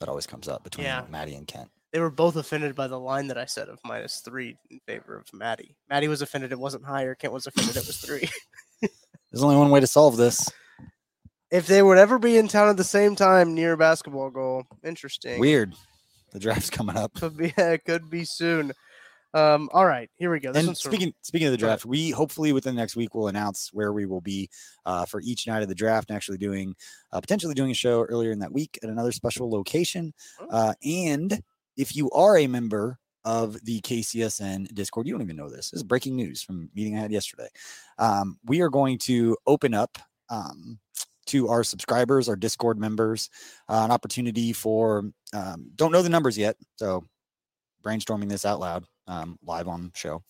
that 0.00 0.08
always 0.08 0.26
comes 0.26 0.48
up 0.48 0.64
between 0.64 0.84
Yeah. 0.86 1.04
Maddie 1.10 1.34
and 1.34 1.46
Kent. 1.46 1.68
they 1.92 2.00
were 2.00 2.10
both 2.10 2.36
offended 2.36 2.74
by 2.74 2.86
the 2.86 2.98
line 2.98 3.26
that 3.28 3.38
I 3.38 3.46
said 3.46 3.68
of 3.68 3.78
minus 3.84 4.20
three 4.24 4.56
in 4.70 4.80
favor 4.86 5.16
of 5.16 5.26
Maddie. 5.32 5.74
Maddie 5.90 6.08
was 6.08 6.22
offended 6.22 6.52
it 6.52 6.58
wasn't 6.58 6.84
higher. 6.84 7.14
Kent 7.14 7.32
was 7.32 7.46
offended 7.46 7.76
it 7.76 7.86
was 7.86 7.96
three. 7.98 8.28
There's 9.32 9.42
only 9.42 9.56
one 9.56 9.70
way 9.70 9.80
to 9.80 9.86
solve 9.86 10.16
this. 10.16 10.50
if 11.50 11.66
they 11.66 11.82
would 11.82 11.98
ever 11.98 12.18
be 12.18 12.36
in 12.38 12.46
town 12.48 12.68
at 12.68 12.76
the 12.76 12.84
same 12.84 13.16
time 13.16 13.54
near 13.54 13.72
a 13.72 13.76
basketball 13.76 14.30
goal, 14.30 14.64
interesting. 14.84 15.40
Weird. 15.40 15.74
The 16.32 16.38
draft's 16.38 16.70
coming 16.70 16.96
up. 16.96 17.14
Could 17.14 17.36
be 17.36 17.52
It 17.58 17.84
could 17.84 18.08
be 18.10 18.24
soon. 18.24 18.72
Um, 19.34 19.68
all 19.72 19.84
right, 19.84 20.08
here 20.16 20.30
we 20.30 20.40
go. 20.40 20.52
This 20.52 20.60
and 20.60 20.68
one's 20.68 20.80
from- 20.80 20.92
speaking 20.92 21.14
speaking 21.22 21.48
of 21.48 21.52
the 21.52 21.58
draft, 21.58 21.84
we 21.84 22.10
hopefully 22.10 22.52
within 22.52 22.74
the 22.74 22.80
next 22.80 22.96
week 22.96 23.14
will 23.14 23.28
announce 23.28 23.70
where 23.72 23.92
we 23.92 24.06
will 24.06 24.20
be 24.20 24.48
uh, 24.86 25.04
for 25.04 25.20
each 25.20 25.46
night 25.46 25.62
of 25.62 25.68
the 25.68 25.74
draft, 25.74 26.08
and 26.08 26.16
actually 26.16 26.38
doing 26.38 26.74
uh, 27.12 27.20
potentially 27.20 27.54
doing 27.54 27.70
a 27.70 27.74
show 27.74 28.02
earlier 28.04 28.32
in 28.32 28.38
that 28.38 28.52
week 28.52 28.78
at 28.82 28.88
another 28.88 29.12
special 29.12 29.50
location. 29.50 30.14
Oh. 30.40 30.48
Uh, 30.50 30.74
and 30.84 31.42
if 31.76 31.94
you 31.94 32.10
are 32.10 32.38
a 32.38 32.46
member 32.46 32.98
of 33.24 33.62
the 33.64 33.80
KCSN 33.82 34.72
Discord, 34.74 35.06
you 35.06 35.12
don't 35.12 35.22
even 35.22 35.36
know 35.36 35.50
this. 35.50 35.70
This 35.70 35.78
is 35.80 35.84
breaking 35.84 36.16
news 36.16 36.42
from 36.42 36.70
meeting 36.74 36.96
I 36.96 37.00
had 37.00 37.12
yesterday. 37.12 37.48
Um, 37.98 38.38
we 38.46 38.62
are 38.62 38.70
going 38.70 38.98
to 39.00 39.36
open 39.46 39.74
up. 39.74 39.98
Um, 40.30 40.78
to 41.26 41.48
our 41.48 41.62
subscribers, 41.62 42.26
our 42.26 42.36
Discord 42.36 42.78
members, 42.78 43.28
uh, 43.68 43.82
an 43.84 43.90
opportunity 43.90 44.54
for 44.54 45.10
um, 45.34 45.70
don't 45.76 45.92
know 45.92 46.00
the 46.00 46.08
numbers 46.08 46.38
yet, 46.38 46.56
so 46.76 47.04
brainstorming 47.84 48.30
this 48.30 48.46
out 48.46 48.60
loud 48.60 48.86
um, 49.08 49.38
live 49.44 49.66
on 49.66 49.90
show. 49.94 50.22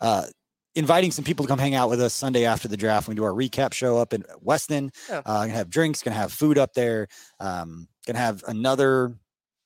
Uh, 0.00 0.26
inviting 0.74 1.10
some 1.10 1.24
people 1.24 1.44
to 1.44 1.48
come 1.48 1.58
hang 1.58 1.74
out 1.74 1.88
with 1.88 2.00
us 2.02 2.12
Sunday 2.12 2.44
after 2.44 2.68
the 2.68 2.76
draft. 2.76 3.08
We 3.08 3.14
do 3.14 3.24
our 3.24 3.32
recap 3.32 3.72
show 3.72 3.96
up 3.96 4.12
in 4.12 4.24
Weston. 4.40 4.92
Yeah. 5.08 5.22
Uh, 5.24 5.46
gonna 5.46 5.52
have 5.54 5.70
drinks, 5.70 6.02
gonna 6.02 6.16
have 6.16 6.32
food 6.32 6.58
up 6.58 6.74
there. 6.74 7.08
Um, 7.40 7.88
gonna 8.06 8.18
have 8.18 8.44
another. 8.46 9.14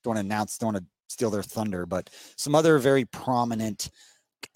Don't 0.03 0.14
want 0.14 0.18
to 0.18 0.20
announce. 0.27 0.57
Don't 0.57 0.73
want 0.73 0.85
to 0.85 0.90
steal 1.09 1.31
their 1.31 1.42
thunder, 1.42 1.85
but 1.85 2.09
some 2.37 2.55
other 2.55 2.79
very 2.79 3.05
prominent 3.05 3.90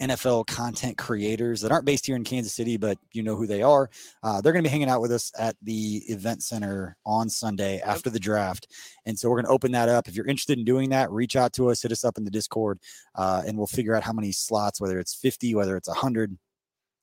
NFL 0.01 0.47
content 0.47 0.97
creators 0.97 1.61
that 1.61 1.71
aren't 1.71 1.85
based 1.85 2.05
here 2.05 2.15
in 2.15 2.23
Kansas 2.23 2.53
City, 2.53 2.77
but 2.77 2.97
you 3.11 3.23
know 3.23 3.35
who 3.35 3.47
they 3.47 3.61
are. 3.61 3.89
Uh, 4.23 4.41
they're 4.41 4.53
going 4.53 4.63
to 4.63 4.67
be 4.67 4.71
hanging 4.71 4.89
out 4.89 5.01
with 5.01 5.11
us 5.11 5.31
at 5.37 5.55
the 5.61 6.03
event 6.07 6.43
center 6.43 6.97
on 7.05 7.29
Sunday 7.29 7.79
after 7.79 8.09
the 8.09 8.19
draft. 8.19 8.67
And 9.05 9.17
so 9.17 9.29
we're 9.29 9.37
going 9.37 9.45
to 9.45 9.51
open 9.51 9.71
that 9.73 9.89
up. 9.89 10.07
If 10.07 10.15
you're 10.15 10.27
interested 10.27 10.57
in 10.57 10.65
doing 10.65 10.89
that, 10.89 11.11
reach 11.11 11.35
out 11.35 11.53
to 11.53 11.69
us, 11.69 11.81
hit 11.81 11.91
us 11.91 12.03
up 12.03 12.17
in 12.17 12.25
the 12.25 12.31
Discord, 12.31 12.79
uh, 13.15 13.43
and 13.45 13.57
we'll 13.57 13.67
figure 13.67 13.95
out 13.95 14.03
how 14.03 14.13
many 14.13 14.31
slots, 14.31 14.81
whether 14.81 14.99
it's 14.99 15.15
50, 15.15 15.55
whether 15.55 15.77
it's 15.77 15.87
100. 15.87 16.37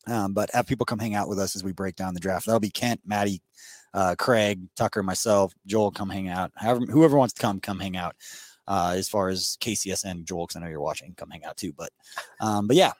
Um, 0.06 0.32
but 0.32 0.50
have 0.52 0.66
people 0.66 0.84
come 0.84 0.98
hang 0.98 1.14
out 1.14 1.28
with 1.28 1.38
us 1.38 1.54
as 1.54 1.62
we 1.62 1.72
break 1.72 1.94
down 1.94 2.14
the 2.14 2.20
draft. 2.20 2.46
That'll 2.46 2.60
be 2.60 2.70
Kent, 2.70 3.00
Maddie, 3.06 3.40
uh, 3.94 4.14
Craig, 4.18 4.60
Tucker, 4.74 5.02
myself, 5.02 5.52
Joel. 5.66 5.90
Come 5.92 6.10
hang 6.10 6.28
out. 6.28 6.50
However, 6.56 6.80
whoever 6.86 7.16
wants 7.16 7.34
to 7.34 7.40
come, 7.40 7.60
come 7.60 7.78
hang 7.78 7.96
out. 7.96 8.16
Uh, 8.66 8.94
as 8.96 9.08
far 9.08 9.28
as 9.28 9.56
KCSN, 9.60 10.24
Joel, 10.24 10.46
because 10.46 10.56
I 10.56 10.60
know 10.60 10.68
you're 10.68 10.80
watching, 10.80 11.14
come 11.16 11.30
hang 11.30 11.44
out 11.44 11.56
too. 11.56 11.72
But, 11.76 11.90
um, 12.40 12.66
but 12.68 12.76
yeah, 12.76 12.92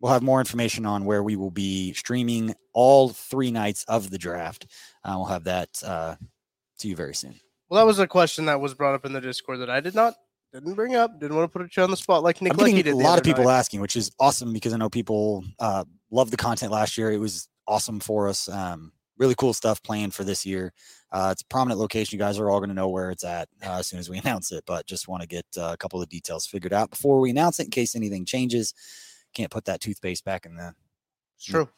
we'll 0.00 0.12
have 0.12 0.22
more 0.22 0.40
information 0.40 0.86
on 0.86 1.04
where 1.04 1.22
we 1.22 1.36
will 1.36 1.50
be 1.50 1.92
streaming 1.92 2.54
all 2.72 3.10
three 3.10 3.50
nights 3.50 3.84
of 3.84 4.10
the 4.10 4.18
draft. 4.18 4.66
Uh, 5.04 5.14
we'll 5.16 5.26
have 5.26 5.44
that 5.44 5.68
uh, 5.84 6.16
to 6.78 6.88
you 6.88 6.96
very 6.96 7.14
soon. 7.14 7.34
Well, 7.68 7.80
that 7.80 7.86
was 7.86 7.98
a 7.98 8.06
question 8.06 8.46
that 8.46 8.60
was 8.60 8.74
brought 8.74 8.94
up 8.94 9.04
in 9.04 9.12
the 9.12 9.20
Discord 9.20 9.60
that 9.60 9.70
I 9.70 9.80
did 9.80 9.94
not 9.94 10.14
didn't 10.52 10.74
bring 10.74 10.94
up. 10.94 11.20
Didn't 11.20 11.36
want 11.36 11.52
to 11.52 11.58
put 11.58 11.76
you 11.76 11.82
on 11.82 11.90
the 11.90 11.96
spot 11.96 12.22
like 12.22 12.40
Nick 12.40 12.52
I'm 12.52 12.58
getting 12.58 12.76
did. 12.76 12.88
a 12.88 12.96
lot 12.96 13.18
of 13.18 13.24
people 13.24 13.44
night. 13.44 13.58
asking, 13.58 13.80
which 13.80 13.96
is 13.96 14.10
awesome 14.18 14.52
because 14.52 14.72
I 14.72 14.78
know 14.78 14.88
people 14.88 15.44
uh, 15.58 15.84
love 16.10 16.30
the 16.30 16.36
content 16.36 16.72
last 16.72 16.96
year. 16.96 17.12
It 17.12 17.18
was 17.18 17.48
awesome 17.66 18.00
for 18.00 18.28
us. 18.28 18.48
Um, 18.48 18.92
really 19.18 19.34
cool 19.34 19.52
stuff 19.52 19.82
planned 19.82 20.14
for 20.14 20.24
this 20.24 20.46
year. 20.46 20.72
Uh, 21.10 21.30
it's 21.32 21.42
a 21.42 21.46
prominent 21.46 21.80
location. 21.80 22.16
You 22.16 22.22
guys 22.24 22.38
are 22.38 22.50
all 22.50 22.58
going 22.58 22.68
to 22.68 22.74
know 22.74 22.88
where 22.88 23.10
it's 23.10 23.24
at 23.24 23.48
uh, 23.64 23.78
as 23.78 23.86
soon 23.86 23.98
as 23.98 24.10
we 24.10 24.18
announce 24.24 24.52
it, 24.52 24.64
but 24.66 24.86
just 24.86 25.08
want 25.08 25.22
to 25.22 25.28
get 25.28 25.46
uh, 25.56 25.70
a 25.72 25.76
couple 25.76 26.02
of 26.02 26.08
details 26.08 26.46
figured 26.46 26.72
out 26.72 26.90
before 26.90 27.20
we 27.20 27.30
announce 27.30 27.58
it 27.60 27.64
in 27.64 27.70
case 27.70 27.96
anything 27.96 28.24
changes. 28.24 28.74
Can't 29.34 29.50
put 29.50 29.64
that 29.66 29.80
toothpaste 29.80 30.24
back 30.24 30.46
in 30.46 30.56
the, 30.56 30.74
It's 31.36 31.46
true. 31.46 31.68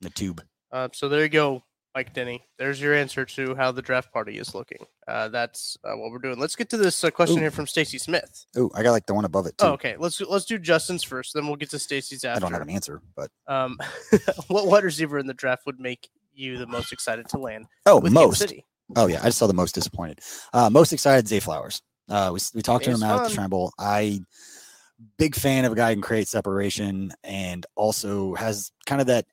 the 0.00 0.10
tube. 0.10 0.42
Uh, 0.72 0.88
so 0.92 1.08
there 1.08 1.22
you 1.22 1.28
go, 1.28 1.62
Mike 1.94 2.12
Denny. 2.12 2.44
There's 2.58 2.80
your 2.80 2.94
answer 2.94 3.24
to 3.24 3.54
how 3.54 3.72
the 3.72 3.80
draft 3.82 4.12
party 4.12 4.38
is 4.38 4.54
looking. 4.54 4.84
Uh, 5.06 5.28
that's 5.28 5.76
uh, 5.84 5.96
what 5.96 6.10
we're 6.10 6.18
doing. 6.18 6.38
Let's 6.38 6.56
get 6.56 6.68
to 6.70 6.76
this 6.76 7.02
uh, 7.04 7.10
question 7.10 7.38
Ooh. 7.38 7.42
here 7.42 7.50
from 7.52 7.66
Stacy 7.66 7.98
Smith. 7.98 8.44
Oh, 8.56 8.70
I 8.74 8.82
got 8.82 8.90
like 8.90 9.06
the 9.06 9.14
one 9.14 9.24
above 9.24 9.46
it 9.46 9.56
too. 9.56 9.66
Oh, 9.66 9.72
okay. 9.72 9.94
Let's 9.98 10.20
let's 10.20 10.44
do 10.44 10.58
Justin's 10.58 11.04
first, 11.04 11.32
then 11.34 11.46
we'll 11.46 11.56
get 11.56 11.70
to 11.70 11.78
Stacy's 11.78 12.24
after. 12.24 12.36
I 12.36 12.40
don't 12.40 12.52
have 12.52 12.62
an 12.62 12.70
answer, 12.70 13.00
but 13.14 13.30
Um, 13.46 13.78
what 14.48 14.66
wide 14.66 14.84
receiver 14.84 15.18
in 15.18 15.26
the 15.26 15.34
draft 15.34 15.64
would 15.66 15.78
make 15.80 16.08
you 16.34 16.58
the 16.58 16.66
most 16.66 16.92
excited 16.92 17.28
to 17.30 17.38
land 17.38 17.66
oh, 17.86 18.00
most. 18.00 18.38
City? 18.40 18.64
Oh 18.94 19.06
yeah, 19.06 19.20
I 19.20 19.26
just 19.26 19.38
saw 19.38 19.46
the 19.46 19.54
most 19.54 19.74
disappointed. 19.74 20.20
Uh, 20.52 20.70
most 20.70 20.92
excited 20.92 21.26
Zay 21.26 21.40
Flowers. 21.40 21.82
Uh, 22.08 22.30
we, 22.32 22.38
we 22.54 22.62
talked 22.62 22.84
to 22.84 22.90
him 22.90 23.02
out 23.02 23.22
at 23.22 23.28
the. 23.28 23.34
Shrine 23.34 23.48
Bowl. 23.48 23.72
I 23.78 24.20
big 25.18 25.34
fan 25.34 25.64
of 25.64 25.72
a 25.72 25.74
guy 25.74 25.90
who 25.90 25.96
can 25.96 26.02
create 26.02 26.28
separation 26.28 27.12
and 27.24 27.66
also 27.74 28.34
has 28.34 28.70
kind 28.86 29.00
of 29.00 29.08
that 29.08 29.26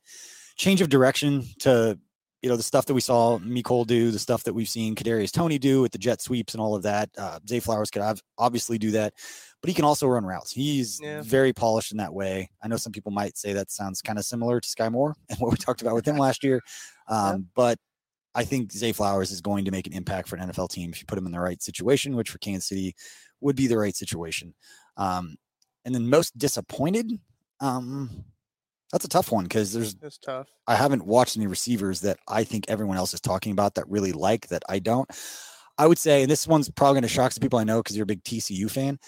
change 0.58 0.82
of 0.82 0.90
direction 0.90 1.44
to 1.60 1.98
you 2.42 2.50
know 2.50 2.58
the 2.58 2.64
stuff 2.64 2.86
that 2.88 2.94
we 2.94 3.00
saw 3.00 3.38
Mecole 3.40 3.86
do, 3.88 4.12
the 4.12 4.20
stuff 4.20 4.44
that 4.44 4.54
we've 4.54 4.68
seen 4.68 4.96
Kadarius 4.96 5.32
Toney 5.32 5.58
do 5.60 5.82
with 5.82 5.92
the 5.94 5.98
jet 5.98 6.22
sweeps 6.22 6.54
and 6.54 6.60
all 6.62 6.76
of 6.76 6.84
that. 6.84 7.10
Uh, 7.18 7.40
Zay 7.48 7.60
Flowers 7.62 7.90
could 7.90 8.02
ob- 8.02 8.20
obviously 8.38 8.78
do 8.78 8.92
that, 8.92 9.14
but 9.62 9.70
he 9.70 9.74
can 9.74 9.86
also 9.86 10.08
run 10.08 10.26
routes. 10.26 10.52
He's 10.52 11.00
Yeah. 11.02 11.22
very 11.22 11.54
polished 11.54 11.92
in 11.94 12.00
that 12.00 12.14
way. 12.14 12.50
I 12.62 12.68
know 12.68 12.76
some 12.76 12.92
people 12.92 13.14
might 13.14 13.38
say 13.38 13.54
that 13.54 13.72
sounds 13.72 14.02
kind 14.02 14.20
of 14.20 14.26
similar 14.26 14.60
to 14.60 14.68
Skyy 14.68 14.92
Moore 14.92 15.16
and 15.30 15.40
what 15.40 15.52
we 15.52 15.58
talked 15.58 15.82
about 15.82 15.96
with 15.96 16.06
him 16.06 16.18
last 16.18 16.44
year, 16.44 16.60
um, 17.08 17.48
but 17.56 17.80
I 18.36 18.44
think 18.46 18.72
Zay 18.72 18.92
Flowers 18.92 19.32
is 19.32 19.42
going 19.42 19.66
to 19.66 19.72
make 19.72 19.86
an 19.88 19.94
impact 19.94 20.28
for 20.28 20.36
an 20.36 20.50
NFL 20.50 20.70
team 20.70 20.90
if 20.92 21.00
you 21.00 21.06
put 21.06 21.18
him 21.18 21.26
in 21.26 21.32
the 21.32 21.40
right 21.40 21.62
situation, 21.62 22.16
which 22.16 22.30
for 22.30 22.40
Kansas 22.40 22.68
City 22.68 22.96
would 23.42 23.56
be 23.56 23.68
the 23.68 23.78
right 23.78 23.96
situation. 23.96 24.54
Um, 24.98 25.36
and 25.86 25.94
then 25.94 26.10
most 26.10 26.38
disappointed, 26.38 27.12
um, 27.60 28.24
that's 28.92 29.06
a 29.06 29.10
tough 29.10 29.32
one 29.32 29.44
because 29.44 29.74
there's 29.74 29.96
It's 30.02 30.18
tough. 30.18 30.48
I 30.68 30.76
haven't 30.76 31.06
watched 31.06 31.36
any 31.38 31.48
receivers 31.48 32.02
that 32.02 32.18
I 32.28 32.44
think 32.44 32.66
everyone 32.68 32.98
else 32.98 33.14
is 33.14 33.22
talking 33.22 33.52
about 33.52 33.76
that 33.76 33.88
really 33.90 34.12
like 34.14 34.48
that 34.48 34.64
I 34.70 34.80
don't. 34.80 35.10
I 35.78 35.88
would 35.88 35.98
say, 35.98 36.22
and 36.22 36.30
this 36.32 36.48
one's 36.48 36.70
probably 36.70 36.96
going 36.96 37.02
to 37.04 37.08
shock 37.10 37.32
some 37.32 37.42
people 37.42 37.58
I 37.60 37.64
know 37.64 37.82
because 37.82 37.96
you're 37.98 38.04
a 38.04 38.08
big 38.08 38.24
TCU 38.24 38.70
fan. 38.70 39.00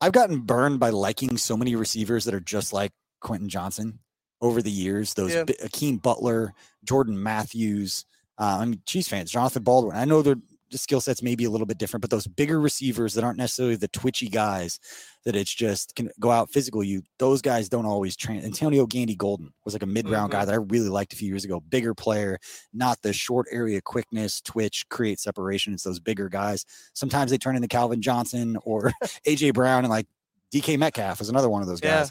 I've 0.00 0.12
gotten 0.12 0.40
burned 0.40 0.80
by 0.80 0.90
liking 0.90 1.36
so 1.36 1.56
many 1.56 1.76
receivers 1.76 2.24
that 2.24 2.34
are 2.34 2.40
just 2.40 2.72
like 2.72 2.92
Quentin 3.20 3.48
Johnston 3.48 4.00
over 4.40 4.62
the 4.62 4.70
years. 4.70 5.14
Those 5.14 5.34
Yeah. 5.34 5.44
bi- 5.44 5.54
Hakeem 5.62 5.98
Butler, 5.98 6.52
Jordan 6.84 7.22
Matthews. 7.22 8.04
Uh, 8.38 8.58
I 8.60 8.64
mean, 8.64 8.80
Chiefs 8.86 9.08
fans. 9.08 9.30
Jonathan 9.30 9.62
Baldwin. 9.62 9.96
I 9.96 10.04
know 10.04 10.22
they're 10.22 10.36
the 10.70 10.78
skill 10.78 11.00
sets 11.00 11.22
may 11.22 11.36
be 11.36 11.44
a 11.44 11.50
little 11.50 11.66
bit 11.66 11.78
different, 11.78 12.00
but 12.00 12.10
those 12.10 12.26
bigger 12.26 12.60
receivers 12.60 13.14
that 13.14 13.22
aren't 13.22 13.38
necessarily 13.38 13.76
the 13.76 13.86
twitchy 13.88 14.28
guys 14.28 14.80
that 15.24 15.36
it's 15.36 15.54
just 15.54 15.94
can 15.94 16.10
go 16.18 16.32
out 16.32 16.50
physical 16.50 16.82
you, 16.82 17.00
those 17.20 17.40
guys 17.40 17.68
don't 17.68 17.86
always 17.86 18.16
train. 18.16 18.42
Antonio 18.44 18.84
Gandy 18.84 19.14
Golden 19.14 19.52
was 19.64 19.72
like 19.74 19.84
a 19.84 19.86
mid 19.86 20.08
round 20.08 20.32
guy 20.32 20.44
that 20.44 20.52
I 20.52 20.56
really 20.56 20.88
liked 20.88 21.12
a 21.12 21.16
few 21.16 21.28
years 21.28 21.44
ago. 21.44 21.60
Bigger 21.60 21.94
player, 21.94 22.40
not 22.72 23.00
the 23.02 23.12
short 23.12 23.46
area 23.52 23.80
quickness, 23.82 24.40
twitch, 24.40 24.84
create 24.88 25.20
separation. 25.20 25.74
It's 25.74 25.84
those 25.84 26.00
bigger 26.00 26.28
guys. 26.28 26.64
Sometimes 26.92 27.30
they 27.30 27.38
turn 27.38 27.54
into 27.54 27.68
Calvin 27.68 28.02
Johnson 28.02 28.56
or 28.64 28.90
AJ 29.28 29.54
Brown 29.54 29.84
and 29.84 29.90
like 29.90 30.06
DK 30.52 30.76
Metcalf 30.76 31.20
was 31.20 31.28
another 31.28 31.50
one 31.50 31.62
of 31.62 31.68
those 31.68 31.80
Yeah. 31.84 31.98
guys. 32.00 32.10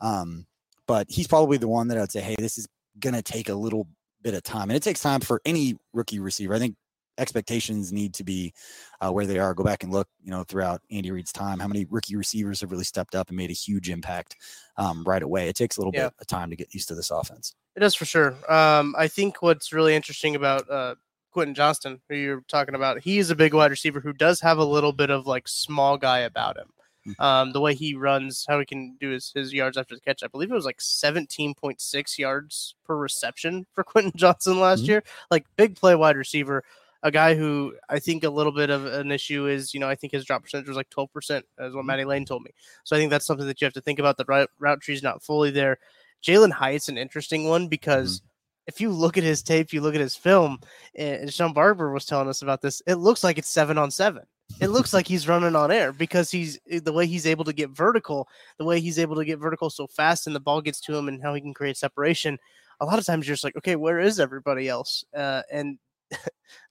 Um, 0.00 0.46
but 0.86 1.06
he's 1.10 1.26
probably 1.26 1.56
the 1.56 1.68
one 1.68 1.88
that 1.88 1.98
I'd 1.98 2.12
say, 2.12 2.20
hey, 2.20 2.36
this 2.38 2.58
is 2.58 2.68
gonna 3.00 3.22
take 3.22 3.48
a 3.48 3.54
little 3.54 3.88
bit 4.24 4.34
of 4.34 4.42
time, 4.42 4.70
and 4.70 4.76
it 4.76 4.82
takes 4.82 5.00
time 5.00 5.20
for 5.20 5.40
any 5.44 5.76
rookie 5.92 6.18
receiver. 6.18 6.54
I 6.54 6.58
think 6.58 6.74
expectations 7.16 7.92
need 7.92 8.12
to 8.14 8.24
be 8.24 8.52
uh, 9.00 9.12
where 9.12 9.26
they 9.26 9.38
are. 9.38 9.54
Go 9.54 9.62
back 9.62 9.84
and 9.84 9.92
look, 9.92 10.08
you 10.22 10.32
know, 10.32 10.42
throughout 10.42 10.80
Andy 10.90 11.12
Reid's 11.12 11.30
time, 11.32 11.60
how 11.60 11.68
many 11.68 11.86
rookie 11.88 12.16
receivers 12.16 12.60
have 12.60 12.72
really 12.72 12.82
stepped 12.82 13.14
up 13.14 13.28
and 13.28 13.36
made 13.36 13.50
a 13.50 13.54
huge 13.54 13.88
impact 13.88 14.34
um, 14.76 15.04
right 15.04 15.22
away. 15.22 15.48
It 15.48 15.54
takes 15.54 15.76
a 15.76 15.80
little 15.80 15.92
Yeah. 15.94 16.08
bit 16.08 16.14
of 16.20 16.26
time 16.26 16.50
to 16.50 16.56
get 16.56 16.74
used 16.74 16.88
to 16.88 16.96
this 16.96 17.12
offense. 17.12 17.54
It 17.76 17.80
does 17.80 17.94
for 17.94 18.04
sure. 18.04 18.34
Um, 18.52 18.96
I 18.98 19.06
think 19.06 19.42
what's 19.42 19.72
really 19.72 19.94
interesting 19.94 20.34
about 20.34 20.68
uh, 20.68 20.96
Quentin 21.30 21.54
Johnston, 21.54 22.00
who 22.08 22.16
you're 22.16 22.44
talking 22.48 22.74
about, 22.74 23.00
he 23.00 23.18
is 23.18 23.30
a 23.30 23.36
big 23.36 23.54
wide 23.54 23.70
receiver 23.70 24.00
who 24.00 24.12
does 24.12 24.40
have 24.40 24.58
a 24.58 24.64
little 24.64 24.92
bit 24.92 25.10
of 25.10 25.26
like 25.26 25.46
small 25.46 25.96
guy 25.96 26.20
about 26.20 26.56
him. 26.56 26.68
Um, 27.18 27.52
the 27.52 27.60
way 27.60 27.74
he 27.74 27.94
runs, 27.94 28.46
how 28.48 28.58
he 28.58 28.64
can 28.64 28.96
do 28.98 29.10
his, 29.10 29.30
his 29.34 29.52
yards 29.52 29.76
after 29.76 29.94
the 29.94 30.00
catch. 30.00 30.22
I 30.22 30.26
believe 30.26 30.50
it 30.50 30.54
was 30.54 30.64
like 30.64 30.78
17.6 30.78 32.18
yards 32.18 32.74
per 32.84 32.96
reception 32.96 33.66
for 33.74 33.84
Quentin 33.84 34.12
Johnston 34.16 34.58
last 34.60 34.84
Mhm. 34.84 34.88
year. 34.88 35.04
Like 35.30 35.44
big 35.56 35.76
play 35.76 35.94
wide 35.94 36.16
receiver, 36.16 36.64
a 37.02 37.10
guy 37.10 37.34
who 37.34 37.74
I 37.88 37.98
think 37.98 38.24
a 38.24 38.30
little 38.30 38.52
bit 38.52 38.70
of 38.70 38.86
an 38.86 39.12
issue 39.12 39.46
is, 39.46 39.74
you 39.74 39.80
know, 39.80 39.88
I 39.88 39.94
think 39.94 40.12
his 40.12 40.24
drop 40.24 40.42
percentage 40.42 40.68
was 40.68 40.76
like 40.76 40.88
12%, 40.90 41.42
as 41.58 41.74
what 41.74 41.84
Matty 41.84 42.04
Lane 42.04 42.24
told 42.24 42.42
me. 42.42 42.52
So 42.84 42.96
I 42.96 42.98
think 42.98 43.10
that's 43.10 43.26
something 43.26 43.46
that 43.46 43.60
you 43.60 43.66
have 43.66 43.74
to 43.74 43.80
think 43.82 43.98
about. 43.98 44.16
The 44.16 44.24
route, 44.26 44.50
route 44.58 44.80
tree's 44.80 45.02
not 45.02 45.22
fully 45.22 45.50
there. 45.50 45.78
Jalin 46.22 46.50
Hyatt's 46.52 46.88
an 46.88 46.96
interesting 46.96 47.44
one 47.48 47.68
because 47.68 48.22
if 48.66 48.80
you 48.80 48.88
look 48.90 49.18
at 49.18 49.24
his 49.24 49.42
tape, 49.42 49.74
you 49.74 49.82
look 49.82 49.94
at 49.94 50.00
his 50.00 50.16
film, 50.16 50.58
and 50.94 51.30
Sean 51.30 51.52
Barber 51.52 51.92
was 51.92 52.06
telling 52.06 52.28
us 52.30 52.40
about 52.40 52.62
this, 52.62 52.80
it 52.86 52.94
looks 52.94 53.22
like 53.22 53.36
it's 53.36 53.50
seven 53.50 53.76
on 53.76 53.90
seven. 53.90 54.22
It 54.60 54.68
looks 54.68 54.92
like 54.94 55.06
he's 55.08 55.26
running 55.28 55.56
on 55.56 55.70
air 55.70 55.92
because 55.92 56.30
he's 56.30 56.58
the 56.66 56.92
way 56.92 57.06
he's 57.06 57.26
able 57.26 57.44
to 57.44 57.52
get 57.52 57.70
vertical, 57.70 58.28
the 58.58 58.64
way 58.64 58.80
he's 58.80 58.98
able 58.98 59.16
to 59.16 59.24
get 59.24 59.38
vertical 59.38 59.68
so 59.68 59.86
fast 59.86 60.26
and 60.26 60.34
the 60.34 60.40
ball 60.40 60.60
gets 60.60 60.80
to 60.82 60.94
him 60.96 61.08
and 61.08 61.22
how 61.22 61.34
he 61.34 61.40
can 61.40 61.52
create 61.52 61.76
separation. 61.76 62.38
A 62.80 62.84
lot 62.84 62.98
of 62.98 63.04
times 63.04 63.26
you're 63.26 63.34
just 63.34 63.44
like, 63.44 63.56
okay, 63.56 63.76
where 63.76 63.98
is 63.98 64.20
everybody 64.20 64.68
else? 64.68 65.04
Uh, 65.14 65.42
and 65.52 65.78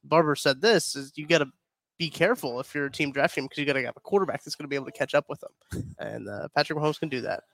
Barber 0.04 0.34
said 0.34 0.60
this 0.60 0.96
is 0.96 1.12
you 1.16 1.26
got 1.26 1.38
to 1.38 1.46
be 1.98 2.08
careful 2.10 2.58
if 2.58 2.74
you're 2.74 2.86
a 2.86 2.90
team 2.90 3.12
drafting 3.12 3.44
him 3.44 3.46
because 3.46 3.58
you 3.58 3.66
got 3.66 3.74
to 3.74 3.84
have 3.84 3.96
a 3.96 4.00
quarterback 4.00 4.42
that's 4.42 4.56
going 4.56 4.64
to 4.64 4.68
be 4.68 4.76
able 4.76 4.86
to 4.86 4.92
catch 4.92 5.14
up 5.14 5.26
with 5.28 5.42
him. 5.42 5.94
And 5.98 6.28
uh, 6.28 6.48
Patrick 6.54 6.78
Mahomes 6.78 6.98
can 6.98 7.08
do 7.08 7.20
that. 7.20 7.44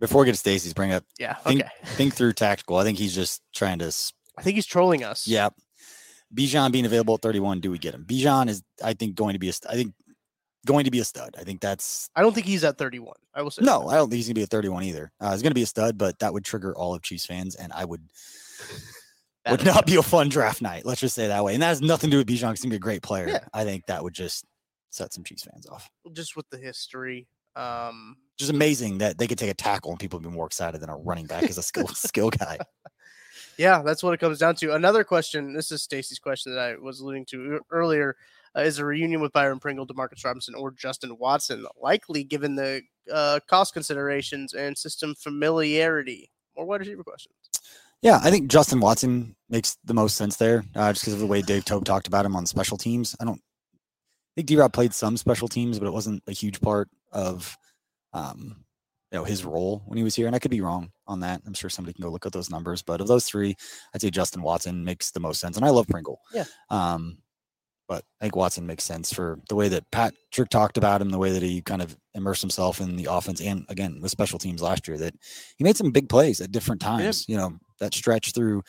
Before 0.00 0.20
we 0.20 0.26
get 0.26 0.32
to 0.32 0.38
Stacy's 0.38 0.74
bring 0.74 0.92
up, 0.92 1.04
Yeah. 1.18 1.34
think, 1.34 1.60
Okay. 1.60 1.70
think 1.84 2.14
through 2.14 2.32
tactical. 2.32 2.76
I 2.76 2.82
think 2.84 2.98
he's 2.98 3.14
just 3.14 3.40
trying 3.54 3.78
to 3.78 3.94
I 4.36 4.42
think 4.42 4.56
he's 4.56 4.66
trolling 4.66 5.04
us. 5.04 5.28
Yeah. 5.28 5.50
Bijan 6.34 6.72
being 6.72 6.86
available 6.86 7.14
at 7.14 7.22
31, 7.22 7.60
do 7.60 7.70
we 7.70 7.78
get 7.78 7.94
him? 7.94 8.04
Bijan 8.04 8.48
is, 8.48 8.62
I 8.82 8.94
think, 8.94 9.14
going 9.14 9.34
to 9.34 9.38
be 9.38 9.48
a, 9.48 9.52
I 9.68 9.74
think, 9.74 9.94
going 10.66 10.84
to 10.84 10.90
be 10.90 11.00
a 11.00 11.04
stud. 11.04 11.34
I 11.38 11.44
think 11.44 11.60
that's, 11.60 12.08
I 12.14 12.22
don't 12.22 12.34
think 12.34 12.46
he's 12.46 12.64
at 12.64 12.78
31. 12.78 13.14
I 13.34 13.42
will 13.42 13.50
say 13.50 13.64
no, 13.64 13.80
that. 13.80 13.88
I 13.88 13.94
don't 13.96 14.08
think 14.08 14.18
he's 14.18 14.26
going 14.26 14.34
to 14.34 14.40
be 14.40 14.44
a 14.44 14.46
31 14.46 14.84
either. 14.84 15.12
Uh, 15.20 15.32
he's 15.32 15.42
going 15.42 15.50
to 15.50 15.54
be 15.54 15.62
a 15.62 15.66
stud, 15.66 15.98
but 15.98 16.18
that 16.20 16.32
would 16.32 16.44
trigger 16.44 16.74
all 16.76 16.94
of 16.94 17.02
Chiefs 17.02 17.26
fans, 17.26 17.54
and 17.56 17.72
I 17.72 17.84
would, 17.84 18.02
would 19.50 19.64
not 19.64 19.86
be 19.86 19.96
a 19.96 20.02
fun 20.02 20.28
draft 20.28 20.62
night. 20.62 20.86
Let's 20.86 21.00
just 21.00 21.14
say 21.14 21.28
that 21.28 21.44
way. 21.44 21.54
And 21.54 21.62
that 21.62 21.68
has 21.68 21.82
nothing 21.82 22.10
to 22.10 22.14
do 22.14 22.18
with 22.18 22.28
Bijan. 22.28 22.32
He's 22.32 22.40
going 22.40 22.54
to 22.54 22.68
be 22.70 22.76
a 22.76 22.78
great 22.78 23.02
player. 23.02 23.28
Yeah. 23.28 23.44
I 23.52 23.64
think 23.64 23.86
that 23.86 24.02
would 24.02 24.14
just 24.14 24.44
set 24.90 25.12
some 25.12 25.24
Chiefs 25.24 25.44
fans 25.44 25.66
off. 25.66 25.88
just 26.12 26.36
with 26.36 26.48
the 26.50 26.58
history. 26.58 27.26
Um, 27.56 28.16
Just 28.38 28.50
amazing 28.50 28.98
that 28.98 29.18
they 29.18 29.26
could 29.26 29.38
take 29.38 29.50
a 29.50 29.54
tackle 29.54 29.90
and 29.90 30.00
people 30.00 30.18
would 30.18 30.28
be 30.28 30.34
more 30.34 30.46
excited 30.46 30.80
than 30.80 30.88
a 30.88 30.96
running 30.96 31.26
back 31.26 31.44
as 31.44 31.58
a 31.58 31.62
skill 31.62 31.86
skill 31.94 32.30
guy. 32.30 32.58
Yeah, 33.56 33.82
that's 33.82 34.02
what 34.02 34.14
it 34.14 34.20
comes 34.20 34.38
down 34.38 34.56
to. 34.56 34.74
Another 34.74 35.04
question. 35.04 35.52
This 35.52 35.70
is 35.70 35.82
Stacy's 35.82 36.18
question 36.18 36.54
that 36.54 36.60
I 36.60 36.76
was 36.76 37.00
alluding 37.00 37.26
to 37.26 37.60
earlier. 37.70 38.16
Uh, 38.56 38.60
is 38.60 38.78
a 38.78 38.84
reunion 38.84 39.20
with 39.20 39.32
Byron 39.32 39.58
Pringle, 39.58 39.86
Demarcus 39.86 40.24
Robinson, 40.24 40.54
or 40.54 40.72
Justin 40.72 41.16
Watson 41.18 41.64
likely 41.80 42.22
given 42.22 42.54
the 42.54 42.82
uh, 43.10 43.40
cost 43.46 43.72
considerations 43.72 44.52
and 44.52 44.76
system 44.76 45.14
familiarity? 45.14 46.30
More 46.56 46.66
wide 46.66 46.80
receiver 46.80 47.02
questions. 47.02 47.34
Yeah, 48.02 48.20
I 48.22 48.30
think 48.30 48.50
Justin 48.50 48.80
Watson 48.80 49.36
makes 49.48 49.78
the 49.84 49.94
most 49.94 50.16
sense 50.16 50.36
there, 50.36 50.64
uh, 50.74 50.92
just 50.92 51.04
because 51.04 51.14
of 51.14 51.20
the 51.20 51.26
way 51.26 51.40
Dave 51.40 51.64
Toub 51.64 51.84
talked 51.84 52.08
about 52.08 52.26
him 52.26 52.36
on 52.36 52.44
special 52.44 52.76
teams. 52.76 53.16
I 53.20 53.24
don't 53.24 53.40
I 54.32 54.34
think 54.36 54.48
D 54.48 54.56
Rob 54.56 54.72
played 54.72 54.94
some 54.94 55.18
special 55.18 55.46
teams, 55.46 55.78
but 55.78 55.86
it 55.86 55.92
wasn't 55.92 56.22
a 56.26 56.32
huge 56.32 56.60
part 56.60 56.88
of 57.12 57.54
um, 58.14 58.61
you 59.12 59.18
know 59.18 59.24
his 59.24 59.44
role 59.44 59.82
when 59.86 59.98
he 59.98 60.04
was 60.04 60.14
here. 60.14 60.26
And 60.26 60.34
I 60.34 60.38
could 60.38 60.50
be 60.50 60.60
wrong 60.60 60.90
on 61.06 61.20
that. 61.20 61.42
I'm 61.46 61.54
sure 61.54 61.70
somebody 61.70 61.94
can 61.94 62.02
go 62.02 62.10
look 62.10 62.26
at 62.26 62.32
those 62.32 62.50
numbers. 62.50 62.82
But 62.82 63.00
of 63.00 63.06
those 63.06 63.26
three, 63.26 63.54
I'd 63.94 64.00
say 64.00 64.10
Justin 64.10 64.42
Watson 64.42 64.84
makes 64.84 65.10
the 65.10 65.20
most 65.20 65.40
sense. 65.40 65.56
And 65.56 65.66
I 65.66 65.70
love 65.70 65.86
Pringle. 65.86 66.20
Yeah. 66.32 66.44
Um, 66.70 67.18
but 67.88 68.04
I 68.20 68.24
think 68.24 68.36
Watson 68.36 68.66
makes 68.66 68.84
sense 68.84 69.12
for 69.12 69.38
the 69.50 69.54
way 69.54 69.68
that 69.68 69.90
Patrick 69.90 70.48
talked 70.48 70.78
about 70.78 71.02
him, 71.02 71.10
the 71.10 71.18
way 71.18 71.32
that 71.32 71.42
he 71.42 71.60
kind 71.60 71.82
of 71.82 71.94
immersed 72.14 72.40
himself 72.40 72.80
in 72.80 72.96
the 72.96 73.06
offense, 73.10 73.40
and 73.40 73.66
again 73.68 74.00
with 74.00 74.10
special 74.10 74.38
teams 74.38 74.62
last 74.62 74.88
year. 74.88 74.96
That 74.96 75.14
he 75.58 75.64
made 75.64 75.76
some 75.76 75.90
big 75.90 76.08
plays 76.08 76.40
at 76.40 76.52
different 76.52 76.80
times. 76.80 77.28
You 77.28 77.36
know 77.36 77.58
that 77.80 77.92
stretch 77.92 78.32
through 78.32 78.62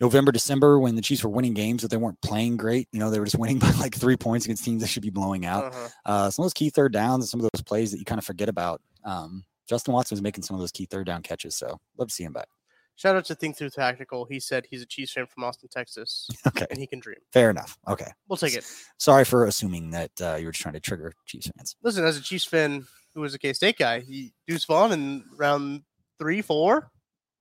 November, 0.00 0.32
December 0.32 0.78
when 0.78 0.94
the 0.94 1.02
Chiefs 1.02 1.22
were 1.22 1.28
winning 1.28 1.52
games, 1.52 1.82
that 1.82 1.88
they 1.88 1.98
weren't 1.98 2.22
playing 2.22 2.56
great. 2.56 2.88
You 2.92 3.00
know 3.00 3.10
they 3.10 3.18
were 3.18 3.26
just 3.26 3.38
winning 3.38 3.58
by 3.60 3.72
like 3.72 3.94
three 3.94 4.16
points 4.16 4.46
against 4.46 4.64
teams 4.64 4.80
that 4.80 4.88
should 4.88 5.02
be 5.02 5.10
blowing 5.10 5.44
out. 5.44 5.64
Uh-huh. 5.64 5.88
Uh, 6.06 6.30
some 6.30 6.44
of 6.44 6.46
those 6.46 6.54
key 6.54 6.70
third 6.70 6.94
downs 6.94 7.24
and 7.24 7.28
some 7.28 7.40
of 7.40 7.48
those 7.52 7.62
plays 7.62 7.90
that 7.90 7.98
you 7.98 8.06
kind 8.06 8.18
of 8.18 8.24
forget 8.24 8.48
about. 8.48 8.80
Um, 9.04 9.44
Justin 9.70 9.94
Watson 9.94 10.16
was 10.16 10.20
making 10.22 10.42
some 10.42 10.54
of 10.56 10.60
those 10.60 10.72
key 10.72 10.84
third 10.84 11.06
down 11.06 11.22
catches, 11.22 11.54
so 11.56 11.78
love 11.96 12.08
to 12.08 12.14
see 12.14 12.24
him 12.24 12.32
back. 12.32 12.48
Shout 12.96 13.14
out 13.16 13.24
to 13.26 13.34
Think 13.36 13.56
Through 13.56 13.70
Tactical. 13.70 14.26
He 14.28 14.40
said 14.40 14.66
he's 14.68 14.82
a 14.82 14.86
Chiefs 14.86 15.12
fan 15.12 15.26
from 15.26 15.44
Austin, 15.44 15.68
Texas, 15.72 16.28
Okay, 16.48 16.66
and 16.70 16.78
he 16.78 16.88
can 16.88 16.98
dream. 16.98 17.16
fair 17.32 17.48
enough. 17.48 17.78
Okay, 17.88 18.10
We'll 18.28 18.36
take 18.36 18.54
it. 18.54 18.66
sorry 18.98 19.24
for 19.24 19.46
assuming 19.46 19.92
that 19.92 20.10
uh, 20.20 20.34
you 20.34 20.46
were 20.46 20.52
just 20.52 20.60
trying 20.62 20.74
to 20.74 20.80
trigger 20.80 21.12
Chiefs 21.24 21.48
fans. 21.56 21.76
Listen, 21.84 22.04
as 22.04 22.16
a 22.18 22.20
Chiefs 22.20 22.44
fan 22.46 22.84
who 23.14 23.20
was 23.20 23.32
a 23.32 23.38
K 23.38 23.52
State 23.52 23.78
guy, 23.78 24.00
he 24.00 24.32
Deuce 24.48 24.64
Vaughn 24.64 24.90
in 24.92 25.24
round 25.36 25.82
three, 26.18 26.42
four. 26.42 26.90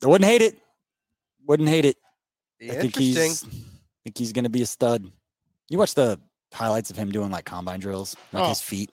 I 0.03 0.07
wouldn't 0.07 0.29
hate 0.29 0.43
it. 0.43 0.55
Wouldn't 1.47 1.67
hate 1.67 1.85
it. 1.85 1.97
I 2.61 2.67
think 2.75 2.83
Interesting. 2.97 3.23
he's 3.31 3.41
think 4.03 4.17
he's 4.17 4.31
gonna 4.33 4.49
be 4.49 4.61
a 4.61 4.65
stud. 4.67 5.11
You 5.67 5.77
watch 5.79 5.93
the 5.95 6.19
highlights 6.53 6.89
of 6.91 6.95
him 6.97 7.11
doing 7.11 7.31
like 7.31 7.45
combine 7.45 7.79
drills, 7.79 8.15
like 8.31 8.43
Oh. 8.43 8.49
his 8.49 8.61
feet. 8.61 8.91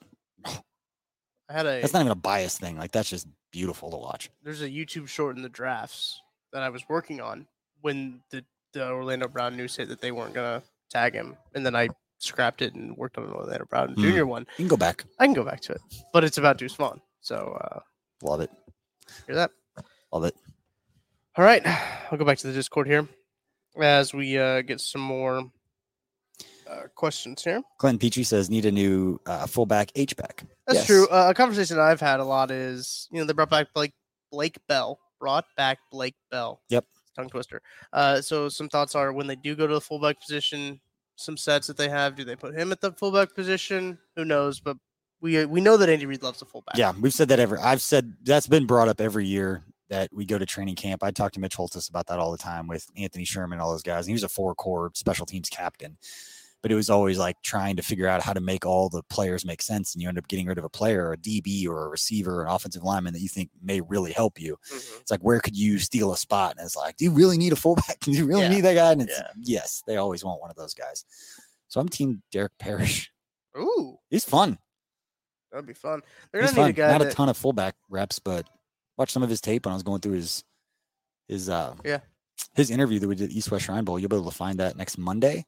I 1.49 1.53
had 1.53 1.65
a 1.65 1.81
That's 1.81 1.93
not 1.93 2.01
even 2.01 2.11
a 2.11 2.15
bias 2.15 2.57
thing. 2.57 2.77
Like 2.77 2.91
that's 2.91 3.09
just 3.09 3.27
beautiful 3.51 3.89
to 3.91 3.97
watch. 3.97 4.29
there's 4.43 4.61
a 4.61 4.69
YouTube 4.69 5.07
short 5.07 5.35
in 5.37 5.41
the 5.43 5.49
drafts 5.49 6.19
that 6.53 6.61
I 6.63 6.69
was 6.69 6.83
working 6.89 7.21
on 7.21 7.47
when 7.81 8.21
the, 8.31 8.43
the 8.73 8.89
Orlando 8.89 9.27
Brown 9.27 9.55
news 9.55 9.75
hit 9.75 9.87
that 9.89 10.01
they 10.01 10.11
weren't 10.11 10.33
gonna 10.33 10.61
tag 10.89 11.13
him, 11.13 11.37
and 11.55 11.65
then 11.65 11.75
I 11.75 11.89
scrapped 12.19 12.61
it 12.61 12.73
and 12.75 12.97
worked 12.97 13.17
on 13.17 13.25
an 13.25 13.31
Orlando 13.31 13.65
Brown 13.65 13.93
Hmm. 13.93 14.01
Junior 14.01 14.25
one. 14.25 14.41
You 14.57 14.63
can 14.63 14.67
go 14.67 14.77
back. 14.77 15.05
I 15.19 15.25
can 15.25 15.33
go 15.33 15.43
back 15.43 15.61
to 15.61 15.73
it, 15.73 15.81
but 16.13 16.23
it's 16.23 16.37
about 16.37 16.57
Deuce 16.57 16.73
Vaughn. 16.75 16.99
So 17.21 17.57
uh, 17.61 17.79
Love 18.23 18.41
it. 18.41 18.49
hear 19.25 19.35
that. 19.35 19.51
Love 20.11 20.23
it. 20.25 20.35
All 21.37 21.45
right, 21.45 21.61
I'll 22.11 22.17
go 22.17 22.25
back 22.25 22.39
to 22.39 22.47
the 22.47 22.53
Discord 22.53 22.87
here 22.87 23.07
as 23.79 24.13
we 24.13 24.37
uh, 24.39 24.61
get 24.63 24.81
some 24.81 25.01
more 25.01 25.43
uh, 26.69 26.87
questions 26.95 27.43
here. 27.43 27.61
Clinton 27.77 27.99
Petrie 27.99 28.23
says 28.23 28.49
need 28.49 28.65
a 28.65 28.71
new 28.71 29.19
uh, 29.25 29.45
fullback 29.47 29.91
H 29.95 30.15
back. 30.15 30.43
That's 30.65 30.79
Yes. 30.79 30.87
true. 30.87 31.07
Uh, 31.09 31.27
a 31.29 31.33
conversation 31.33 31.79
I've 31.79 31.99
had 32.01 32.19
a 32.19 32.23
lot 32.23 32.51
is, 32.51 33.07
you 33.11 33.19
know, 33.19 33.25
they 33.25 33.33
brought 33.33 33.49
back 33.49 33.67
Blake 33.73 33.93
Blake 34.31 34.57
Bell, 34.67 34.99
brought 35.19 35.45
back 35.55 35.79
Blake 35.91 36.15
Bell. 36.31 36.61
Yep. 36.69 36.85
Tongue 37.15 37.29
twister. 37.29 37.61
Uh, 37.93 38.21
so 38.21 38.49
some 38.49 38.69
thoughts 38.69 38.93
are 38.95 39.11
when 39.13 39.27
they 39.27 39.35
do 39.35 39.55
go 39.55 39.65
to 39.65 39.73
the 39.73 39.81
fullback 39.81 40.19
position, 40.19 40.79
some 41.15 41.37
sets 41.37 41.65
that 41.67 41.77
they 41.77 41.89
have, 41.89 42.15
do 42.15 42.23
they 42.23 42.35
put 42.35 42.53
him 42.53 42.71
at 42.71 42.81
the 42.81 42.91
fullback 42.91 43.33
position? 43.33 43.97
Who 44.15 44.25
knows? 44.25 44.59
But 44.59 44.77
we 45.21 45.43
we 45.45 45.61
know 45.61 45.77
that 45.77 45.89
Andy 45.89 46.05
Reid 46.05 46.21
loves 46.21 46.39
the 46.39 46.45
fullback. 46.45 46.77
Yeah, 46.77 46.93
we've 46.99 47.13
said 47.13 47.29
that 47.29 47.39
every. 47.39 47.57
I've 47.59 47.81
said 47.81 48.13
that's 48.23 48.45
been 48.47 48.67
brought 48.67 48.87
up 48.87 49.01
every 49.01 49.25
year 49.25 49.63
that 49.89 50.09
we 50.13 50.25
go 50.25 50.37
to 50.37 50.45
training 50.45 50.75
camp. 50.75 51.01
I 51.03 51.11
talk 51.11 51.31
to 51.31 51.39
Mitch 51.39 51.55
Holthus 51.55 51.89
about 51.89 52.07
that 52.07 52.19
all 52.19 52.31
the 52.31 52.37
time 52.37 52.67
with 52.67 52.85
Anthony 52.97 53.23
Sherman 53.23 53.59
all 53.59 53.71
those 53.71 53.81
guys. 53.83 54.05
And 54.05 54.09
he 54.09 54.13
was 54.13 54.23
a 54.23 54.29
four 54.29 54.53
core 54.53 54.91
special 54.93 55.25
teams 55.25 55.49
captain, 55.49 55.97
but 56.63 56.71
it 56.71 56.75
was 56.75 56.89
always 56.89 57.17
like 57.17 57.35
trying 57.43 57.75
to 57.75 57.81
figure 57.81 58.07
out 58.07 58.21
how 58.23 58.33
to 58.33 58.41
make 58.41 58.65
all 58.65 58.89
the 58.89 59.03
players 59.09 59.45
make 59.45 59.61
sense. 59.61 59.93
And 59.93 60.01
you 60.01 60.09
end 60.09 60.17
up 60.17 60.27
getting 60.27 60.47
rid 60.47 60.57
of 60.57 60.63
a 60.63 60.69
player, 60.69 61.07
or 61.07 61.13
a 61.13 61.17
DB, 61.17 61.67
or 61.67 61.85
a 61.85 61.89
receiver, 61.89 62.41
or 62.41 62.45
an 62.45 62.51
offensive 62.51 62.83
lineman 62.83 63.13
that 63.13 63.19
you 63.21 63.29
think 63.29 63.49
may 63.61 63.79
really 63.81 64.11
help 64.11 64.39
you. 64.41 64.57
Mhm. 64.71 65.01
It's 65.01 65.11
like 65.11 65.21
where 65.21 65.39
could 65.39 65.55
you 65.57 65.77
steal 65.79 66.11
a 66.13 66.17
spot? 66.17 66.55
And 66.57 66.65
it's 66.65 66.75
like, 66.75 66.97
do 66.97 67.05
you 67.05 67.11
really 67.11 67.37
need 67.37 67.53
a 67.53 67.55
fullback? 67.55 67.99
Do 68.01 68.11
you 68.11 68.25
really 68.25 68.41
Yeah, 68.43 68.49
need 68.49 68.61
that 68.61 68.73
guy? 68.75 68.91
And 68.93 69.01
it's 69.03 69.11
yeah. 69.17 69.27
yes, 69.41 69.83
they 69.87 69.97
always 69.97 70.23
want 70.23 70.41
one 70.41 70.49
of 70.49 70.55
those 70.55 70.73
guys. 70.73 71.05
So 71.67 71.79
I'm 71.79 71.89
team 71.89 72.21
Derek 72.31 72.53
Parish. 72.59 73.11
Ooh, 73.57 73.97
He's 74.09 74.23
fun. 74.25 74.57
that'd 75.51 75.65
be 75.65 75.73
fun. 75.73 76.01
They're 76.31 76.41
He's 76.43 76.51
gonna 76.53 76.67
need 76.67 76.71
a 76.71 76.73
guy 76.73 76.91
Not 76.91 77.01
a 77.01 77.11
ton 77.11 77.29
of 77.29 77.37
fullback 77.37 77.75
reps, 77.89 78.19
but 78.19 78.47
watch 78.97 79.11
some 79.11 79.23
of 79.23 79.29
his 79.29 79.41
tape 79.41 79.65
when 79.65 79.73
I 79.73 79.75
was 79.75 79.83
going 79.83 79.99
through 80.01 80.13
his 80.13 80.43
his 81.27 81.49
uh 81.49 81.75
Yeah. 81.83 81.99
his 82.55 82.71
interview 82.71 82.99
that 82.99 83.07
we 83.07 83.15
did 83.15 83.29
at 83.31 83.35
East 83.35 83.51
West 83.51 83.65
Shrine 83.65 83.83
Bowl. 83.83 83.99
You'll 83.99 84.09
be 84.09 84.15
able 84.15 84.29
to 84.31 84.35
find 84.37 84.59
that 84.59 84.75
next 84.77 84.97
Monday 84.97 85.45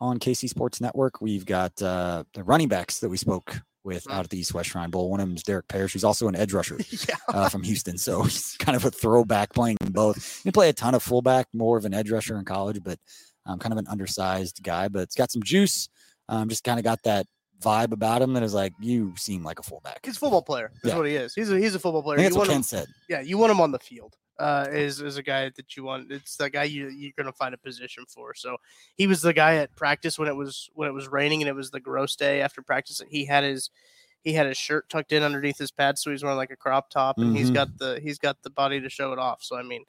on 0.00 0.18
KC 0.18 0.48
Sports 0.48 0.80
Network. 0.80 1.20
We've 1.20 1.44
got 1.46 1.80
uh 1.82 2.24
the 2.34 2.42
running 2.44 2.68
backs 2.68 3.00
that 3.00 3.08
we 3.08 3.16
spoke 3.16 3.60
with 3.82 4.04
Mhm. 4.04 4.12
out 4.12 4.24
at 4.24 4.30
the 4.30 4.38
East 4.38 4.52
West 4.54 4.70
Shrine 4.70 4.90
Bowl. 4.90 5.10
One 5.10 5.20
of 5.20 5.28
them 5.28 5.36
is 5.36 5.42
Derek 5.42 5.66
Parish, 5.68 5.92
who's 5.94 6.04
also 6.04 6.28
an 6.28 6.36
edge 6.36 6.52
rusher 6.52 6.78
yeah. 7.08 7.16
uh, 7.28 7.48
from 7.48 7.62
Houston. 7.62 7.96
So 7.98 8.22
he's 8.24 8.56
kind 8.58 8.76
of 8.76 8.84
a 8.84 8.90
throwback 8.90 9.52
playing 9.54 9.78
both. 9.90 10.42
He 10.44 10.50
play 10.50 10.68
a 10.68 10.72
ton 10.74 10.94
of 10.94 11.02
fullback, 11.02 11.46
more 11.54 11.78
of 11.78 11.84
an 11.86 11.94
edge 11.94 12.10
rusher 12.10 12.38
in 12.38 12.44
college, 12.44 12.80
but 12.84 12.98
um, 13.46 13.58
kind 13.58 13.72
of 13.72 13.78
an 13.78 13.86
undersized 13.88 14.62
guy. 14.62 14.88
But 14.88 15.02
it's 15.02 15.14
got 15.14 15.30
some 15.30 15.42
juice. 15.42 15.88
Um, 16.28 16.48
just 16.48 16.62
kind 16.62 16.78
of 16.78 16.84
got 16.84 17.02
that 17.04 17.26
vibe 17.62 17.92
about 17.92 18.22
him 18.22 18.32
that 18.34 18.42
is 18.42 18.54
like, 18.54 18.72
you 18.80 19.12
seem 19.16 19.44
like 19.44 19.58
a 19.58 19.62
fullback. 19.62 20.00
He's 20.04 20.16
a 20.16 20.18
football 20.18 20.42
player. 20.42 20.70
That's 20.82 20.92
Yeah. 20.94 20.98
what 20.98 21.06
he 21.06 21.16
is. 21.16 21.34
He's 21.34 21.50
a 21.50 21.58
he's 21.58 21.74
a 21.74 21.78
football 21.78 22.02
player. 22.02 22.18
that's 22.18 22.34
what 22.34 22.40
want 22.40 22.50
him- 22.50 22.54
Ken 22.56 22.62
said. 22.62 22.86
yeah, 23.08 23.20
you 23.20 23.38
want 23.38 23.50
him 23.52 23.60
on 23.60 23.72
the 23.72 23.78
field. 23.78 24.16
Uh, 24.38 24.66
is 24.70 25.02
is 25.02 25.18
a 25.18 25.22
guy 25.22 25.50
that 25.54 25.76
you 25.76 25.84
want. 25.84 26.10
It's 26.10 26.36
the 26.36 26.48
guy 26.48 26.64
you 26.64 26.88
you're 26.88 27.12
gonna 27.16 27.30
find 27.32 27.52
a 27.54 27.58
position 27.58 28.04
for. 28.08 28.34
So 28.34 28.56
he 28.96 29.06
was 29.06 29.20
the 29.20 29.34
guy 29.34 29.56
at 29.56 29.76
practice 29.76 30.18
when 30.18 30.28
it 30.28 30.34
was 30.36 30.70
when 30.72 30.88
it 30.88 30.92
was 30.92 31.08
raining 31.08 31.42
and 31.42 31.48
it 31.48 31.54
was 31.54 31.70
the 31.70 31.80
gross 31.80 32.16
day 32.16 32.40
after 32.40 32.62
practice. 32.62 33.02
He 33.10 33.26
had 33.26 33.44
his 33.44 33.68
he 34.24 34.32
had 34.32 34.46
his 34.46 34.56
shirt 34.56 34.88
tucked 34.88 35.12
in 35.12 35.22
underneath 35.22 35.58
his 35.58 35.70
pads, 35.70 36.02
so 36.02 36.10
he's 36.10 36.22
wearing 36.22 36.38
like 36.38 36.50
a 36.50 36.56
crop 36.56 36.88
top, 36.88 37.18
and 37.18 37.36
he's 37.36 37.50
Mhm. 37.50 37.54
got 37.54 37.78
the 37.78 38.00
he's 38.02 38.18
got 38.18 38.42
the 38.42 38.48
body 38.50 38.80
to 38.80 38.88
show 38.88 39.12
it 39.12 39.18
off. 39.18 39.42
So 39.42 39.56
I 39.58 39.62
mean, 39.62 39.84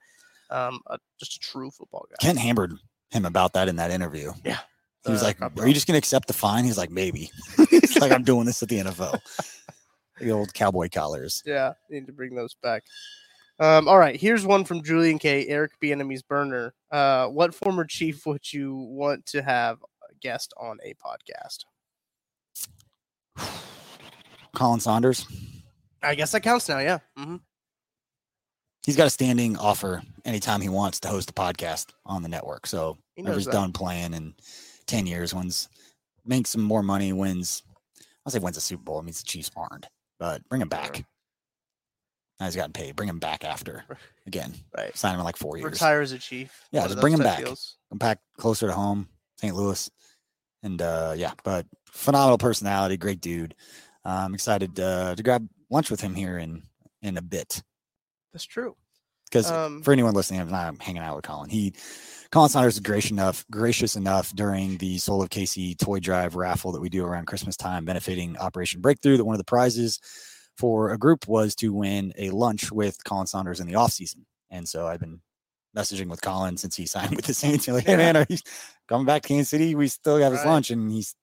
um, 0.50 0.82
uh, 0.88 0.98
just 1.18 1.36
a 1.38 1.40
true 1.40 1.72
football 1.72 2.06
guy. 2.10 2.16
Kent 2.20 2.40
Hammered 2.40 2.74
him 3.12 3.26
about 3.26 3.54
that 3.54 3.70
in 3.70 3.78
that 3.78 3.92
interview. 3.92 4.34
Yeah. 4.44 4.60
He 5.06 5.12
was 5.12 5.22
Uh, 5.24 5.26
like, 5.26 5.42
"Are 5.60 5.68
you 5.68 5.74
just 5.74 5.88
going 5.88 5.94
to 5.96 5.98
accept 6.00 6.28
the 6.28 6.34
fine?" 6.34 6.64
He's 6.66 6.78
like, 6.78 6.92
"Maybe." 6.92 7.32
He's 7.70 7.98
like, 8.00 8.12
"I'm 8.12 8.24
doing 8.24 8.46
this 8.46 8.62
at 8.62 8.70
the 8.70 8.80
NFL." 8.80 9.20
the 10.20 10.32
old 10.32 10.54
cowboy 10.54 10.90
collars. 10.92 11.42
Yeah, 11.46 11.74
need 11.90 12.06
to 12.08 12.14
bring 12.14 12.36
those 12.36 12.54
back. 12.62 12.84
Um, 13.60 13.88
all 13.88 13.98
right, 13.98 14.20
here's 14.20 14.46
one 14.46 14.64
from 14.66 14.84
Julian 14.84 15.18
K. 15.20 15.48
Eric 15.48 15.72
B. 15.80 15.92
Enemy's 15.92 16.22
burner. 16.24 16.74
Uh, 16.92 17.28
what 17.28 17.54
former 17.56 17.86
chief 17.86 18.26
would 18.26 18.52
you 18.54 18.76
want 18.76 19.26
to 19.28 19.42
have 19.42 19.78
a 20.10 20.14
guest 20.20 20.54
on 20.60 20.78
a 20.84 20.94
podcast? 20.96 21.66
Khalen 24.56 24.82
Saunders. 24.82 25.26
I 26.04 26.16
guess 26.16 26.32
that 26.32 26.42
counts 26.42 26.68
now. 26.70 26.80
Yeah. 26.80 27.00
hmm 27.18 27.38
He's 28.84 28.96
got 28.98 29.06
a 29.06 29.12
standing 29.12 29.58
offer 29.58 30.02
anytime 30.26 30.60
he 30.60 30.68
wants 30.70 31.00
to 31.02 31.08
host 31.08 31.30
a 31.30 31.34
podcast 31.34 31.92
on 32.04 32.24
the 32.24 32.30
network. 32.30 32.66
So 32.66 32.98
He 33.16 33.22
whenever 33.22 33.36
knows 33.36 33.42
he's 33.42 33.46
that. 33.46 33.52
done 33.52 33.74
playing 33.74 34.16
in 34.16 34.34
10 34.92 35.08
years, 35.08 35.34
wins, 35.34 35.70
makes 36.26 36.50
some 36.50 36.62
more 36.62 36.84
money, 36.84 37.14
wins, 37.14 37.64
I'll 38.26 38.32
say 38.32 38.40
wins 38.40 38.58
a 38.58 38.62
Super 38.62 38.84
Bowl. 38.84 39.00
It 39.00 39.04
means 39.04 39.22
the 39.22 39.26
Chiefs 39.26 39.50
aren't, 39.56 39.88
but 40.20 40.48
bring 40.50 40.62
him 40.62 40.68
back. 40.68 41.06
Now 42.40 42.48
he's 42.48 42.56
gotten 42.56 42.74
paid. 42.74 42.96
Bring 42.96 43.08
him 43.08 43.20
back 43.20 43.46
after 43.46 43.86
again. 44.28 44.54
Right. 44.76 44.96
Sign 44.98 45.14
him 45.14 45.20
in 45.20 45.26
like 45.26 45.38
four 45.38 45.58
years. 45.58 45.72
Retire 45.72 46.02
as 46.02 46.12
a 46.12 46.20
chief. 46.20 46.52
Yeah, 46.72 46.88
just 46.88 47.00
bring 47.00 47.14
him 47.14 47.22
back. 47.22 47.40
deals. 47.40 47.78
Come 47.90 48.00
back 48.00 48.20
closer 48.38 48.68
to 48.68 48.74
home, 48.74 49.08
St. 49.38 49.56
Louis. 49.56 49.90
And 50.64 50.82
uh, 50.82 51.14
yeah, 51.16 51.34
but 51.44 51.66
phenomenal 51.86 52.38
personality, 52.38 52.98
great 52.98 53.22
dude. 53.22 53.56
Uh, 54.04 54.24
I'm 54.26 54.34
excited 54.34 54.80
uh, 54.80 55.16
to 55.16 55.24
grab 55.24 55.48
lunch 55.70 55.90
with 55.90 56.02
him 56.02 56.16
here 56.16 56.38
in 56.38 56.64
in 57.02 57.18
a 57.18 57.22
bit 57.22 57.64
That's 58.34 58.46
true. 58.46 58.76
Because 59.32 59.50
Um, 59.50 59.82
for 59.82 59.94
anyone 59.94 60.14
listening, 60.14 60.42
I'm 60.42 60.50
not 60.50 60.82
hanging 60.82 61.02
out 61.02 61.16
with 61.16 61.26
Khalen. 61.26 61.50
He, 61.50 61.72
Khalen 62.32 62.50
Saunders 62.50 62.74
is 62.76 62.80
gracious 62.82 63.12
enough, 63.12 63.46
gracious 63.50 63.96
enough 63.96 64.34
during 64.36 64.78
the 64.78 64.98
Soul 64.98 65.22
of 65.22 65.30
Casey 65.30 65.74
toy 65.76 66.00
drive 66.00 66.36
raffle 66.36 66.72
that 66.74 66.82
we 66.82 66.90
do 66.90 67.06
around 67.06 67.28
Christmas 67.28 67.56
time, 67.56 67.86
benefiting 67.86 68.38
Operation 68.38 68.82
Breakthrough. 68.82 69.18
That 69.18 69.26
one 69.26 69.34
of 69.36 69.40
the 69.40 69.46
prizes 69.46 70.00
for 70.58 70.92
a 70.92 70.98
group 70.98 71.28
was 71.28 71.56
to 71.56 71.74
win 71.74 72.14
a 72.18 72.30
lunch 72.32 72.72
with 72.72 73.02
Khalen 73.06 73.28
Saunders 73.28 73.60
in 73.60 73.68
the 73.68 73.76
off 73.76 73.92
season. 73.94 74.26
And 74.50 74.68
so 74.68 74.86
I've 74.88 75.00
been 75.00 75.22
messaging 75.76 76.10
with 76.10 76.22
Khalen 76.22 76.60
since 76.60 76.76
he 76.76 76.86
signed 76.88 77.16
with 77.16 77.26
the 77.26 77.34
Saints. 77.34 77.68
You're 77.68 77.78
like, 77.78 77.86
hey 77.86 77.96
man, 77.96 78.18
are 78.18 78.26
you 78.30 78.38
coming 78.88 79.06
back 79.06 79.22
to 79.24 79.28
Kansas 79.30 79.50
City? 79.50 79.76
We 79.76 79.88
still 79.88 80.18
have 80.18 80.34
his 80.34 80.42
Right. 80.44 80.52
lunch, 80.52 80.72
and 80.72 80.92
he's 80.92 81.16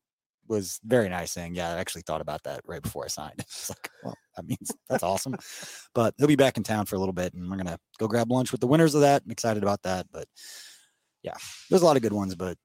was 0.48 0.80
very 0.82 1.10
nice 1.10 1.30
saying, 1.30 1.54
Yeah, 1.54 1.68
I 1.74 1.78
actually 1.78 2.02
thought 2.02 2.22
about 2.22 2.42
that 2.44 2.62
right 2.66 2.82
before 2.82 3.04
I 3.04 3.08
signed. 3.08 3.34
It's 3.40 3.68
like, 3.70 3.90
well, 4.02 4.16
that 4.38 4.46
means 4.48 4.70
that's 4.88 5.02
awesome. 5.02 5.36
But 5.94 6.14
he'll 6.18 6.26
be 6.26 6.36
back 6.36 6.56
in 6.56 6.62
town 6.62 6.86
for 6.86 6.96
a 6.96 6.98
little 6.98 7.12
bit 7.12 7.34
and 7.34 7.50
we're 7.50 7.56
gonna 7.56 7.78
go 7.98 8.08
grab 8.08 8.30
lunch 8.30 8.52
with 8.52 8.60
the 8.60 8.66
winners 8.66 8.94
of 8.94 9.02
that. 9.02 9.22
I'm 9.24 9.30
excited 9.30 9.62
about 9.62 9.82
that. 9.82 10.06
But 10.12 10.26
yeah, 11.22 11.34
there's 11.68 11.82
a 11.82 11.84
lot 11.84 11.96
of 11.96 12.02
good 12.02 12.12
ones, 12.12 12.34
but 12.34 12.56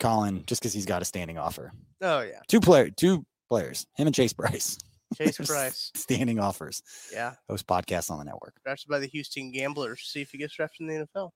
Khalen, 0.00 0.46
just 0.46 0.60
because 0.60 0.72
he's 0.74 0.86
got 0.86 1.02
a 1.02 1.04
standing 1.04 1.38
offer. 1.38 1.72
Oh 2.02 2.20
yeah, 2.20 2.40
Two 2.48 2.60
player 2.60 2.90
two 2.90 3.24
players, 3.48 3.86
him 3.96 4.06
and 4.06 4.14
Chase 4.14 4.32
Bryce. 4.32 4.78
Chase 5.16 5.38
Price. 5.38 5.90
Standing 5.94 6.38
offers. 6.40 6.82
Yeah, 7.12 7.34
Host 7.48 7.66
podcasts 7.66 8.10
on 8.10 8.18
the 8.18 8.24
network. 8.24 8.54
drafted 8.64 8.88
by 8.88 8.98
the 8.98 9.06
Houston 9.06 9.52
Gamblers. 9.52 10.02
See 10.02 10.20
if 10.20 10.30
he 10.30 10.38
gets 10.38 10.54
drafted 10.54 10.88
in 10.88 10.98
the 10.98 11.06
NFL. 11.06 11.30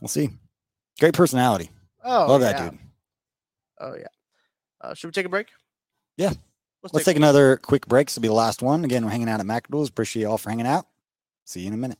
We'll 0.00 0.08
see. 0.08 0.30
Great 1.00 1.14
personality. 1.14 1.70
Oh, 2.04 2.26
Love 2.26 2.42
yeah. 2.42 2.52
that 2.52 2.70
dude. 2.70 2.78
Oh 3.80 3.94
yeah. 3.98 4.06
Uh, 4.80 4.94
should 4.94 5.08
we 5.08 5.12
take 5.12 5.26
a 5.26 5.28
break? 5.30 5.48
Yeah. 6.16 6.32
Let's, 6.82 6.94
Let's 6.94 7.06
take 7.06 7.16
another 7.16 7.56
quick 7.56 7.86
break. 7.86 8.06
This 8.06 8.16
will 8.16 8.22
be 8.22 8.28
the 8.28 8.34
last 8.34 8.62
one. 8.62 8.84
Again, 8.84 9.04
we're 9.04 9.10
hanging 9.10 9.28
out 9.28 9.40
at 9.40 9.46
Macadoodles. 9.46 9.90
Appreciate 9.90 10.22
you 10.22 10.28
all 10.28 10.38
for 10.38 10.50
hanging 10.50 10.66
out. 10.66 10.86
See 11.44 11.60
you 11.60 11.68
in 11.68 11.74
a 11.74 11.76
minute. 11.76 11.98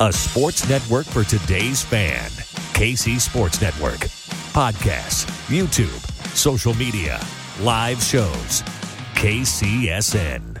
A 0.00 0.12
sports 0.12 0.68
network 0.68 1.06
for 1.06 1.24
today's 1.24 1.82
fan. 1.82 2.28
KC 2.74 3.20
Sports 3.20 3.62
Network. 3.62 4.00
Podcasts, 4.52 5.24
YouTube, 5.46 6.36
social 6.36 6.74
media, 6.74 7.20
live 7.60 8.02
shows. 8.02 8.62
KCSN. 9.14 10.60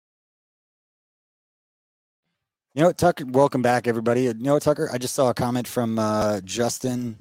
You 2.73 2.81
know 2.81 2.87
what, 2.87 2.97
Tucker? 2.97 3.25
Welcome 3.25 3.61
back, 3.61 3.85
everybody. 3.85 4.23
You 4.23 4.33
know 4.33 4.53
what, 4.53 4.63
Tucker? 4.63 4.89
I 4.93 4.97
just 4.97 5.13
saw 5.13 5.29
a 5.29 5.33
comment 5.33 5.67
from 5.67 5.99
uh, 5.99 6.39
Justin 6.39 7.17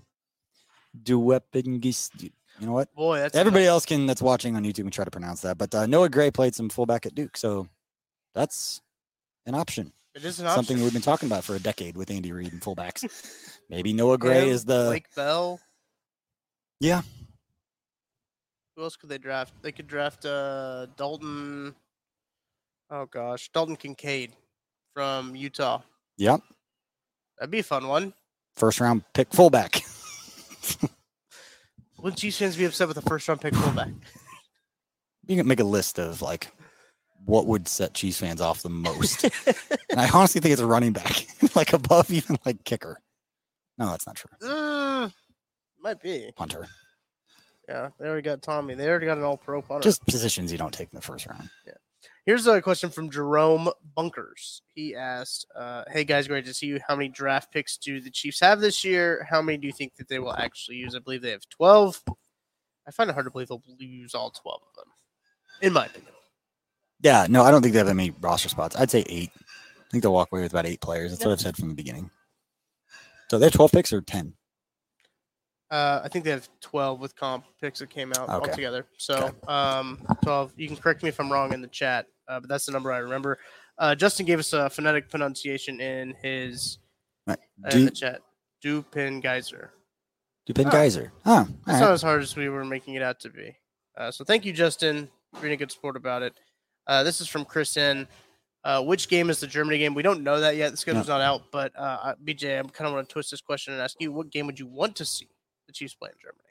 Duwepingis. 1.02 2.10
You 2.22 2.66
know 2.66 2.72
what? 2.72 2.94
Boy, 2.94 3.18
that's 3.18 3.34
Everybody 3.34 3.64
else 3.64 3.84
can 3.84 4.06
that's 4.06 4.22
watching 4.22 4.54
on 4.54 4.62
YouTube 4.62 4.80
and 4.84 4.92
try 4.92 5.04
to 5.04 5.10
pronounce 5.10 5.40
that. 5.40 5.58
But 5.58 5.74
uh, 5.74 5.86
Noah 5.86 6.08
Gray 6.08 6.30
played 6.30 6.54
some 6.54 6.68
fullback 6.68 7.04
at 7.04 7.16
Duke, 7.16 7.36
so 7.36 7.66
that's 8.32 8.80
an 9.44 9.56
option. 9.56 9.92
It 10.14 10.24
is 10.24 10.38
an 10.38 10.46
option. 10.46 10.64
Something 10.64 10.84
we've 10.84 10.92
been 10.92 11.02
talking 11.02 11.28
about 11.28 11.42
for 11.42 11.56
a 11.56 11.60
decade 11.60 11.96
with 11.96 12.12
Andy 12.12 12.30
Reid 12.30 12.52
and 12.52 12.62
fullbacks. 12.62 13.04
Maybe 13.68 13.92
Noah 13.92 14.18
Gray 14.18 14.42
Him, 14.44 14.50
is 14.50 14.64
the 14.64 14.84
Blake 14.84 15.12
Bell. 15.16 15.58
yeah. 16.78 17.02
Who 18.76 18.84
else 18.84 18.94
could 18.94 19.08
they 19.08 19.18
draft? 19.18 19.52
They 19.62 19.72
could 19.72 19.88
draft 19.88 20.24
uh, 20.24 20.86
Dalton. 20.96 21.74
Oh 22.88 23.06
gosh, 23.06 23.50
Dalton 23.52 23.74
Kincaid 23.74 24.32
from 24.94 25.34
Utah. 25.34 25.80
Yep. 26.18 26.40
That'd 27.38 27.50
be 27.50 27.60
a 27.60 27.64
fun 27.64 27.88
one. 27.88 28.12
First 28.56 28.80
round 28.80 29.04
pick 29.14 29.32
fullback. 29.32 29.82
Wouldn't 31.98 32.18
Chiefs 32.18 32.38
fans 32.38 32.56
be 32.56 32.64
upset 32.64 32.88
with 32.88 32.96
a 32.96 33.02
first 33.02 33.28
round 33.28 33.40
pick 33.40 33.54
fullback? 33.54 33.88
you 35.26 35.36
can 35.36 35.46
make 35.46 35.60
a 35.60 35.64
list 35.64 35.98
of 35.98 36.22
like 36.22 36.48
what 37.24 37.46
would 37.46 37.68
set 37.68 37.94
Chiefs 37.94 38.18
fans 38.18 38.40
off 38.40 38.62
the 38.62 38.70
most. 38.70 39.24
and 39.90 40.00
I 40.00 40.08
honestly 40.10 40.40
think 40.40 40.52
it's 40.52 40.60
a 40.60 40.66
running 40.66 40.92
back, 40.92 41.26
like 41.54 41.72
above 41.72 42.10
even 42.10 42.38
like 42.44 42.64
kicker. 42.64 43.00
No, 43.78 43.90
that's 43.90 44.06
not 44.06 44.16
true. 44.16 44.30
Uh, 44.46 45.08
might 45.80 46.00
be. 46.02 46.30
Punter. 46.36 46.66
Yeah, 47.68 47.90
they 47.98 48.06
already 48.06 48.22
got 48.22 48.42
Tommy. 48.42 48.74
They 48.74 48.88
already 48.88 49.06
got 49.06 49.18
an 49.18 49.24
all 49.24 49.36
pro 49.36 49.62
punter. 49.62 49.82
Just 49.82 50.04
positions 50.04 50.50
you 50.50 50.58
don't 50.58 50.74
take 50.74 50.88
in 50.92 50.96
the 50.96 51.02
first 51.02 51.26
round. 51.26 51.48
Here's 52.26 52.46
a 52.46 52.60
question 52.60 52.90
from 52.90 53.10
Jerome 53.10 53.70
Bunkers. 53.96 54.62
He 54.74 54.94
asked, 54.94 55.46
uh, 55.56 55.84
"Hey 55.90 56.04
guys, 56.04 56.28
great 56.28 56.44
to 56.44 56.54
see 56.54 56.66
you. 56.66 56.78
How 56.86 56.94
many 56.94 57.08
draft 57.08 57.52
picks 57.52 57.78
do 57.78 58.00
the 58.00 58.10
Chiefs 58.10 58.40
have 58.40 58.60
this 58.60 58.84
year? 58.84 59.26
How 59.28 59.40
many 59.40 59.58
do 59.58 59.66
you 59.66 59.72
think 59.72 59.96
that 59.96 60.08
they 60.08 60.18
will 60.18 60.34
actually 60.34 60.76
use? 60.76 60.94
I 60.94 60.98
believe 60.98 61.22
they 61.22 61.30
have 61.30 61.48
12. 61.48 62.02
I 62.86 62.90
find 62.90 63.08
it 63.08 63.14
hard 63.14 63.26
to 63.26 63.30
believe 63.30 63.48
they'll 63.48 63.62
use 63.78 64.14
all 64.14 64.30
12 64.30 64.60
of 64.68 64.74
them, 64.76 64.92
in 65.62 65.72
my 65.72 65.86
opinion. 65.86 66.12
Yeah, 67.02 67.26
no, 67.28 67.42
I 67.42 67.50
don't 67.50 67.62
think 67.62 67.72
they 67.72 67.78
have 67.78 67.86
that 67.86 67.94
many 67.94 68.10
roster 68.20 68.48
spots. 68.48 68.76
I'd 68.76 68.90
say 68.90 69.04
eight. 69.08 69.30
I 69.36 69.90
think 69.90 70.02
they'll 70.02 70.12
walk 70.12 70.28
away 70.30 70.42
with 70.42 70.52
about 70.52 70.66
eight 70.66 70.80
players. 70.80 71.10
That's 71.10 71.24
what 71.24 71.32
I've 71.32 71.40
said 71.40 71.56
from 71.56 71.68
the 71.68 71.74
beginning. 71.74 72.10
So 73.30 73.38
they're 73.38 73.50
12 73.50 73.72
picks 73.72 73.92
or 73.92 74.02
10? 74.02 74.34
Uh, 75.70 76.00
I 76.02 76.08
think 76.08 76.24
they 76.24 76.32
have 76.32 76.48
12 76.60 76.98
with 77.00 77.14
comp 77.14 77.44
picks 77.60 77.78
that 77.78 77.90
came 77.90 78.12
out 78.12 78.28
Okay. 78.28 78.50
altogether. 78.50 78.86
So 78.98 79.30
um, 79.46 79.98
12. 80.22 80.52
You 80.56 80.66
can 80.66 80.76
correct 80.76 81.02
me 81.02 81.08
if 81.08 81.20
I'm 81.20 81.30
wrong 81.30 81.52
in 81.52 81.60
the 81.62 81.68
chat, 81.68 82.06
uh, 82.28 82.40
but 82.40 82.48
that's 82.48 82.66
the 82.66 82.72
number 82.72 82.92
I 82.92 82.98
remember. 82.98 83.38
Uh, 83.78 83.94
Justin 83.94 84.26
gave 84.26 84.38
us 84.40 84.52
a 84.52 84.68
phonetic 84.68 85.08
pronunciation 85.08 85.80
in 85.80 86.14
his 86.22 86.78
Right. 87.26 87.38
uh, 87.64 87.76
in 87.76 87.84
the 87.84 87.90
chat. 87.92 88.20
Dupin 88.60 89.20
Geyser. 89.20 89.70
Dupin 90.46 90.66
Ah. 90.66 90.70
Geyser. 90.70 91.12
Oh, 91.24 91.46
That's 91.66 91.78
right. 91.78 91.80
not 91.80 91.92
as 91.92 92.02
hard 92.02 92.22
as 92.22 92.34
we 92.34 92.48
were 92.48 92.64
making 92.64 92.94
it 92.94 93.02
out 93.02 93.20
to 93.20 93.30
be. 93.30 93.56
Uh, 93.96 94.10
so 94.10 94.24
thank 94.24 94.44
you, 94.44 94.52
Justin, 94.52 95.08
for 95.34 95.42
being 95.42 95.52
a 95.52 95.56
good 95.56 95.70
sport 95.70 95.96
about 95.96 96.22
it. 96.22 96.34
Uh, 96.86 97.04
this 97.04 97.20
is 97.20 97.28
from 97.28 97.44
Chris 97.44 97.76
N. 97.76 98.08
Uh, 98.64 98.82
which 98.82 99.08
game 99.08 99.30
is 99.30 99.38
the 99.40 99.46
Germany 99.46 99.78
game? 99.78 99.94
We 99.94 100.02
don't 100.02 100.22
know 100.22 100.40
that 100.40 100.56
yet. 100.56 100.72
The 100.72 100.76
schedule's 100.76 101.08
not 101.08 101.20
out, 101.22 101.44
but 101.52 101.72
uh, 101.78 102.14
BJ, 102.24 102.58
I 102.58 102.62
kind 102.62 102.88
of 102.88 102.92
want 102.94 103.08
to 103.08 103.12
twist 103.12 103.30
this 103.30 103.40
question 103.40 103.72
and 103.72 103.80
ask 103.82 103.96
you: 104.00 104.12
What 104.12 104.30
game 104.30 104.46
would 104.46 104.58
you 104.58 104.66
want 104.66 104.96
to 104.96 105.04
see 105.06 105.28
the 105.70 105.74
Chiefs 105.74 105.94
play 105.94 106.10
in 106.12 106.18
Germany? 106.20 106.50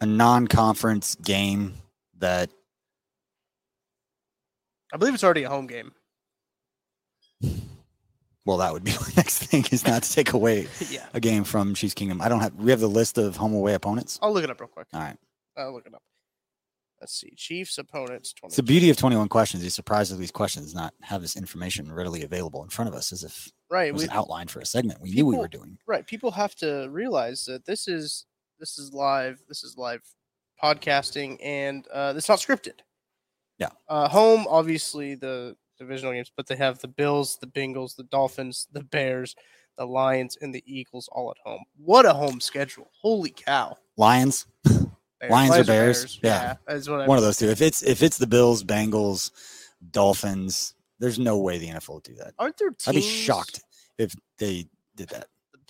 a 0.00 0.06
non-conference 0.06 1.16
game 1.16 1.74
that 2.18 2.50
I 4.92 4.96
believe 4.96 5.14
it's 5.14 5.24
already 5.24 5.44
a 5.44 5.48
home 5.48 5.66
game. 5.66 5.92
well, 8.44 8.58
that 8.58 8.72
would 8.72 8.82
be 8.82 8.90
my 9.00 9.12
next 9.16 9.44
thing 9.44 9.64
is 9.70 9.86
not 9.86 10.02
to 10.02 10.12
take 10.12 10.32
away 10.32 10.66
yeah. 10.90 11.06
a 11.14 11.20
game 11.20 11.44
from 11.44 11.74
Chiefs 11.74 11.94
Kingdom. 11.94 12.20
I 12.20 12.28
don't 12.28 12.40
have. 12.40 12.54
We 12.54 12.70
have 12.70 12.80
the 12.80 12.88
list 12.88 13.18
of 13.18 13.36
home 13.36 13.54
away 13.54 13.74
opponents. 13.74 14.18
I'll 14.22 14.32
look 14.32 14.44
it 14.44 14.50
up 14.50 14.60
real 14.60 14.68
quick. 14.68 14.86
All 14.92 15.00
right. 15.00 15.16
I'll 15.56 15.72
look 15.72 15.86
it 15.86 15.94
up. 15.94 16.02
Let's 17.00 17.18
see. 17.18 17.32
Chiefs 17.36 17.78
opponents. 17.78 18.32
20. 18.34 18.50
It's 18.50 18.56
the 18.56 18.62
beauty 18.62 18.90
of 18.90 18.96
21 18.96 19.28
questions. 19.28 19.62
You're 19.62 19.70
surprised 19.70 20.12
at 20.12 20.18
these 20.18 20.30
questions 20.30 20.74
not 20.74 20.92
have 21.02 21.22
this 21.22 21.36
information 21.36 21.92
readily 21.92 22.22
available 22.22 22.62
in 22.62 22.68
front 22.68 22.88
of 22.88 22.94
us 22.94 23.12
as 23.12 23.24
if 23.24 23.50
right. 23.70 23.88
it 23.88 23.94
was 23.94 24.04
an 24.04 24.10
outline 24.10 24.48
for 24.48 24.60
a 24.60 24.66
segment 24.66 25.00
we 25.00 25.12
knew 25.12 25.26
we 25.26 25.36
were 25.36 25.48
doing. 25.48 25.78
right. 25.86 26.06
People 26.06 26.30
have 26.30 26.54
to 26.56 26.88
realize 26.90 27.44
that 27.46 27.64
this 27.64 27.88
is 27.88 28.26
this 28.58 28.78
is 28.78 28.92
live. 28.92 29.40
This 29.48 29.64
is 29.64 29.76
live 29.76 30.02
podcasting, 30.62 31.38
and 31.42 31.86
uh, 31.92 32.12
it's 32.16 32.28
not 32.28 32.38
scripted. 32.38 32.80
Yeah. 33.58 33.70
Uh, 33.88 34.08
home, 34.08 34.46
obviously 34.48 35.14
the 35.14 35.56
divisional 35.78 36.12
games, 36.12 36.30
but 36.36 36.46
they 36.46 36.56
have 36.56 36.78
the 36.80 36.88
Bills, 36.88 37.38
the 37.40 37.46
Bengals, 37.46 37.96
the 37.96 38.04
Dolphins, 38.04 38.68
the 38.72 38.82
Bears, 38.82 39.34
the 39.76 39.86
Lions, 39.86 40.36
and 40.40 40.54
the 40.54 40.62
Eagles 40.66 41.08
all 41.12 41.30
at 41.30 41.36
home. 41.42 41.62
What 41.76 42.06
a 42.06 42.12
home 42.12 42.40
schedule! 42.40 42.90
Holy 43.00 43.30
cow! 43.30 43.76
Lions, 43.96 44.46
Bears. 44.64 45.30
Lions 45.30 45.56
or 45.56 45.64
Bears? 45.64 46.20
Yeah. 46.22 46.56
that's 46.66 46.88
what 46.88 47.00
I 47.02 47.06
one 47.06 47.18
of 47.18 47.24
those 47.24 47.38
two. 47.38 47.48
If 47.48 47.60
it's 47.60 47.82
if 47.82 48.02
it's 48.02 48.18
the 48.18 48.26
Bills, 48.26 48.64
Bengals, 48.64 49.30
Dolphins, 49.90 50.74
there's 51.00 51.18
no 51.18 51.38
way 51.38 51.58
the 51.58 51.68
NFL 51.68 51.94
would 51.94 52.02
do 52.04 52.14
that. 52.14 52.34
Aren't 52.38 52.56
there 52.58 52.68
teams? 52.70 52.88
I'd 52.88 52.94
be 52.94 53.00
shocked 53.00 53.62
if 53.98 54.14
they 54.38 54.66
did 54.96 55.08
that. 55.08 55.26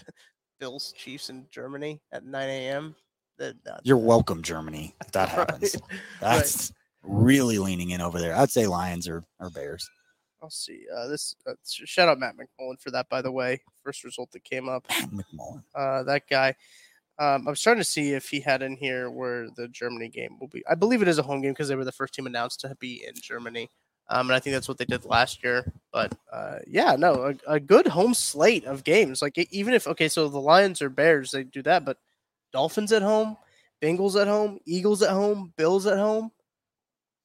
Bills, 0.60 0.92
Chiefs 0.96 1.30
in 1.30 1.46
Germany 1.50 2.02
at 2.12 2.24
9 2.24 2.48
a.m. 2.48 2.94
That 3.38 3.54
You're 3.82 3.96
welcome, 3.96 4.42
Germany. 4.42 4.94
If 5.00 5.12
that 5.12 5.28
happens, 5.30 5.74
Right. 5.90 6.00
that's 6.20 6.72
really 7.02 7.58
leaning 7.58 7.90
in 7.90 8.02
over 8.02 8.20
there. 8.20 8.36
I'd 8.36 8.50
say 8.50 8.66
Lions 8.66 9.08
or, 9.08 9.24
or 9.38 9.48
Bears. 9.48 9.88
I'll 10.42 10.50
see. 10.50 10.84
Uh, 10.94 11.06
this 11.06 11.34
uh, 11.46 11.52
shout 11.64 12.08
out 12.08 12.18
Matt 12.18 12.34
McMullen 12.36 12.78
for 12.80 12.90
that, 12.90 13.08
by 13.08 13.22
the 13.22 13.32
way. 13.32 13.62
First 13.84 14.04
result 14.04 14.30
that 14.32 14.44
came 14.44 14.68
up. 14.68 14.86
McMullen. 14.88 15.62
Uh, 15.74 16.02
that 16.02 16.28
guy. 16.28 16.54
Um, 17.18 17.46
I 17.46 17.50
was 17.50 17.60
trying 17.60 17.76
to 17.76 17.84
see 17.84 18.12
if 18.12 18.28
he 18.30 18.40
had 18.40 18.62
in 18.62 18.76
here 18.76 19.10
where 19.10 19.48
the 19.56 19.68
Germany 19.68 20.08
game 20.08 20.38
will 20.40 20.48
be. 20.48 20.62
I 20.66 20.74
believe 20.74 21.02
it 21.02 21.08
is 21.08 21.18
a 21.18 21.22
home 21.22 21.42
game 21.42 21.52
because 21.52 21.68
they 21.68 21.76
were 21.76 21.84
the 21.84 21.92
first 21.92 22.14
team 22.14 22.26
announced 22.26 22.60
to 22.60 22.74
be 22.80 23.04
in 23.06 23.12
Germany. 23.20 23.70
Um, 24.10 24.28
and 24.28 24.34
I 24.34 24.40
think 24.40 24.54
that's 24.54 24.68
what 24.68 24.76
they 24.76 24.84
did 24.84 25.04
last 25.04 25.42
year. 25.44 25.72
But 25.92 26.12
uh, 26.32 26.58
yeah, 26.66 26.96
no, 26.96 27.32
a, 27.46 27.54
a 27.54 27.60
good 27.60 27.86
home 27.86 28.12
slate 28.12 28.64
of 28.64 28.84
games. 28.84 29.22
Like 29.22 29.38
even 29.52 29.72
if 29.72 29.86
okay, 29.86 30.08
so 30.08 30.28
the 30.28 30.40
Lions 30.40 30.82
or 30.82 30.90
Bears, 30.90 31.30
they 31.30 31.44
do 31.44 31.62
that, 31.62 31.84
but 31.84 31.96
Dolphins 32.52 32.92
at 32.92 33.02
home, 33.02 33.36
Bengals 33.80 34.20
at 34.20 34.26
home, 34.26 34.58
Eagles 34.66 35.02
at 35.02 35.10
home, 35.10 35.52
Bills 35.56 35.86
at 35.86 35.96
home. 35.98 36.30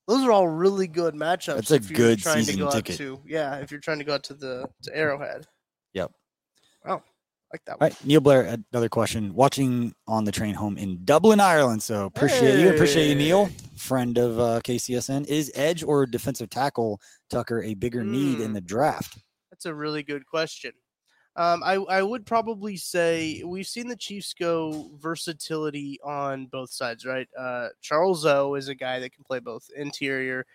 Those 0.07 0.23
are 0.23 0.31
all 0.31 0.47
really 0.47 0.86
good 0.88 1.15
matchups. 1.15 1.55
That's 1.55 1.71
a 1.71 1.75
if 1.75 1.89
you're 1.89 1.97
good 1.97 2.19
trying 2.19 2.38
to 2.38 2.43
season 2.43 2.59
go 2.59 2.69
ticket. 2.71 2.93
out 2.93 2.97
to 2.97 3.21
yeah. 3.25 3.55
If 3.57 3.71
you're 3.71 3.79
trying 3.79 3.97
to 3.99 4.05
go 4.05 4.13
out 4.13 4.23
to 4.25 4.36
the 4.36 4.69
to 4.83 4.95
Arrowhead, 4.95 5.47
Yep. 5.93 6.11
Like 7.55 7.65
that 7.65 7.73
All 7.73 7.87
right, 7.87 8.05
Neil 8.05 8.19
Blair, 8.19 8.57
another 8.71 8.89
question. 8.89 9.33
Watching 9.33 9.93
on 10.07 10.25
the 10.25 10.31
train 10.31 10.53
home 10.55 10.77
in 10.77 11.05
Dublin, 11.05 11.39
Ireland. 11.39 11.81
So 11.81 12.05
appreciate 12.05 12.59
you. 12.59 12.69
Appreciate 12.69 13.07
you, 13.07 13.15
Neil, 13.15 13.49
friend 13.77 14.17
of 14.17 14.39
uh, 14.39 14.59
KCSN. 14.61 15.25
Is 15.27 15.51
edge 15.55 15.81
or 15.83 16.05
defensive 16.05 16.49
tackle 16.49 16.99
Tucker 17.29 17.63
a 17.63 17.73
bigger 17.73 18.03
need 18.03 18.39
in 18.41 18.47
Hmm. 18.47 18.53
the 18.53 18.61
draft? 18.61 19.17
That's 19.51 19.65
a 19.65 19.73
really 19.73 20.03
good 20.03 20.25
question. 20.25 20.73
Um, 21.37 21.63
I, 21.63 21.75
I 21.75 22.01
would 22.01 22.25
probably 22.25 22.75
say 22.77 23.41
we've 23.45 23.67
seen 23.67 23.87
the 23.87 23.95
Chiefs 23.95 24.33
go 24.33 24.89
versatility 24.97 25.99
on 26.03 26.47
both 26.47 26.71
sides, 26.71 27.05
right? 27.05 27.27
Uh, 27.37 27.69
Charles 27.81 28.25
O 28.25 28.55
is 28.55 28.67
a 28.67 28.75
guy 28.75 28.99
that 28.99 29.13
can 29.13 29.23
play 29.23 29.39
both 29.39 29.69
interior 29.75 30.45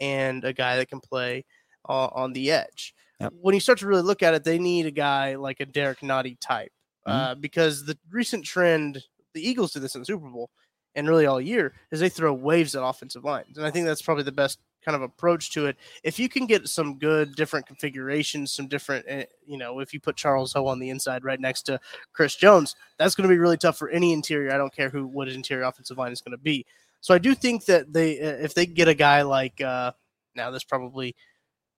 and 0.00 0.44
a 0.44 0.52
guy 0.52 0.76
that 0.76 0.88
can 0.88 1.00
play 1.00 1.44
uh, 1.88 2.06
on 2.12 2.32
the 2.32 2.50
edge. 2.50 2.94
Yep. 3.20 3.32
When 3.40 3.54
you 3.54 3.60
start 3.60 3.78
to 3.80 3.86
really 3.86 4.02
look 4.02 4.22
at 4.22 4.34
it, 4.34 4.44
they 4.44 4.58
need 4.58 4.86
a 4.86 4.90
guy 4.90 5.36
like 5.36 5.60
a 5.60 5.66
Derrick 5.66 6.00
Nnadi 6.00 6.36
type 6.40 6.72
Mhm. 7.06 7.12
uh, 7.12 7.34
because 7.36 7.84
the 7.84 7.96
recent 8.10 8.44
trend, 8.44 9.04
the 9.34 9.46
Eagles 9.48 9.72
did 9.72 9.82
this 9.82 9.94
in 9.94 10.00
the 10.00 10.06
Super 10.06 10.28
Bowl 10.28 10.50
and 10.94 11.08
really 11.08 11.26
all 11.26 11.40
year, 11.40 11.74
is 11.90 12.00
they 12.00 12.08
throw 12.08 12.32
waves 12.32 12.74
at 12.74 12.82
offensive 12.82 13.24
lines. 13.24 13.56
And 13.56 13.66
I 13.66 13.70
think 13.70 13.86
that's 13.86 14.02
probably 14.02 14.24
the 14.24 14.32
best 14.32 14.58
kind 14.84 14.94
of 14.96 15.02
approach 15.02 15.50
to 15.52 15.64
it 15.66 15.76
if 16.02 16.18
you 16.18 16.28
can 16.28 16.44
get 16.46 16.68
some 16.68 16.98
good 16.98 17.34
different 17.36 17.66
configurations, 17.66 18.52
some 18.52 18.68
different, 18.68 19.04
eh, 19.08 19.24
you 19.46 19.56
know, 19.56 19.80
if 19.80 19.94
you 19.94 20.00
put 20.00 20.14
Charles 20.16 20.52
Ho 20.52 20.66
on 20.66 20.78
the 20.78 20.90
inside 20.90 21.24
right 21.24 21.40
next 21.40 21.62
to 21.62 21.80
Chris 22.12 22.36
Jones, 22.36 22.76
that's 22.98 23.14
going 23.14 23.26
to 23.28 23.32
be 23.34 23.38
really 23.38 23.56
tough 23.56 23.78
for 23.78 23.88
any 23.88 24.12
interior. 24.12 24.52
I 24.52 24.58
don't 24.58 24.74
care 24.74 24.90
who 24.90 25.06
what 25.06 25.28
interior 25.28 25.64
offensive 25.64 25.96
line 25.98 26.12
is 26.12 26.20
going 26.20 26.36
to 26.36 26.42
be. 26.42 26.66
So 27.00 27.14
I 27.14 27.18
do 27.18 27.34
think 27.34 27.64
that 27.66 27.92
they, 27.92 28.18
eh, 28.18 28.38
if 28.42 28.54
they 28.54 28.66
get 28.66 28.88
a 28.88 28.94
guy 28.94 29.22
like, 29.22 29.60
uh, 29.60 29.92
now 30.34 30.50
this 30.50 30.64
probably, 30.64 31.14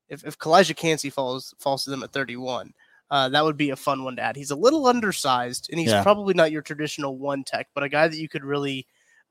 if 0.09 0.25
if 0.25 0.39
Calijah 0.39 0.77
Kancey 0.77 1.11
falls 1.11 1.55
falls 1.59 1.85
to 1.85 1.91
them 1.91 2.03
at 2.03 2.13
31, 2.13 2.73
uh, 3.11 3.29
that 3.29 3.45
would 3.45 3.57
be 3.57 3.71
a 3.71 3.77
fun 3.77 4.05
one 4.05 4.17
to 4.17 4.23
add. 4.23 4.37
He's 4.37 4.51
a 4.51 4.57
little 4.57 4.87
undersized, 4.87 5.69
and 5.71 5.79
he's 5.81 5.91
Yeah. 5.91 6.03
probably 6.03 6.35
not 6.35 6.53
your 6.53 6.63
traditional 6.63 7.17
one 7.19 7.45
tech, 7.45 7.69
but 7.75 7.85
a 7.85 7.89
guy 7.89 8.09
that 8.09 8.19
you 8.19 8.29
could 8.29 8.45
really 8.45 8.87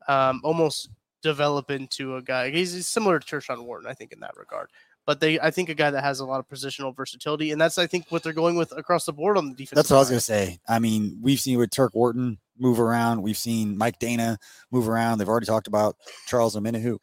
um, 0.08 0.40
almost 0.44 0.88
develop 1.22 1.70
into 1.70 2.16
a 2.16 2.22
guy. 2.22 2.50
He's, 2.50 2.72
he's 2.72 2.86
similar 2.86 3.18
to 3.18 3.26
Tershawn 3.26 3.64
Wharton, 3.64 3.90
I 3.90 3.94
think, 3.94 4.12
in 4.12 4.20
that 4.20 4.36
regard. 4.36 4.70
But 5.04 5.18
they, 5.20 5.40
I 5.40 5.50
think, 5.50 5.68
a 5.68 5.74
guy 5.74 5.90
that 5.90 6.02
has 6.04 6.20
a 6.20 6.24
lot 6.24 6.38
of 6.38 6.48
positional 6.48 6.94
versatility, 6.94 7.50
and 7.50 7.60
that's, 7.60 7.76
I 7.78 7.86
think, 7.86 8.06
what 8.10 8.22
they're 8.22 8.32
going 8.32 8.56
with 8.56 8.70
across 8.76 9.04
the 9.04 9.12
board 9.12 9.36
on 9.36 9.48
the 9.48 9.54
defense. 9.54 9.76
That's 9.76 9.90
what 9.90 9.96
I 9.96 10.00
was 10.00 10.08
going 10.10 10.18
to 10.18 10.24
say. 10.24 10.58
I 10.68 10.78
mean, 10.78 11.18
we've 11.20 11.40
seen 11.40 11.58
with 11.58 11.70
Turk 11.70 11.94
Wharton 11.94 12.38
move 12.58 12.78
around. 12.80 13.22
We've 13.22 13.36
seen 13.36 13.76
Mike 13.76 13.98
Danna 13.98 14.36
move 14.70 14.88
around. 14.88 15.18
They've 15.18 15.28
already 15.28 15.46
talked 15.46 15.66
about 15.66 15.96
Charles 16.26 16.56
Omenihu 16.56 16.98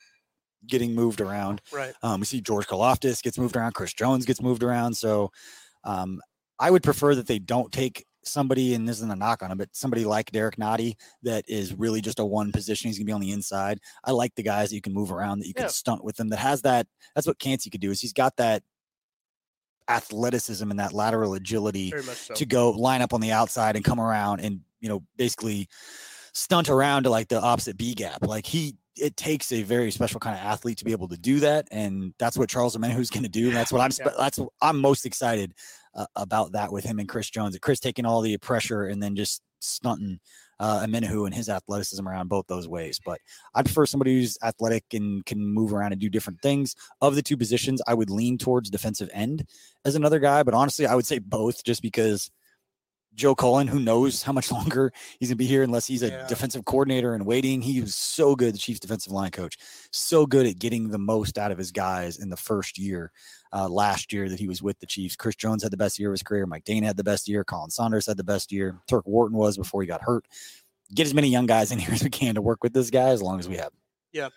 getting 0.68 0.95
moved 0.95 1.22
around. 1.22 1.61
Right. 1.72 1.93
Um, 2.01 2.20
we 2.22 2.26
see 2.26 2.41
George 2.41 2.68
Karlaftis 2.68 3.22
gets 3.22 3.38
moved 3.38 3.55
around. 3.55 3.74
Chris 3.74 3.93
Jones 3.93 4.26
gets 4.26 4.41
moved 4.41 4.64
around. 4.64 4.95
So 4.95 5.32
um, 5.84 6.22
I 6.59 6.72
would 6.72 6.84
prefer 6.84 7.16
that 7.16 7.28
they 7.28 7.39
don't 7.39 7.72
take 7.72 8.05
somebody, 8.26 8.74
and 8.74 8.88
this 8.88 8.97
isn't 8.97 9.11
a 9.11 9.16
knock 9.16 9.43
on 9.43 9.51
him, 9.51 9.57
but 9.57 9.70
somebody 9.74 10.05
like 10.05 10.32
Derrick 10.32 10.55
Nnadi 10.55 10.95
that 11.24 11.43
is 11.47 11.74
really 11.74 12.01
just 12.01 12.20
a 12.20 12.26
one 12.26 12.51
position. 12.51 12.88
He's 12.88 12.97
going 12.97 13.05
to 13.05 13.09
be 13.09 13.14
on 13.14 13.22
the 13.22 13.32
inside. 13.32 13.80
I 14.03 14.11
like 14.11 14.34
the 14.36 14.43
guys 14.43 14.70
that 14.70 14.76
you 14.76 14.82
can 14.82 14.93
move 14.93 15.11
around, 15.11 15.39
that 15.39 15.47
you 15.47 15.53
can 15.53 15.66
Yeah. 15.66 15.70
stunt 15.70 16.03
with 16.03 16.16
them, 16.16 16.30
that 16.30 16.39
has 16.39 16.61
that. 16.61 16.88
That's 17.16 17.28
what 17.28 17.39
Kancey 17.39 17.70
could 17.70 17.82
do 17.82 17.91
is 17.91 17.99
he's 17.99 18.14
got 18.14 18.38
that 18.38 18.64
athleticism 19.89 20.70
and 20.72 20.80
that 20.80 20.93
lateral 20.93 21.34
agility 21.34 21.91
so. 21.91 22.34
to 22.34 22.45
go 22.45 22.72
line 22.72 23.01
up 23.01 23.14
on 23.14 23.20
the 23.20 23.34
outside 23.34 23.76
and 23.76 23.84
come 23.84 23.99
around 23.99 24.39
and 24.39 24.61
you 24.80 24.88
know 24.88 25.03
basically 25.18 25.68
stunt 26.34 26.70
around 26.70 27.03
to 27.03 27.09
like 27.09 27.28
the 27.28 27.39
opposite 27.39 27.78
B 27.78 27.93
gap. 27.93 28.26
Like 28.26 28.45
he, 28.45 28.76
it 28.95 29.17
takes 29.17 29.51
a 29.51 29.63
very 29.63 29.91
special 29.91 30.19
kind 30.19 30.35
of 30.35 30.43
athlete 30.43 30.77
to 30.79 30.85
be 30.85 30.91
able 30.91 31.07
to 31.09 31.17
do 31.17 31.39
that, 31.41 31.67
and 31.71 32.13
that's 32.19 32.37
what 32.37 32.49
Charles 32.49 32.75
Omenihu's 32.75 33.09
going 33.09 33.23
to 33.23 33.29
do. 33.29 33.47
And 33.47 33.55
that's 33.55 33.71
what 33.71 33.81
I'm. 33.81 33.91
Spe- 33.91 34.17
That's 34.17 34.39
what 34.39 34.49
I'm 34.61 34.79
most 34.79 35.05
excited 35.05 35.53
uh, 35.95 36.05
about 36.15 36.53
that 36.53 36.71
with 36.71 36.83
him 36.83 36.99
and 36.99 37.09
Chris 37.09 37.29
Jones. 37.29 37.57
Chris 37.59 37.79
taking 37.79 38.05
all 38.05 38.21
the 38.21 38.37
pressure 38.37 38.85
and 38.85 39.01
then 39.01 39.15
just 39.15 39.41
stunting 39.59 40.19
uh, 40.59 40.85
Omenihu 40.85 41.25
and 41.25 41.33
his 41.33 41.49
athleticism 41.49 42.07
around 42.07 42.29
both 42.29 42.47
those 42.47 42.67
ways. 42.67 42.99
But 43.03 43.19
I 43.53 43.63
prefer 43.63 43.85
somebody 43.85 44.19
who's 44.19 44.37
athletic 44.43 44.85
and 44.93 45.25
can 45.25 45.45
move 45.45 45.73
around 45.73 45.91
and 45.91 46.01
do 46.01 46.09
different 46.09 46.41
things. 46.41 46.75
Of 47.01 47.15
the 47.15 47.21
two 47.21 47.37
positions, 47.37 47.81
I 47.87 47.93
would 47.93 48.09
lean 48.09 48.37
towards 48.37 48.69
defensive 48.69 49.09
end 49.13 49.47
as 49.85 49.95
another 49.95 50.19
guy, 50.19 50.43
but 50.43 50.53
honestly, 50.53 50.85
I 50.85 50.95
would 50.95 51.07
say 51.07 51.19
both 51.19 51.63
just 51.63 51.81
because 51.81 52.31
Joe 53.16 53.36
Cullen, 53.36 53.68
who 53.68 53.80
knows 53.80 54.24
how 54.24 54.32
much 54.32 54.51
longer 54.51 54.91
he's 55.20 55.30
gonna 55.30 55.36
be 55.36 55.45
here 55.45 55.64
unless 55.64 55.86
he's 55.86 56.01
a 56.03 56.09
Yeah. 56.09 56.28
defensive 56.28 56.66
coordinator 56.66 57.14
and 57.14 57.26
waiting. 57.26 57.61
He 57.61 57.80
was 57.82 57.95
so 57.95 58.36
good, 58.36 58.53
the 58.53 58.57
Chiefs 58.57 58.80
defensive 58.80 59.11
line 59.14 59.32
coach, 59.32 59.57
so 59.91 60.26
good 60.26 60.45
at 60.47 60.59
getting 60.59 60.89
the 60.89 60.97
most 60.99 61.38
out 61.38 61.51
of 61.51 61.57
his 61.57 61.72
guys 61.72 62.18
in 62.20 62.30
the 62.30 62.38
first 62.38 62.78
year. 62.78 63.11
Uh, 63.51 63.70
last 63.70 64.11
year 64.11 64.28
that 64.30 64.39
he 64.39 64.47
was 64.47 64.64
with 64.64 64.80
the 64.80 64.88
Chiefs, 64.88 65.16
Chris 65.16 65.36
Jones 65.36 65.61
had 65.61 65.72
the 65.72 65.78
best 65.78 65.99
year 65.99 66.09
of 66.09 66.14
his 66.14 66.24
career. 66.24 66.47
Mike 66.47 66.64
Danna 66.66 66.86
had 66.86 66.97
the 66.97 67.03
best 67.03 67.28
year. 67.28 67.45
Khalen 67.45 67.72
Saunders 67.72 68.07
had 68.07 68.18
the 68.18 68.24
best 68.24 68.51
year. 68.51 68.80
Turk 68.88 69.05
Wharton 69.05 69.38
was 69.38 69.57
before 69.57 69.82
he 69.84 69.88
got 69.88 70.01
hurt. 70.01 70.26
Get 70.95 71.05
as 71.05 71.14
many 71.14 71.28
young 71.30 71.45
guys 71.45 71.72
in 71.72 71.78
here 71.80 71.93
as 71.93 72.03
we 72.03 72.09
can 72.09 72.34
to 72.36 72.41
work 72.41 72.64
with 72.64 72.74
this 72.74 72.89
guy 72.89 73.09
as 73.09 73.22
long 73.22 73.39
as 73.39 73.47
we 73.47 73.57
have. 73.57 73.72
Yeah. 74.11 74.30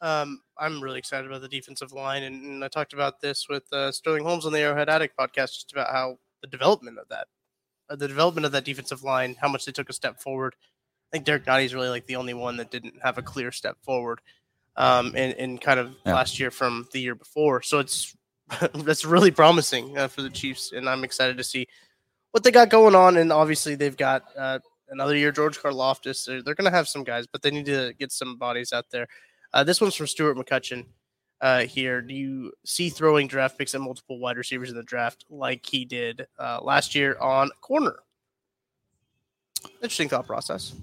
Um, 0.00 0.40
I'm 0.58 0.82
really 0.82 0.98
excited 0.98 1.26
about 1.26 1.40
the 1.42 1.48
defensive 1.48 1.92
line, 1.92 2.22
and, 2.22 2.42
and 2.44 2.64
I 2.64 2.68
talked 2.68 2.92
about 2.92 3.20
this 3.20 3.46
with 3.48 3.70
uh, 3.72 3.90
Sterling 3.92 4.24
Holmes 4.24 4.44
on 4.46 4.52
the 4.52 4.60
Arrowhead 4.60 4.88
Addict 4.88 5.16
podcast, 5.18 5.52
just 5.54 5.72
about 5.72 5.90
how 5.90 6.18
the 6.42 6.48
development 6.48 6.98
of 6.98 7.08
that, 7.08 7.28
the 7.88 8.08
development 8.08 8.44
of 8.46 8.52
that 8.52 8.64
defensive 8.64 9.02
line, 9.02 9.36
how 9.40 9.48
much 9.48 9.64
they 9.64 9.72
took 9.72 9.88
a 9.88 9.92
step 9.92 10.20
forward. 10.20 10.54
I 11.12 11.16
think 11.16 11.24
Derrick 11.24 11.44
Nnadi 11.44 11.64
is 11.66 11.74
really 11.74 11.88
like 11.88 12.06
the 12.06 12.16
only 12.16 12.34
one 12.34 12.56
that 12.56 12.70
didn't 12.70 12.94
have 13.02 13.18
a 13.18 13.22
clear 13.22 13.52
step 13.52 13.76
forward, 13.82 14.20
um, 14.76 15.14
in, 15.14 15.32
in 15.32 15.58
kind 15.58 15.78
of 15.78 15.94
Yeah. 16.04 16.14
last 16.14 16.40
year 16.40 16.50
from 16.50 16.88
the 16.92 17.00
year 17.00 17.14
before. 17.14 17.62
So 17.62 17.78
it's 17.78 18.16
that's 18.74 19.04
really 19.04 19.30
promising 19.30 19.96
uh, 19.98 20.08
for 20.08 20.22
the 20.22 20.30
Chiefs, 20.30 20.72
and 20.72 20.88
I'm 20.88 21.04
excited 21.04 21.36
to 21.38 21.44
see 21.44 21.66
what 22.30 22.42
they 22.44 22.50
got 22.50 22.70
going 22.70 22.94
on. 22.94 23.16
And 23.16 23.32
obviously, 23.32 23.74
they've 23.74 23.96
got 23.96 24.24
uh, 24.36 24.58
another 24.88 25.16
year 25.16 25.32
George 25.32 25.58
Karlaftis. 25.58 26.26
They're, 26.26 26.42
they're 26.42 26.54
going 26.54 26.70
to 26.70 26.76
have 26.76 26.86
some 26.88 27.02
guys, 27.04 27.26
but 27.26 27.42
they 27.42 27.50
need 27.50 27.66
to 27.66 27.92
get 27.98 28.12
some 28.12 28.36
bodies 28.36 28.72
out 28.72 28.86
there. 28.90 29.08
Uh, 29.52 29.64
this 29.64 29.80
one's 29.80 29.94
from 29.94 30.06
Stuart 30.06 30.36
McCutcheon 30.36 30.86
uh, 31.40 31.64
here. 31.64 32.00
Do 32.00 32.14
you 32.14 32.52
see 32.64 32.88
throwing 32.88 33.28
draft 33.28 33.58
picks 33.58 33.74
at 33.74 33.80
multiple 33.80 34.18
wide 34.18 34.36
receivers 34.36 34.70
in 34.70 34.76
the 34.76 34.82
draft 34.82 35.24
like 35.30 35.64
he 35.66 35.84
did 35.84 36.26
uh, 36.38 36.60
last 36.62 36.94
year 36.94 37.16
on 37.18 37.50
corner? 37.60 37.96
Interesting 39.82 40.08
thought 40.08 40.26
process. 40.26 40.74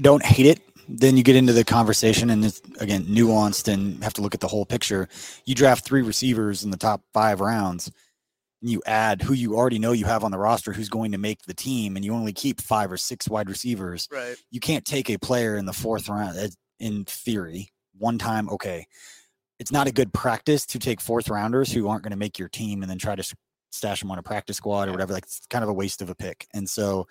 don't 0.00 0.24
hate 0.24 0.46
it, 0.46 0.60
then 0.88 1.16
you 1.16 1.22
get 1.22 1.36
into 1.36 1.52
the 1.52 1.64
conversation 1.64 2.30
and 2.30 2.44
it's 2.44 2.60
again 2.80 3.04
nuanced 3.04 3.72
and 3.72 4.02
have 4.02 4.14
to 4.14 4.22
look 4.22 4.34
at 4.34 4.40
the 4.40 4.48
whole 4.48 4.66
picture. 4.66 5.08
You 5.44 5.54
draft 5.54 5.84
three 5.84 6.02
receivers 6.02 6.64
in 6.64 6.70
the 6.70 6.76
top 6.76 7.02
five 7.14 7.40
rounds, 7.40 7.90
and 8.60 8.70
you 8.70 8.82
add 8.86 9.22
who 9.22 9.32
you 9.32 9.56
already 9.56 9.78
know 9.78 9.92
you 9.92 10.06
have 10.06 10.24
on 10.24 10.32
the 10.32 10.38
roster 10.38 10.72
who's 10.72 10.88
going 10.88 11.12
to 11.12 11.18
make 11.18 11.42
the 11.42 11.54
team, 11.54 11.96
and 11.96 12.04
you 12.04 12.12
only 12.14 12.32
keep 12.32 12.60
five 12.60 12.90
or 12.90 12.96
six 12.96 13.28
wide 13.28 13.48
receivers. 13.48 14.08
Right. 14.10 14.36
You 14.50 14.60
can't 14.60 14.84
take 14.84 15.08
a 15.10 15.18
player 15.18 15.56
in 15.56 15.66
the 15.66 15.72
fourth 15.72 16.08
round. 16.08 16.36
In 16.80 17.04
theory, 17.04 17.70
one 18.00 18.18
time, 18.18 18.48
okay, 18.50 18.86
it's 19.58 19.70
not 19.70 19.86
a 19.86 19.92
good 19.92 20.12
practice 20.12 20.64
to 20.66 20.78
take 20.78 21.00
fourth 21.00 21.28
rounders 21.28 21.70
who 21.72 21.88
aren't 21.88 22.02
going 22.02 22.12
to 22.12 22.16
make 22.16 22.38
your 22.38 22.48
team 22.48 22.82
and 22.82 22.90
then 22.90 22.98
try 22.98 23.14
to 23.14 23.34
stash 23.70 24.00
them 24.00 24.10
on 24.10 24.18
a 24.18 24.22
practice 24.22 24.56
squad 24.56 24.88
or 24.88 24.92
whatever. 24.92 25.12
Like 25.12 25.24
it's 25.24 25.40
kind 25.50 25.62
of 25.62 25.68
a 25.68 25.74
waste 25.74 26.02
of 26.02 26.10
a 26.10 26.14
pick. 26.14 26.46
And 26.54 26.68
so, 26.68 27.06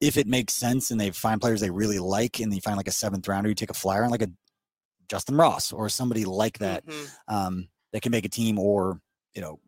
if 0.00 0.18
it 0.18 0.26
makes 0.26 0.52
sense 0.52 0.90
and 0.90 1.00
they 1.00 1.10
find 1.10 1.40
players 1.40 1.60
they 1.60 1.70
really 1.70 1.98
like, 1.98 2.38
and 2.40 2.52
you 2.52 2.60
find 2.60 2.76
like 2.76 2.88
a 2.88 2.92
seventh 2.92 3.26
rounder, 3.28 3.48
you 3.48 3.54
take 3.54 3.70
a 3.70 3.74
flyer 3.74 4.04
on 4.04 4.10
like 4.10 4.22
a 4.22 4.28
Justin 5.08 5.36
Ross 5.36 5.72
or 5.72 5.88
somebody 5.88 6.24
like 6.24 6.58
that 6.58 6.84
Mhm. 6.84 7.10
um, 7.28 7.68
that 7.92 8.02
can 8.02 8.10
make 8.12 8.24
a 8.26 8.28
team 8.28 8.58
or 8.58 9.00
you 9.34 9.40
know 9.40 9.60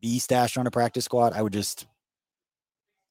be 0.00 0.18
stashed 0.20 0.56
on 0.58 0.66
a 0.66 0.70
practice 0.70 1.06
squad. 1.06 1.32
I 1.32 1.42
would 1.42 1.52
just. 1.52 1.86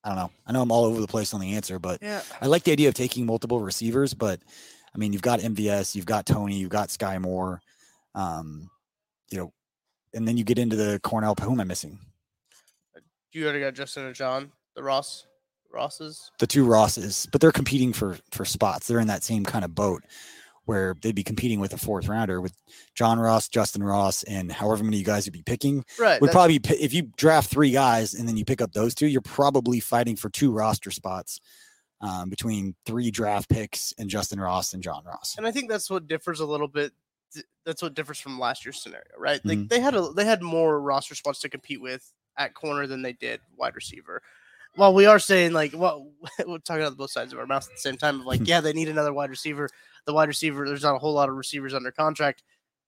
I 0.03 0.09
don't 0.09 0.17
know. 0.17 0.31
I 0.45 0.51
know 0.53 0.61
I'm 0.61 0.71
all 0.71 0.85
over 0.85 1.01
the 1.01 1.07
place 1.07 1.33
on 1.33 1.41
the 1.41 1.55
answer, 1.55 1.79
but 1.79 2.01
Yeah. 2.01 2.21
I 2.39 2.45
like 2.45 2.63
the 2.63 2.71
idea 2.71 2.87
of 2.87 2.93
taking 2.93 3.25
multiple 3.25 3.59
receivers, 3.59 4.13
but 4.13 4.39
I 4.93 4.97
mean, 4.97 5.13
you've 5.13 5.21
got 5.21 5.39
MVS, 5.39 5.95
you've 5.95 6.05
got 6.05 6.25
Toney, 6.25 6.57
you've 6.57 6.69
got 6.69 6.89
Skyy 6.89 7.21
Moore, 7.21 7.61
um, 8.15 8.69
you 9.29 9.37
know, 9.37 9.53
and 10.13 10.27
then 10.27 10.37
you 10.37 10.43
get 10.43 10.57
into 10.57 10.75
the 10.75 10.99
Cornell. 11.03 11.35
Who 11.39 11.51
am 11.51 11.61
I 11.61 11.63
missing? 11.63 11.99
You 13.31 13.43
already 13.43 13.59
got 13.59 13.75
Justin 13.75 14.05
and 14.05 14.15
John, 14.15 14.51
the 14.75 14.81
Ross, 14.81 15.27
Rosses. 15.71 16.31
The 16.39 16.47
two 16.47 16.65
Rosses, 16.65 17.27
but 17.31 17.41
they're 17.41 17.51
competing 17.51 17.93
for 17.93 18.17
for 18.31 18.45
spots. 18.45 18.87
They're 18.87 18.99
in 18.99 19.07
that 19.07 19.23
same 19.23 19.43
kind 19.43 19.63
of 19.63 19.75
boat 19.75 20.03
where 20.67 20.95
they'd 21.01 21.15
be 21.15 21.23
competing 21.23 21.61
with 21.61 21.71
a 21.73 21.77
fourth 21.77 22.09
rounder 22.09 22.41
with 22.41 22.53
John 22.93 23.19
Ross, 23.19 23.47
Justin 23.47 23.81
Ross, 23.81 24.23
and 24.23 24.51
however 24.51 24.83
many 24.83 24.97
you 24.97 25.03
guys 25.05 25.25
would 25.25 25.33
be 25.33 25.41
picking. 25.41 25.85
Right. 25.97 26.19
Would 26.19 26.31
probably 26.31 26.59
if 26.79 26.93
you 26.93 27.03
draft 27.15 27.49
three 27.49 27.71
guys 27.71 28.13
and 28.13 28.27
then 28.27 28.35
you 28.35 28.43
pick 28.43 28.61
up 28.61 28.73
those 28.73 28.93
two, 28.93 29.07
you're 29.07 29.21
probably 29.21 29.79
fighting 29.79 30.17
for 30.17 30.29
two 30.29 30.51
roster 30.51 30.91
spots 30.91 31.39
um, 32.01 32.29
between 32.29 32.75
three 32.85 33.09
draft 33.11 33.49
picks 33.49 33.93
and 33.97 34.09
Justin 34.09 34.39
Ross 34.39 34.73
and 34.73 34.83
John 34.83 35.03
Ross. 35.05 35.35
and 35.37 35.47
I 35.47 35.51
think 35.51 35.69
that's 35.69 35.89
what 35.89 36.07
differs 36.07 36.39
a 36.39 36.45
little 36.45 36.67
bit. 36.67 36.93
That's 37.65 37.81
what 37.81 37.93
differs 37.93 38.19
from 38.19 38.39
last 38.39 38.65
year's 38.65 38.81
scenario, 38.81 39.11
right? 39.17 39.43
Like 39.43 39.57
Mhm. 39.57 39.69
they 39.69 39.79
had 39.79 39.95
a 39.95 40.09
they 40.13 40.23
had 40.25 40.41
more 40.41 40.79
roster 40.79 41.15
spots 41.15 41.39
to 41.41 41.49
compete 41.49 41.81
with 41.81 42.13
at 42.37 42.53
corner 42.53 42.87
than 42.87 43.01
they 43.01 43.13
did 43.13 43.41
wide 43.57 43.75
receiver. 43.75 44.21
Well, 44.77 44.93
we 44.93 45.07
are 45.07 45.17
saying 45.19 45.53
like, 45.53 45.73
well, 45.75 46.11
we're 46.47 46.59
talking 46.59 46.83
out 46.83 46.91
of 46.91 46.97
both 46.97 47.11
sides 47.11 47.33
of 47.33 47.39
our 47.39 47.47
mouth 47.47 47.65
at 47.65 47.71
the 47.73 47.79
same 47.81 47.97
time. 47.97 48.21
Of 48.21 48.25
like, 48.27 48.41
yeah, 48.47 48.61
they 48.61 48.73
need 48.73 48.87
another 48.89 49.11
wide 49.11 49.29
receiver. 49.31 49.69
The 50.05 50.13
wide 50.13 50.27
receiver, 50.29 50.65
there's 50.67 50.83
not 50.83 50.95
a 50.95 50.99
whole 50.99 51.13
lot 51.13 51.29
of 51.29 51.35
receivers 51.35 51.73
under 51.73 51.91
contract. 51.91 52.43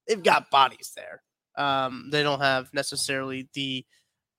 They've 0.07 0.21
got 0.23 0.49
bodies 0.51 0.93
there. 0.95 1.21
Um, 1.57 2.09
they 2.11 2.23
don't 2.23 2.39
have 2.39 2.73
necessarily 2.73 3.49
the 3.53 3.85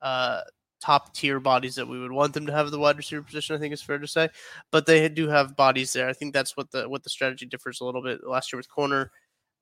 uh, 0.00 0.40
top 0.80 1.14
tier 1.14 1.38
bodies 1.40 1.74
that 1.74 1.86
we 1.86 2.00
would 2.00 2.12
want 2.12 2.32
them 2.34 2.46
to 2.46 2.52
have 2.52 2.70
the 2.70 2.78
wide 2.78 2.96
receiver 2.96 3.22
position. 3.22 3.54
I 3.54 3.58
think 3.58 3.72
is 3.74 3.82
fair 3.82 3.98
to 3.98 4.06
say, 4.06 4.28
but 4.70 4.86
they 4.86 5.08
do 5.08 5.28
have 5.28 5.56
bodies 5.56 5.92
there. 5.92 6.08
I 6.08 6.12
think 6.12 6.32
that's 6.32 6.56
what 6.56 6.70
the 6.70 6.88
what 6.88 7.02
the 7.02 7.10
strategy 7.10 7.46
differs 7.46 7.80
a 7.80 7.84
little 7.84 8.02
bit. 8.02 8.26
Last 8.26 8.52
year 8.52 8.58
with 8.58 8.68
corner, 8.70 9.10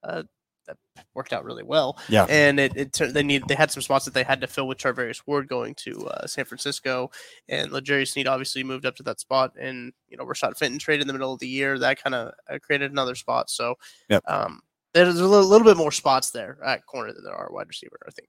uh, 0.05 0.23
that 0.66 0.77
worked 1.14 1.33
out 1.33 1.45
really 1.45 1.62
well. 1.62 1.99
Yeah. 2.11 2.27
and 2.29 2.61
it, 2.61 2.77
it 2.77 2.93
tur- 2.93 3.11
they 3.11 3.23
need 3.23 3.49
they 3.49 3.55
had 3.55 3.71
some 3.71 3.83
spots 3.83 4.05
that 4.05 4.12
they 4.14 4.23
had 4.23 4.41
to 4.43 4.47
fill 4.47 4.69
with 4.69 4.79
Charvarius 4.79 5.23
Ward 5.27 5.49
going 5.49 5.75
to 5.77 6.07
uh, 6.09 6.27
San 6.27 6.45
Francisco, 6.45 7.11
and 7.49 7.73
L'Jarius 7.73 8.09
Sneed 8.12 8.29
obviously 8.29 8.62
moved 8.62 8.85
up 8.87 8.95
to 8.97 9.03
that 9.05 9.19
spot, 9.19 9.55
and 9.59 9.93
you 10.09 10.16
know 10.16 10.25
Rashad 10.25 10.57
Fenton 10.59 10.79
traded 10.79 11.03
in 11.03 11.07
the 11.09 11.14
middle 11.14 11.33
of 11.33 11.41
the 11.41 11.49
year. 11.49 11.79
That 11.79 12.03
kind 12.03 12.14
of 12.14 12.33
uh, 12.51 12.59
created 12.62 12.93
another 12.93 13.14
spot. 13.14 13.49
So, 13.51 13.75
Yep. 14.11 14.23
um, 14.29 14.61
there's 14.95 15.19
a 15.19 15.27
little, 15.27 15.47
little 15.49 15.66
bit 15.66 15.77
more 15.77 15.93
spots 15.93 16.31
there 16.31 16.59
at 16.64 16.85
corner 16.87 17.12
than 17.12 17.25
there 17.25 17.35
are 17.35 17.51
wide 17.51 17.69
receiver. 17.69 17.99
I 18.07 18.11
think. 18.11 18.29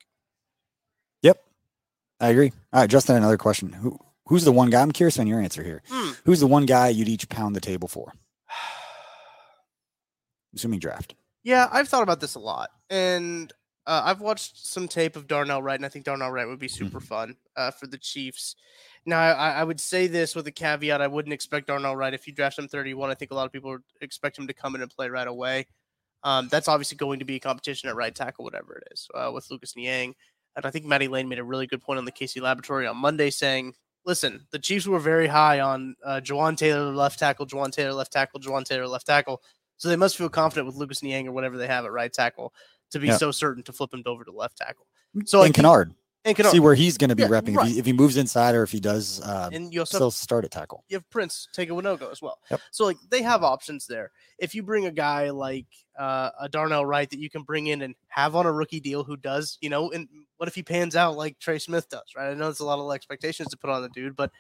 I 2.19 2.29
agree. 2.29 2.51
All 2.73 2.81
right, 2.81 2.89
Justin, 2.89 3.15
another 3.15 3.37
question. 3.37 3.73
Who 3.73 3.97
who's 4.25 4.43
the 4.43 4.51
one 4.51 4.69
guy? 4.69 4.81
I'm 4.81 4.91
curious 4.91 5.19
on 5.19 5.27
your 5.27 5.39
answer 5.39 5.63
here. 5.63 5.81
Hmm. 5.89 6.11
Who's 6.25 6.39
the 6.39 6.47
one 6.47 6.65
guy 6.65 6.89
you'd 6.89 7.07
each 7.07 7.29
pound 7.29 7.55
the 7.55 7.61
table 7.61 7.87
for? 7.87 8.13
Assuming 10.55 10.79
draft. 10.79 11.15
Yeah, 11.43 11.69
I've 11.71 11.87
thought 11.87 12.03
about 12.03 12.19
this 12.19 12.35
a 12.35 12.39
lot, 12.39 12.69
and 12.89 13.51
uh, 13.87 14.01
I've 14.05 14.21
watched 14.21 14.67
some 14.67 14.87
tape 14.87 15.15
of 15.15 15.27
Darnell 15.27 15.63
Wright, 15.63 15.79
and 15.79 15.85
I 15.85 15.89
think 15.89 16.05
Darnell 16.05 16.31
Wright 16.31 16.47
would 16.47 16.59
be 16.59 16.67
super 16.67 16.99
fun 16.99 17.37
uh, 17.55 17.71
for 17.71 17.87
the 17.87 17.97
Chiefs. 17.97 18.55
Now, 19.05 19.19
I, 19.19 19.51
I 19.51 19.63
would 19.63 19.79
say 19.79 20.07
this 20.07 20.35
with 20.35 20.47
a 20.47 20.51
caveat: 20.51 21.01
I 21.01 21.07
wouldn't 21.07 21.33
expect 21.33 21.67
Darnell 21.67 21.95
Wright 21.95 22.13
if 22.13 22.27
you 22.27 22.33
draft 22.33 22.59
him 22.59 22.67
31. 22.67 23.09
I 23.09 23.15
think 23.15 23.31
a 23.31 23.35
lot 23.35 23.45
of 23.45 23.53
people 23.53 23.71
would 23.71 23.83
expect 24.01 24.37
him 24.37 24.47
to 24.47 24.53
come 24.53 24.75
in 24.75 24.81
and 24.81 24.91
play 24.91 25.09
right 25.09 25.27
away. 25.27 25.67
Um, 26.23 26.49
that's 26.51 26.67
obviously 26.67 26.97
going 26.97 27.19
to 27.19 27.25
be 27.25 27.37
a 27.37 27.39
competition 27.39 27.87
at 27.87 27.95
right 27.95 28.13
tackle, 28.13 28.43
whatever 28.43 28.77
it 28.77 28.91
is, 28.91 29.07
uh, 29.15 29.31
with 29.33 29.49
Lucas 29.49 29.77
Niang. 29.77 30.13
And 30.63 30.67
I 30.67 30.71
think 30.71 30.85
Maddie 30.85 31.07
Lane 31.07 31.27
made 31.27 31.39
a 31.39 31.43
really 31.43 31.67
good 31.67 31.81
point 31.81 31.97
on 31.97 32.05
the 32.05 32.11
Casey 32.11 32.39
Laboratory 32.39 32.85
on 32.87 32.97
Monday, 32.97 33.29
saying, 33.29 33.73
"Listen, 34.05 34.45
the 34.51 34.59
Chiefs 34.59 34.85
were 34.87 34.99
very 34.99 35.27
high 35.27 35.59
on 35.59 35.95
uh, 36.05 36.21
Jawaan 36.23 36.55
Taylor 36.57 36.91
left 36.93 37.19
tackle, 37.19 37.45
Jawaan 37.45 37.71
Taylor 37.71 37.93
left 37.93 38.11
tackle, 38.13 38.39
Jawaan 38.39 38.63
Taylor 38.65 38.87
left 38.87 39.05
tackle." 39.05 39.41
So 39.77 39.87
they 39.89 39.95
must 39.95 40.17
feel 40.17 40.29
confident 40.29 40.67
with 40.67 40.75
Lucas 40.75 41.01
Niang 41.01 41.27
or 41.27 41.31
whatever 41.31 41.57
they 41.57 41.67
have 41.67 41.85
at 41.85 41.91
right 41.91 42.11
tackle 42.11 42.53
to 42.91 42.99
be 42.99 43.07
Yeah. 43.07 43.17
so 43.17 43.31
certain 43.31 43.63
to 43.63 43.71
flip 43.73 43.93
him 43.93 44.03
over 44.05 44.23
to 44.25 44.31
left 44.31 44.57
tackle. 44.57 44.87
So 45.25 45.41
I 45.41 45.45
and 45.45 45.55
think- 45.55 45.65
Kinnard. 45.65 45.95
And 46.25 46.35
Kinnard. 46.35 46.51
See 46.51 46.59
where 46.59 46.75
he's 46.75 46.97
going 46.97 47.09
to 47.09 47.15
be 47.15 47.23
Yeah, 47.23 47.29
repping. 47.29 47.61
If, 47.61 47.67
he, 47.67 47.79
if 47.79 47.85
he 47.85 47.93
moves 47.93 48.17
inside 48.17 48.53
or 48.53 48.63
if 48.63 48.71
he 48.71 48.79
does 48.79 49.21
uh, 49.21 49.49
and 49.53 49.73
you 49.73 49.79
also 49.79 49.97
still 49.97 50.11
start 50.11 50.43
at 50.43 50.51
tackle. 50.51 50.83
you 50.89 50.97
have 50.97 51.09
Prince 51.09 51.47
Tega 51.53 51.71
Wanogho 51.73 52.11
as 52.11 52.21
well. 52.21 52.39
Yep. 52.51 52.61
So 52.71 52.85
like 52.85 52.97
they 53.09 53.21
have 53.21 53.43
options 53.43 53.87
there. 53.87 54.11
If 54.37 54.53
you 54.53 54.61
bring 54.61 54.85
a 54.85 54.91
guy 54.91 55.29
like 55.29 55.67
uh, 55.97 56.31
a 56.39 56.49
Darnell 56.49 56.85
Wright 56.85 57.09
that 57.09 57.19
you 57.19 57.29
can 57.29 57.43
bring 57.43 57.67
in 57.67 57.81
and 57.81 57.95
have 58.09 58.35
on 58.35 58.45
a 58.45 58.51
rookie 58.51 58.81
deal 58.81 59.03
who 59.03 59.15
does, 59.15 59.57
you 59.61 59.69
know, 59.69 59.91
and 59.91 60.07
what 60.37 60.49
if 60.49 60.55
he 60.55 60.63
pans 60.63 60.95
out 60.95 61.15
like 61.15 61.39
Trey 61.39 61.57
Smith 61.57 61.87
does, 61.89 62.13
right? 62.17 62.31
I 62.31 62.33
know 62.33 62.49
it's 62.49 62.59
a 62.59 62.65
lot 62.65 62.79
of 62.79 62.93
expectations 62.93 63.49
to 63.49 63.57
put 63.57 63.69
on 63.69 63.81
the 63.81 63.89
dude, 63.89 64.15
but 64.15 64.31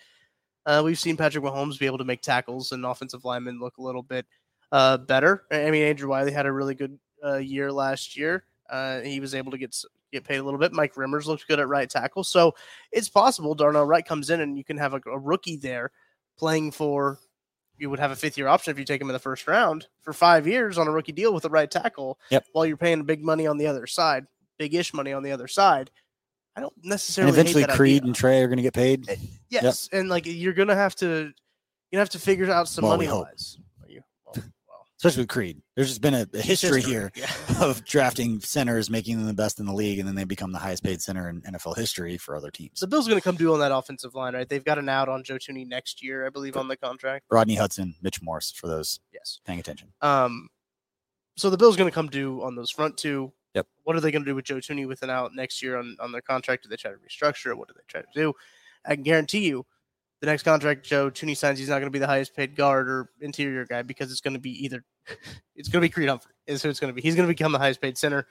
uh, 0.65 0.81
we've 0.83 0.99
seen 0.99 1.17
Patrick 1.17 1.43
Mahomes 1.43 1.79
be 1.79 1.85
able 1.85 1.97
to 1.97 2.05
make 2.05 2.21
tackles 2.21 2.73
and 2.73 2.85
offensive 2.85 3.23
linemen 3.23 3.59
look 3.59 3.77
a 3.77 3.81
little 3.81 4.03
bit 4.03 4.25
uh, 4.71 4.97
better. 4.97 5.45
I 5.51 5.71
mean, 5.71 5.83
Andrew 5.83 6.09
Wylie 6.09 6.31
had 6.31 6.45
a 6.45 6.51
really 6.51 6.75
good 6.75 6.99
uh, 7.25 7.37
year 7.37 7.71
last 7.71 8.17
year. 8.17 8.43
Uh, 8.69 8.99
he 8.99 9.19
was 9.19 9.33
able 9.33 9.51
to 9.51 9.57
get 9.57 9.73
get 10.11 10.23
paid 10.23 10.37
a 10.37 10.43
little 10.43 10.59
bit. 10.59 10.73
Mike 10.73 10.95
Remmers 10.95 11.25
looks 11.25 11.43
good 11.43 11.59
at 11.59 11.67
right 11.67 11.89
tackle, 11.89 12.23
so 12.23 12.53
it's 12.91 13.09
possible 13.09 13.55
Darnell 13.55 13.85
Wright 13.85 14.05
comes 14.05 14.29
in 14.29 14.41
and 14.41 14.57
you 14.57 14.63
can 14.63 14.77
have 14.77 14.93
a, 14.93 15.01
a 15.11 15.17
rookie 15.17 15.57
there 15.57 15.91
playing 16.37 16.71
for. 16.71 17.19
You 17.77 17.89
would 17.89 17.99
have 17.99 18.11
a 18.11 18.15
fifth 18.15 18.37
year 18.37 18.47
option 18.49 18.71
if 18.71 18.77
you 18.79 18.83
take 18.83 18.99
him 19.01 19.09
in 19.09 19.13
the 19.13 19.19
first 19.19 19.47
round 19.47 19.87
for 20.01 20.11
five 20.11 20.45
years 20.45 20.77
on 20.77 20.87
a 20.87 20.91
rookie 20.91 21.13
deal 21.13 21.33
with 21.33 21.45
a 21.45 21.49
right 21.49 21.71
tackle. 21.71 22.19
Yep. 22.29 22.45
While 22.51 22.65
you're 22.65 22.75
paying 22.75 23.03
big 23.03 23.23
money 23.23 23.47
on 23.47 23.57
the 23.57 23.67
other 23.67 23.87
side, 23.87 24.25
big 24.57 24.75
ish 24.75 24.93
money 24.93 25.13
on 25.13 25.23
the 25.23 25.31
other 25.31 25.47
side. 25.47 25.89
I 26.57 26.61
don't 26.61 26.73
And 26.81 26.89
necessarily. 26.89 27.31
hate 27.31 27.39
eventually 27.39 27.63
Creed 27.77 27.97
idea. 28.01 28.07
and 28.07 28.15
Trey 28.15 28.41
are 28.41 28.47
going 28.47 28.57
to 28.57 28.63
get 28.63 28.73
paid. 28.73 29.07
Eh, 29.07 29.15
yes, 29.49 29.87
and 29.93 30.09
like 30.09 30.25
you're 30.25 30.51
gonna 30.51 30.75
have 30.75 30.93
to, 30.97 31.31
you 31.91 31.99
have 31.99 32.09
to 32.09 32.19
figure 32.19 32.51
out 32.51 32.67
some 32.67 32.83
Well, 32.83 32.97
we 32.97 33.07
money 33.07 33.19
wise. 33.21 33.57
You, 35.01 35.07
well, 35.07 35.11
well, 35.11 35.11
Especially 35.11 35.21
with 35.21 35.29
Creed. 35.29 35.61
There's 35.75 35.87
just 35.87 36.01
been 36.01 36.13
a, 36.13 36.27
a 36.33 36.41
history 36.41 36.81
here 36.81 37.11
Yeah. 37.15 37.31
of 37.61 37.83
drafting 37.85 38.39
centers, 38.41 38.89
making 38.89 39.17
them 39.17 39.27
the 39.27 39.33
best 39.33 39.59
in 39.59 39.65
the 39.65 39.73
league, 39.73 39.99
and 39.99 40.07
then 40.07 40.15
they 40.15 40.23
become 40.25 40.51
the 40.51 40.59
highest 40.59 40.83
paid 40.83 41.01
center 41.01 41.29
in 41.29 41.41
NFL 41.41 41.77
history 41.77 42.17
for 42.17 42.35
other 42.35 42.51
teams. 42.51 42.79
The 42.79 42.87
Bills 42.87 43.07
going 43.07 43.19
to 43.19 43.23
come 43.23 43.35
due 43.35 43.53
on 43.53 43.59
that 43.59 43.71
offensive 43.71 44.13
line, 44.15 44.33
right? 44.35 44.47
They've 44.47 44.63
got 44.63 44.77
an 44.77 44.89
out 44.89 45.09
on 45.09 45.23
Joe 45.23 45.35
Thuney 45.35 45.65
next 45.67 46.03
year, 46.03 46.25
I 46.25 46.29
believe, 46.29 46.57
on 46.57 46.67
the 46.67 46.77
contract. 46.77 47.25
Rodney 47.29 47.55
Hudson, 47.55 47.95
Mitch 48.01 48.21
Morse, 48.21 48.51
for 48.51 48.67
those 48.67 48.99
Yes. 49.13 49.39
paying 49.45 49.59
attention. 49.59 49.93
Um, 50.01 50.49
so 51.37 51.49
the 51.49 51.57
Bills 51.57 51.77
going 51.77 51.89
to 51.89 51.93
come 51.95 52.07
due 52.09 52.43
on 52.43 52.55
those 52.55 52.69
front 52.69 52.97
two. 52.97 53.31
Yep. 53.55 53.67
What 53.83 53.95
are 53.95 53.99
they 54.01 54.11
going 54.11 54.23
to 54.23 54.29
do 54.29 54.35
with 54.35 54.45
Joe 54.45 54.57
Thuney 54.57 54.87
with 54.87 55.01
an 55.01 55.09
out 55.09 55.33
next 55.33 55.61
year 55.63 55.77
on, 55.77 55.95
on 55.99 56.11
their 56.11 56.21
contract? 56.21 56.63
Do 56.63 56.69
they 56.69 56.75
try 56.75 56.91
to 56.91 56.97
restructure 56.97 57.51
it? 57.51 57.57
What 57.57 57.67
do 57.67 57.73
they 57.75 57.81
try 57.87 58.01
to 58.01 58.07
do? 58.13 58.33
I 58.85 58.95
can 58.95 59.03
guarantee 59.03 59.47
you, 59.47 59.65
the 60.21 60.25
next 60.27 60.43
contract 60.43 60.85
Joe 60.85 61.09
Thuney 61.09 61.35
signs, 61.35 61.59
he's 61.59 61.69
not 61.69 61.75
going 61.75 61.87
to 61.87 61.91
be 61.91 61.99
the 61.99 62.07
highest 62.07 62.35
paid 62.35 62.55
guard 62.55 62.89
or 62.89 63.09
interior 63.21 63.65
guy 63.65 63.81
because 63.81 64.11
it's 64.11 64.21
going 64.21 64.33
to 64.33 64.39
be 64.39 64.51
either 64.65 64.83
it's 65.55 65.69
going 65.69 65.81
to 65.81 65.85
be 65.87 65.89
Creed 65.91 66.09
Humphrey. 66.09 66.33
Is 66.47 66.61
who 66.63 66.69
it's 66.69 66.79
going 66.79 66.91
to 66.91 66.95
be. 66.95 67.01
He's 67.01 67.15
going 67.15 67.27
to 67.27 67.33
become 67.33 67.51
the 67.51 67.59
highest 67.59 67.81
paid 67.81 67.97
center. 67.97 68.25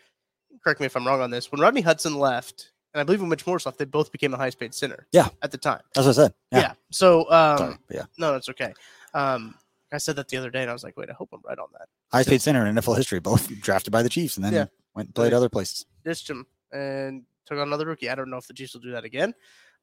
Correct 0.62 0.80
me 0.80 0.86
if 0.86 0.96
I'm 0.96 1.06
wrong 1.06 1.20
on 1.20 1.30
this. 1.30 1.52
When 1.52 1.60
Rodney 1.60 1.80
Hudson 1.82 2.16
left, 2.18 2.72
and 2.94 3.00
I 3.00 3.04
believe 3.04 3.20
when 3.20 3.28
Mitch 3.30 3.46
Morse 3.46 3.64
left, 3.66 3.78
they 3.78 3.84
both 3.84 4.10
became 4.10 4.30
the 4.30 4.36
highest 4.36 4.58
paid 4.58 4.74
center. 4.74 5.06
Yeah. 5.12 5.28
At 5.42 5.50
the 5.50 5.58
time. 5.58 5.80
That's 5.94 6.06
what 6.06 6.18
I 6.18 6.22
said. 6.22 6.34
Yeah. 6.50 6.58
Yeah. 6.60 6.72
So 6.90 7.30
um, 7.30 7.58
Sorry, 7.58 7.76
yeah. 7.90 8.04
no, 8.18 8.32
that's 8.32 8.48
okay. 8.48 8.72
Um, 9.14 9.54
I 9.92 9.98
said 9.98 10.16
that 10.16 10.28
the 10.28 10.36
other 10.36 10.50
day, 10.50 10.62
and 10.62 10.70
I 10.70 10.72
was 10.72 10.84
like, 10.84 10.96
wait, 10.96 11.08
I 11.10 11.12
hope 11.14 11.30
I'm 11.32 11.40
right 11.46 11.58
on 11.58 11.68
that. 11.78 11.88
Highest 12.12 12.28
paid 12.28 12.42
center 12.42 12.66
in 12.66 12.74
NFL 12.74 12.96
history, 12.96 13.20
both 13.20 13.48
drafted 13.60 13.92
by 13.92 14.02
the 14.02 14.08
Chiefs 14.08 14.36
and 14.36 14.44
then 14.44 14.52
Yeah. 14.52 14.66
went 14.94 15.08
and 15.08 15.14
played 15.14 15.32
other 15.32 15.48
places. 15.48 15.86
Ditched 16.04 16.28
him 16.28 16.46
and 16.72 17.22
took 17.46 17.58
on 17.58 17.68
another 17.68 17.86
rookie. 17.86 18.10
I 18.10 18.14
don't 18.14 18.30
know 18.30 18.36
if 18.36 18.46
the 18.46 18.54
Chiefs 18.54 18.74
will 18.74 18.80
do 18.80 18.90
that 18.92 19.04
again. 19.04 19.34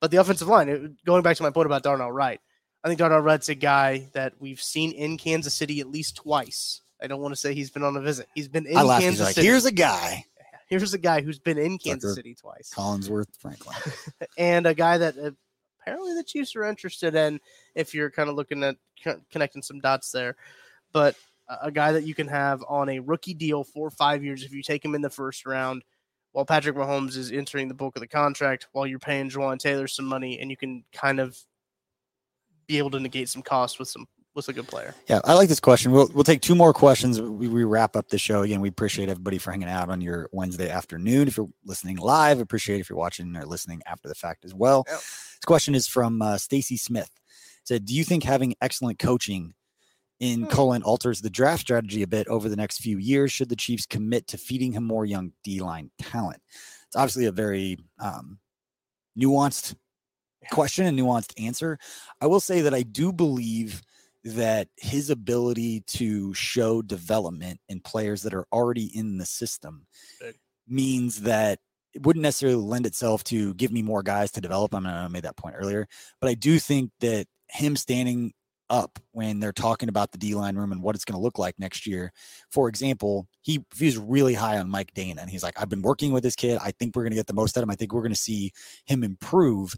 But 0.05 0.11
the 0.11 0.17
offensive 0.17 0.47
line, 0.47 0.69
it- 0.69 1.03
going 1.03 1.23
back 1.23 1.35
to 1.37 1.41
my 1.41 1.49
point 1.49 1.65
about 1.65 1.81
Darnell 1.81 2.11
Wright, 2.11 2.39
I 2.83 2.87
think 2.87 2.99
Darnell 2.99 3.21
Wright's 3.21 3.49
a 3.49 3.55
guy 3.55 4.07
that 4.13 4.33
we've 4.39 4.61
seen 4.61 4.91
in 4.91 5.17
Kansas 5.17 5.55
City 5.55 5.79
at 5.79 5.87
least 5.89 6.17
twice. 6.17 6.81
I 7.01 7.07
don't 7.07 7.21
want 7.21 7.31
to 7.33 7.39
say 7.39 7.55
he's 7.55 7.71
been 7.71 7.81
on 7.81 7.97
a 7.97 8.01
visit. 8.01 8.29
He's 8.35 8.47
been 8.47 8.67
in 8.67 8.77
I 8.77 8.83
laughed. 8.83 9.01
Kansas 9.01 9.25
like, 9.25 9.33
City. 9.33 9.47
here's 9.47 9.65
a 9.65 9.71
guy, 9.71 10.23
Here's 10.69 10.93
a 10.93 10.99
guy 10.99 11.21
who's 11.21 11.39
been 11.39 11.57
in 11.57 11.79
Kansas 11.79 12.11
Tucker. 12.11 12.13
City 12.17 12.35
twice. 12.35 12.71
Collinsworth 12.71 13.35
Franklin. 13.39 13.75
and 14.37 14.67
a 14.67 14.75
guy 14.75 14.99
that 14.99 15.17
uh, 15.17 15.31
apparently 15.81 16.13
the 16.13 16.23
Chiefs 16.23 16.55
are 16.55 16.63
interested 16.65 17.15
in 17.15 17.39
if 17.73 17.95
you're 17.95 18.11
kind 18.11 18.29
of 18.29 18.35
looking 18.35 18.63
at 18.63 18.75
connecting 19.31 19.63
some 19.63 19.79
dots 19.79 20.11
there. 20.11 20.35
but 20.93 21.15
a- 21.49 21.65
a 21.67 21.71
guy 21.71 21.93
that 21.93 22.03
you 22.03 22.13
can 22.13 22.27
have 22.27 22.63
on 22.69 22.89
a 22.89 22.99
rookie 22.99 23.33
deal 23.33 23.63
for 23.63 23.89
five 23.89 24.23
years 24.23 24.43
if 24.43 24.51
you 24.51 24.61
take 24.61 24.85
him 24.85 24.93
in 24.93 25.01
the 25.01 25.09
first 25.09 25.47
round, 25.47 25.83
while 26.35 26.43
Patrick 26.45 26.75
Mahomes 26.75 27.15
is 27.15 27.31
entering 27.31 27.69
the 27.69 27.73
bulk 27.73 27.95
of 27.95 28.01
the 28.01 28.07
contract, 28.07 28.67
while 28.73 28.85
you're 28.85 28.99
paying 28.99 29.29
Jawaan 29.29 29.57
Taylor 29.57 29.87
some 29.87 30.03
money, 30.03 30.37
and 30.41 30.51
you 30.51 30.57
can 30.57 30.83
kind 30.91 31.21
of 31.21 31.39
be 32.67 32.77
able 32.77 32.91
to 32.91 32.99
negate 32.99 33.29
some 33.29 33.41
costs 33.41 33.79
with 33.79 33.87
some 33.87 34.05
with 34.33 34.49
a 34.49 34.53
good 34.53 34.67
player. 34.67 34.93
Yeah, 35.07 35.21
I 35.23 35.33
like 35.33 35.47
this 35.47 35.61
question. 35.61 35.93
We'll 35.93 36.09
we'll 36.13 36.25
take 36.25 36.41
two 36.41 36.53
more 36.53 36.73
questions. 36.73 37.21
We, 37.21 37.47
we 37.47 37.63
wrap 37.63 37.95
up 37.95 38.09
the 38.09 38.17
show 38.17 38.41
again. 38.41 38.59
We 38.59 38.67
appreciate 38.67 39.07
everybody 39.07 39.37
for 39.37 39.51
hanging 39.51 39.69
out 39.69 39.89
on 39.89 40.01
your 40.01 40.27
Wednesday 40.33 40.69
afternoon. 40.69 41.29
If 41.29 41.37
you're 41.37 41.47
listening 41.63 41.95
live, 41.95 42.41
appreciate 42.41 42.81
if 42.81 42.89
you're 42.89 42.99
watching 42.99 43.33
or 43.37 43.45
listening 43.45 43.81
after 43.85 44.09
the 44.09 44.15
fact 44.15 44.43
as 44.43 44.53
well. 44.53 44.83
Yep. 44.89 44.97
This 44.97 45.45
question 45.45 45.73
is 45.73 45.87
from 45.87 46.21
uh, 46.21 46.37
Stacy 46.37 46.75
Smith. 46.75 47.11
It 47.61 47.67
said, 47.69 47.85
"Do 47.85 47.95
you 47.95 48.03
think 48.03 48.25
having 48.25 48.55
excellent 48.59 48.99
coaching 48.99 49.53
in 50.19 50.43
Hmm. 50.43 50.49
Cullen 50.49 50.83
alters 50.83 51.21
the 51.21 51.29
draft 51.29 51.61
strategy 51.61 52.01
a 52.01 52.07
bit 52.07 52.27
over 52.27 52.49
the 52.49 52.55
next 52.55 52.79
few 52.79 52.97
years? 52.97 53.31
Should 53.31 53.49
the 53.49 53.55
Chiefs 53.55 53.85
commit 53.85 54.27
to 54.27 54.37
feeding 54.37 54.71
him 54.73 54.83
more 54.83 55.05
young 55.05 55.33
D 55.43 55.59
line 55.61 55.91
talent?" 55.99 56.41
It's 56.87 56.95
obviously 56.95 57.25
a 57.25 57.31
very 57.31 57.77
um, 57.99 58.39
nuanced 59.19 59.75
question 60.51 60.85
and 60.85 60.97
nuanced 60.97 61.33
answer. 61.43 61.77
I 62.21 62.27
will 62.27 62.39
say 62.39 62.61
that 62.61 62.73
I 62.73 62.83
do 62.83 63.11
believe 63.11 63.81
that 64.23 64.67
his 64.77 65.09
ability 65.09 65.81
to 65.81 66.33
show 66.33 66.81
development 66.81 67.59
in 67.69 67.79
players 67.79 68.23
that 68.23 68.33
are 68.33 68.47
already 68.51 68.85
in 68.97 69.17
the 69.17 69.25
system 69.25 69.85
means 70.67 71.21
that 71.21 71.59
it 71.93 72.05
wouldn't 72.05 72.23
necessarily 72.23 72.57
lend 72.57 72.85
itself 72.85 73.23
to 73.25 73.53
give 73.53 73.71
me 73.71 73.81
more 73.81 74.03
guys 74.03 74.31
to 74.31 74.41
develop. 74.41 74.73
I 74.73 74.79
mean, 74.79 74.91
I 74.91 75.07
made 75.07 75.23
that 75.23 75.37
point 75.37 75.55
earlier, 75.57 75.87
but 76.19 76.29
I 76.29 76.33
do 76.33 76.59
think 76.59 76.91
that 77.01 77.27
him 77.49 77.75
standing 77.75 78.33
up 78.69 78.99
when 79.11 79.39
they're 79.39 79.51
talking 79.51 79.89
about 79.89 80.11
the 80.11 80.17
D 80.17 80.35
line 80.35 80.55
room 80.55 80.71
and 80.71 80.81
what 80.81 80.95
it's 80.95 81.05
going 81.05 81.17
to 81.17 81.21
look 81.21 81.37
like 81.37 81.59
next 81.59 81.85
year. 81.85 82.11
For 82.49 82.67
example, 82.67 83.27
he 83.41 83.63
if 83.71 83.79
he 83.79 83.85
was 83.85 83.97
really 83.97 84.33
high 84.33 84.57
on 84.57 84.69
Mike 84.69 84.93
Danna 84.93 85.21
and 85.21 85.29
he's 85.29 85.43
like, 85.43 85.59
I've 85.61 85.69
been 85.69 85.81
working 85.81 86.11
with 86.11 86.23
this 86.23 86.35
kid. 86.35 86.59
I 86.61 86.71
think 86.71 86.95
we're 86.95 87.03
going 87.03 87.11
to 87.11 87.17
get 87.17 87.27
the 87.27 87.33
most 87.33 87.57
out 87.57 87.61
of 87.61 87.67
him. 87.67 87.71
I 87.71 87.75
think 87.75 87.93
we're 87.93 88.01
going 88.01 88.13
to 88.13 88.19
see 88.19 88.51
him 88.85 89.03
improve. 89.03 89.75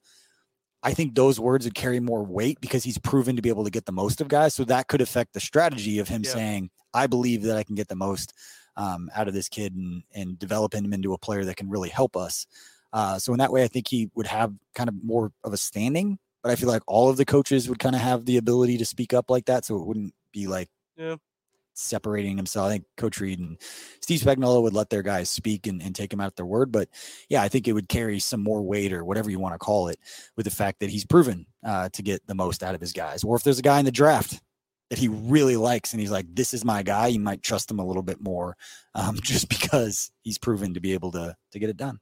I 0.83 0.93
think 0.93 1.15
those 1.15 1.39
words 1.39 1.65
would 1.65 1.75
carry 1.75 1.99
more 1.99 2.23
weight 2.23 2.61
because 2.61 2.83
he's 2.83 2.97
proven 2.99 3.35
to 3.35 3.41
be 3.41 3.49
able 3.49 3.65
to 3.65 3.71
get 3.71 3.85
the 3.85 3.91
most 3.91 4.21
of 4.21 4.27
guys. 4.27 4.53
So 4.53 4.63
that 4.65 4.88
could 4.88 5.01
affect 5.01 5.33
the 5.33 5.39
strategy 5.39 5.99
of 5.99 6.07
him 6.07 6.21
Yeah. 6.23 6.31
saying, 6.31 6.69
I 6.93 7.07
believe 7.07 7.43
that 7.43 7.57
I 7.57 7.63
can 7.63 7.75
get 7.75 7.88
the 7.88 7.95
most 7.95 8.33
um, 8.77 9.09
out 9.15 9.27
of 9.27 9.33
this 9.33 9.49
kid 9.49 9.75
and, 9.75 10.03
and 10.13 10.39
developing 10.39 10.85
him 10.85 10.93
into 10.93 11.13
a 11.13 11.17
player 11.17 11.43
that 11.45 11.57
can 11.57 11.69
really 11.69 11.89
help 11.89 12.15
us. 12.15 12.45
Uh, 12.93 13.19
so 13.19 13.33
in 13.33 13.39
that 13.39 13.51
way, 13.51 13.63
I 13.63 13.67
think 13.67 13.88
he 13.88 14.09
would 14.15 14.27
have 14.27 14.53
kind 14.75 14.88
of 14.88 14.95
more 15.03 15.31
of 15.43 15.51
a 15.51 15.57
standing. 15.57 16.19
But 16.48 16.54
I 16.54 16.56
feel 16.56 16.70
like 16.70 16.84
all 16.88 17.10
of 17.10 17.18
the 17.18 17.26
coaches 17.26 17.68
would 17.68 17.78
kind 17.80 17.93
of 17.93 18.00
have 18.00 18.24
the 18.24 18.38
ability 18.38 18.78
to 18.78 18.86
speak 18.86 19.14
up 19.14 19.30
like 19.30 19.48
that. 19.48 19.66
So 19.66 19.76
it 19.76 19.86
wouldn't 19.86 20.14
be 20.32 20.48
like 20.48 20.70
Yeah. 20.95 21.18
separating 21.74 22.38
himself. 22.38 22.68
I 22.68 22.70
think 22.72 22.86
Coach 22.95 23.20
Reid 23.20 23.38
and 23.39 23.58
Steve 24.00 24.22
Spagnuolo 24.22 24.62
would 24.62 24.72
let 24.74 24.89
their 24.89 25.04
guys 25.04 25.30
speak 25.30 25.68
and, 25.68 25.82
and 25.82 25.93
take 25.93 26.10
them 26.10 26.22
out 26.22 26.38
their 26.38 26.45
word. 26.45 26.72
But 26.72 26.88
yeah, 27.28 27.41
I 27.43 27.50
think 27.50 27.68
it 27.68 27.74
would 27.74 27.89
carry 27.89 28.20
some 28.20 28.41
more 28.41 28.62
weight 28.62 28.93
or 28.93 29.04
whatever 29.04 29.30
you 29.30 29.39
want 29.39 29.56
to 29.56 29.60
call 29.60 29.89
it 29.89 30.00
with 30.38 30.45
the 30.45 30.52
fact 30.52 30.80
that 30.80 30.89
he's 30.89 31.06
proven 31.06 31.48
uh, 31.66 31.89
to 31.89 32.02
get 32.02 32.26
the 32.28 32.34
most 32.34 32.64
out 32.64 32.76
of 32.76 32.80
his 32.80 32.93
guys. 32.93 33.26
Or 33.26 33.36
if 33.36 33.43
there's 33.43 33.60
a 33.60 33.64
guy 33.64 33.80
in 33.80 33.84
the 33.86 33.91
draft 33.91 34.41
that 34.89 35.00
he 35.00 35.10
really 35.10 35.58
likes 35.58 35.91
and 35.91 36.00
he's 36.00 36.12
like, 36.12 36.28
this 36.34 36.54
is 36.54 36.64
my 36.64 36.82
guy, 36.82 37.08
you 37.08 37.20
might 37.20 37.43
trust 37.43 37.70
him 37.70 37.80
a 37.80 37.86
little 37.86 38.04
bit 38.04 38.22
more 38.22 38.56
um, 38.95 39.18
just 39.22 39.50
because 39.50 40.12
he's 40.24 40.38
proven 40.38 40.74
to 40.76 40.80
be 40.80 40.93
able 40.93 41.12
to 41.12 41.36
to 41.52 41.60
get 41.60 41.70
it 41.70 41.76
done. 41.76 42.00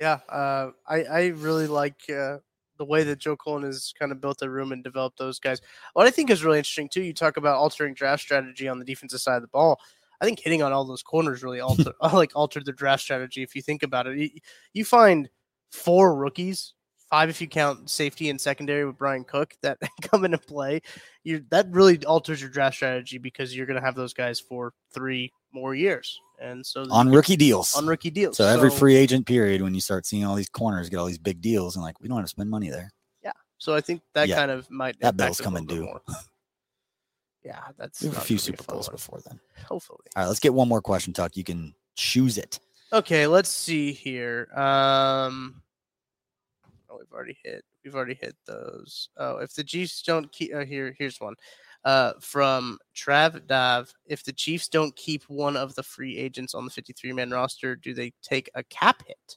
Yeah, 0.00 0.18
uh, 0.28 0.72
I 0.88 1.04
I 1.04 1.26
really 1.28 1.68
like 1.68 2.02
uh, 2.10 2.38
the 2.78 2.84
way 2.84 3.04
that 3.04 3.18
Joe 3.18 3.36
Cullen 3.36 3.62
has 3.62 3.92
kind 3.98 4.12
of 4.12 4.20
built 4.20 4.42
a 4.42 4.50
room 4.50 4.72
and 4.72 4.82
developed 4.82 5.18
those 5.18 5.38
guys. 5.38 5.60
What 5.94 6.06
I 6.06 6.10
think 6.10 6.30
is 6.30 6.44
really 6.44 6.58
interesting 6.58 6.88
too. 6.88 7.02
You 7.02 7.12
talk 7.12 7.36
about 7.36 7.56
altering 7.56 7.94
draft 7.94 8.22
strategy 8.22 8.68
on 8.68 8.78
the 8.78 8.84
defensive 8.84 9.20
side 9.20 9.36
of 9.36 9.42
the 9.42 9.48
ball. 9.48 9.80
I 10.20 10.24
think 10.24 10.40
hitting 10.40 10.62
on 10.62 10.72
all 10.72 10.84
those 10.84 11.02
corners 11.02 11.42
really 11.42 11.60
alter 11.62 11.92
like 12.12 12.32
altered 12.34 12.64
the 12.64 12.72
draft 12.72 13.02
strategy. 13.02 13.42
If 13.42 13.54
you 13.54 13.62
think 13.62 13.82
about 13.82 14.06
it, 14.06 14.18
you, 14.18 14.30
you 14.72 14.84
find 14.84 15.28
four 15.70 16.14
rookies, 16.16 16.74
five 17.10 17.28
if 17.28 17.40
you 17.40 17.46
count 17.48 17.88
safety 17.90 18.30
and 18.30 18.40
secondary 18.40 18.84
with 18.84 18.98
Bryan 18.98 19.24
Cook 19.24 19.54
that 19.62 19.78
come 20.02 20.24
into 20.24 20.38
play. 20.38 20.80
You 21.24 21.44
that 21.50 21.66
really 21.70 22.04
alters 22.04 22.40
your 22.40 22.50
draft 22.50 22.76
strategy 22.76 23.18
because 23.18 23.56
you're 23.56 23.66
going 23.66 23.78
to 23.78 23.84
have 23.84 23.94
those 23.94 24.12
guys 24.14 24.38
for 24.40 24.72
three 24.92 25.32
more 25.52 25.74
years, 25.74 26.20
and 26.40 26.64
so 26.64 26.86
On 26.90 27.08
rookie 27.08 27.36
deals. 27.36 27.74
on 27.74 27.86
rookie 27.86 28.10
deals. 28.10 28.36
so 28.36 28.44
every 28.46 28.70
free 28.70 28.94
agent 28.96 29.26
period, 29.26 29.62
when 29.62 29.74
you 29.74 29.80
start 29.80 30.04
seeing 30.06 30.24
all 30.24 30.34
these 30.36 30.48
corners 30.48 30.88
get 30.88 30.98
all 30.98 31.06
these 31.06 31.18
big 31.18 31.40
deals, 31.40 31.76
and 31.76 31.82
like 31.84 31.98
we 32.00 32.08
don't 32.08 32.18
have 32.18 32.26
to 32.26 32.30
spend 32.30 32.50
money 32.50 32.68
there. 32.70 32.92
Yeah. 33.24 33.32
So 33.58 33.74
I 33.74 33.80
think 33.80 34.02
that 34.14 34.28
Yeah, 34.28 34.36
kind 34.36 34.50
of 34.50 34.70
might 34.70 35.00
that 35.00 35.16
bill's 35.16 35.40
coming 35.40 35.64
due. 35.66 35.88
Yeah, 37.44 37.60
that's 37.78 38.02
We 38.02 38.08
have 38.08 38.18
a 38.18 38.20
few 38.22 38.38
Super 38.38 38.64
Bowls 38.64 38.88
before 38.88 39.20
then. 39.24 39.38
Hopefully. 39.68 40.00
All 40.16 40.22
right, 40.24 40.28
let's 40.28 40.40
get 40.40 40.52
one 40.52 40.68
more 40.68 40.82
question, 40.82 41.12
Tuck. 41.12 41.36
You 41.36 41.44
can 41.44 41.74
choose 41.94 42.38
it. 42.38 42.58
Okay, 42.92 43.28
let's 43.28 43.48
see 43.48 43.92
here. 43.92 44.48
Um, 44.56 45.62
oh, 46.96 47.00
we've 47.00 47.12
already 47.12 47.38
hit. 47.44 47.64
We've 47.84 47.94
already 47.94 48.18
hit 48.20 48.36
those. 48.46 49.08
Oh, 49.16 49.38
if 49.38 49.54
the 49.54 49.64
Chiefs 49.64 50.02
don't 50.02 50.30
keep, 50.32 50.54
uh, 50.54 50.64
here, 50.64 50.94
here's 50.98 51.20
one. 51.20 51.34
Uh, 51.84 52.14
from 52.20 52.78
Trav 52.96 53.46
Dav. 53.46 53.92
If 54.06 54.24
the 54.24 54.32
Chiefs 54.32 54.68
don't 54.68 54.94
keep 54.96 55.22
one 55.28 55.56
of 55.56 55.74
the 55.74 55.82
free 55.82 56.16
agents 56.16 56.54
on 56.54 56.64
the 56.64 56.70
53 56.70 57.12
man 57.12 57.30
roster, 57.30 57.76
do 57.76 57.94
they 57.94 58.12
take 58.22 58.50
a 58.54 58.64
cap 58.64 59.02
hit? 59.06 59.36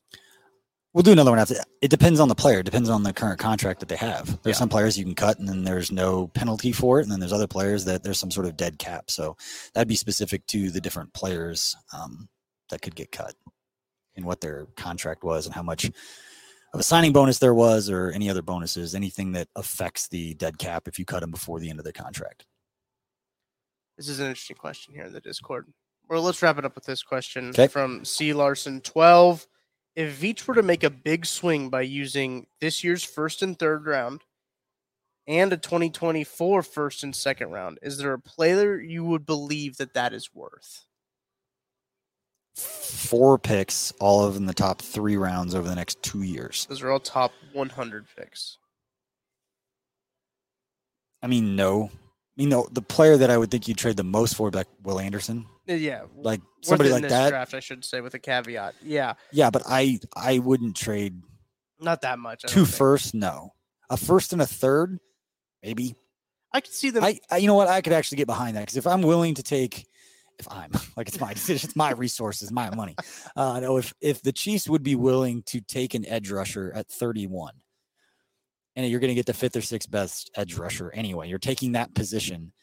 We'll 0.93 1.03
do 1.03 1.11
another 1.11 1.29
one 1.29 1.39
after. 1.39 1.53
It 1.81 1.89
depends 1.91 2.19
on 2.19 2.29
the 2.29 2.35
player. 2.35 2.59
It 2.59 2.65
depends 2.65 2.89
on 2.89 3.03
the 3.03 3.13
current 3.13 3.39
contract 3.39 3.79
that 3.81 3.89
they 3.89 3.95
have. 3.97 4.41
There's 4.41 4.55
Yeah. 4.55 4.59
some 4.59 4.69
players 4.69 4.97
you 4.97 5.05
can 5.05 5.13
cut, 5.13 5.37
and 5.37 5.47
then 5.47 5.63
there's 5.63 5.91
no 5.91 6.27
penalty 6.29 6.71
for 6.71 6.99
it. 6.99 7.03
And 7.03 7.11
then 7.11 7.19
there's 7.19 7.33
other 7.33 7.45
players 7.45 7.85
that 7.85 8.01
there's 8.01 8.17
some 8.17 8.31
sort 8.31 8.47
of 8.47 8.57
dead 8.57 8.79
cap. 8.79 9.11
So 9.11 9.37
that'd 9.73 9.87
be 9.87 9.95
specific 9.95 10.47
to 10.47 10.71
the 10.71 10.81
different 10.81 11.13
players 11.13 11.75
um, 11.93 12.27
that 12.71 12.81
could 12.81 12.95
get 12.95 13.11
cut 13.11 13.35
and 14.15 14.25
what 14.25 14.41
their 14.41 14.65
contract 14.77 15.23
was 15.23 15.45
and 15.45 15.53
how 15.53 15.61
much 15.61 15.91
of 16.73 16.79
a 16.79 16.83
signing 16.83 17.13
bonus 17.13 17.39
there 17.39 17.53
was, 17.53 17.89
or 17.89 18.11
any 18.11 18.29
other 18.29 18.41
bonuses, 18.41 18.93
anything 18.93 19.31
that 19.31 19.47
affects 19.55 20.07
the 20.07 20.33
dead 20.35 20.57
cap 20.57 20.87
if 20.87 20.99
you 20.99 21.05
cut 21.05 21.21
them 21.21 21.31
before 21.31 21.59
the 21.59 21.69
end 21.69 21.79
of 21.79 21.85
the 21.85 21.93
contract. 21.93 22.45
This 23.97 24.07
is 24.07 24.19
an 24.19 24.27
interesting 24.27 24.55
question 24.55 24.93
here 24.93 25.03
in 25.03 25.13
the 25.13 25.19
Discord. 25.21 25.67
Well, 26.07 26.21
let's 26.21 26.41
wrap 26.41 26.57
it 26.57 26.65
up 26.65 26.75
with 26.75 26.85
this 26.85 27.03
question 27.03 27.53
'Kay. 27.53 27.67
from 27.67 28.05
C. 28.05 28.33
Larson 28.33 28.81
12. 28.81 29.47
If 29.95 30.19
Veach 30.19 30.47
were 30.47 30.55
to 30.55 30.63
make 30.63 30.83
a 30.83 30.89
big 30.89 31.25
swing 31.25 31.69
by 31.69 31.81
using 31.81 32.47
this 32.61 32.83
year's 32.83 33.03
first 33.03 33.41
and 33.41 33.57
third 33.59 33.85
round 33.85 34.23
and 35.27 35.51
a 35.51 35.57
2024 35.57 36.63
first 36.63 37.03
and 37.03 37.15
second 37.15 37.49
round, 37.51 37.79
is 37.81 37.97
there 37.97 38.13
a 38.13 38.19
player 38.19 38.79
you 38.79 39.03
would 39.03 39.25
believe 39.25 39.77
that 39.77 39.93
that 39.95 40.13
is 40.13 40.33
worth? 40.33 40.85
Four 42.59 43.37
picks, 43.39 43.91
all 43.99 44.25
of 44.25 44.35
in 44.35 44.45
the 44.45 44.53
top 44.53 44.81
three 44.81 45.15
rounds 45.15 45.55
over 45.55 45.67
the 45.67 45.75
next 45.75 46.01
two 46.03 46.21
years. 46.23 46.65
Those 46.67 46.81
are 46.81 46.91
all 46.91 46.99
top 46.99 47.31
100 47.53 48.05
picks. 48.17 48.57
I 51.21 51.27
mean, 51.27 51.55
no. 51.55 51.85
I 51.91 51.91
mean, 52.37 52.49
no. 52.49 52.67
The 52.71 52.81
player 52.81 53.17
that 53.17 53.29
I 53.29 53.37
would 53.37 53.51
think 53.51 53.67
you'd 53.67 53.77
trade 53.77 53.97
the 53.97 54.03
most 54.03 54.35
for, 54.35 54.49
like 54.51 54.67
Will 54.83 54.99
Anderson, 54.99 55.45
Uh, 55.69 55.73
Yeah, 55.73 56.03
like 56.15 56.41
somebody 56.61 56.89
like 56.89 57.03
this 57.03 57.11
that. 57.11 57.29
draft, 57.29 57.53
I 57.53 57.59
should 57.59 57.83
say, 57.83 58.01
with 58.01 58.13
a 58.13 58.19
caveat. 58.19 58.75
Yeah, 58.83 59.13
Yeah, 59.31 59.49
but 59.49 59.63
I 59.67 59.99
I 60.15 60.39
wouldn't 60.39 60.75
trade 60.75 61.21
not 61.79 62.01
that 62.01 62.19
much. 62.19 62.45
I 62.45 62.47
two 62.47 62.65
think. 62.65 62.77
first. 62.77 63.13
No, 63.13 63.53
a 63.89 63.97
first 63.97 64.33
and 64.33 64.41
a 64.41 64.47
third, 64.47 64.99
maybe. 65.63 65.95
I 66.53 66.61
could 66.61 66.73
see 66.73 66.89
them. 66.89 67.03
I, 67.03 67.19
I 67.29 67.37
you 67.37 67.47
know 67.47 67.53
what? 67.55 67.67
I 67.67 67.81
could 67.81 67.93
actually 67.93 68.17
get 68.17 68.27
behind 68.27 68.55
that 68.57 68.61
because 68.61 68.77
if 68.77 68.87
I'm 68.87 69.01
willing 69.01 69.35
to 69.35 69.43
take, 69.43 69.85
if 70.39 70.47
I'm 70.51 70.71
like 70.97 71.07
it's 71.07 71.19
my 71.19 71.33
decision, 71.33 71.67
it's 71.67 71.75
my 71.75 71.91
resources, 71.91 72.51
my 72.51 72.73
money. 72.73 72.95
Uh, 73.35 73.59
no, 73.59 73.77
if 73.77 73.93
if 74.01 74.21
the 74.21 74.31
Chiefs 74.31 74.67
would 74.69 74.83
be 74.83 74.95
willing 74.95 75.43
to 75.43 75.61
take 75.61 75.93
an 75.93 76.05
edge 76.07 76.31
rusher 76.31 76.71
at 76.73 76.87
31, 76.87 77.53
and 78.75 78.89
you're 78.89 78.99
going 78.99 79.09
to 79.09 79.15
get 79.15 79.25
the 79.25 79.33
fifth 79.33 79.55
or 79.55 79.61
sixth 79.61 79.91
best 79.91 80.31
edge 80.35 80.55
rusher 80.57 80.91
anyway, 80.93 81.27
you're 81.27 81.37
taking 81.39 81.73
that 81.73 81.93
position, 81.93 82.53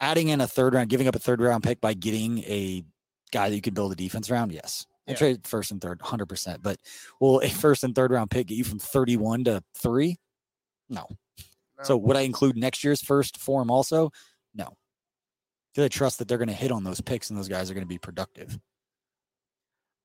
adding 0.00 0.28
in 0.28 0.40
a 0.40 0.46
third 0.46 0.74
round, 0.74 0.88
giving 0.88 1.06
up 1.08 1.14
a 1.14 1.20
third 1.20 1.40
round 1.40 1.62
pick 1.62 1.80
by 1.80 1.94
getting 1.94 2.38
a 2.40 2.82
guy 3.30 3.48
that 3.50 3.54
you 3.54 3.62
could 3.62 3.74
build 3.74 3.92
a 3.92 3.96
defense 3.96 4.30
around. 4.30 4.52
Yes. 4.52 4.86
I 5.06 5.12
Yeah. 5.12 5.16
trade 5.18 5.46
first 5.46 5.70
and 5.70 5.80
third, 5.80 6.00
hundred 6.02 6.26
percent. 6.28 6.62
But 6.62 6.78
will 7.20 7.40
a 7.40 7.48
first 7.48 7.84
and 7.84 7.94
third 7.94 8.10
round 8.10 8.30
pick 8.30 8.46
get 8.48 8.56
you 8.56 8.64
from 8.64 8.78
thirty-one 8.78 9.44
to 9.44 9.62
three? 9.74 10.16
No. 10.88 11.06
So 11.82 11.96
would 11.96 12.16
I 12.16 12.22
include 12.22 12.56
next 12.56 12.82
year's 12.82 13.00
first 13.00 13.38
form 13.38 13.70
also? 13.70 14.10
No. 15.76 15.82
they 15.82 15.88
trust 15.88 16.18
that 16.18 16.28
they're 16.28 16.38
going 16.38 16.48
to 16.48 16.54
hit 16.54 16.72
on 16.72 16.84
those 16.84 17.00
picks 17.00 17.30
and 17.30 17.38
those 17.38 17.48
guys 17.48 17.70
are 17.70 17.74
going 17.74 17.84
to 17.84 17.88
be 17.88 17.98
productive. 17.98 18.58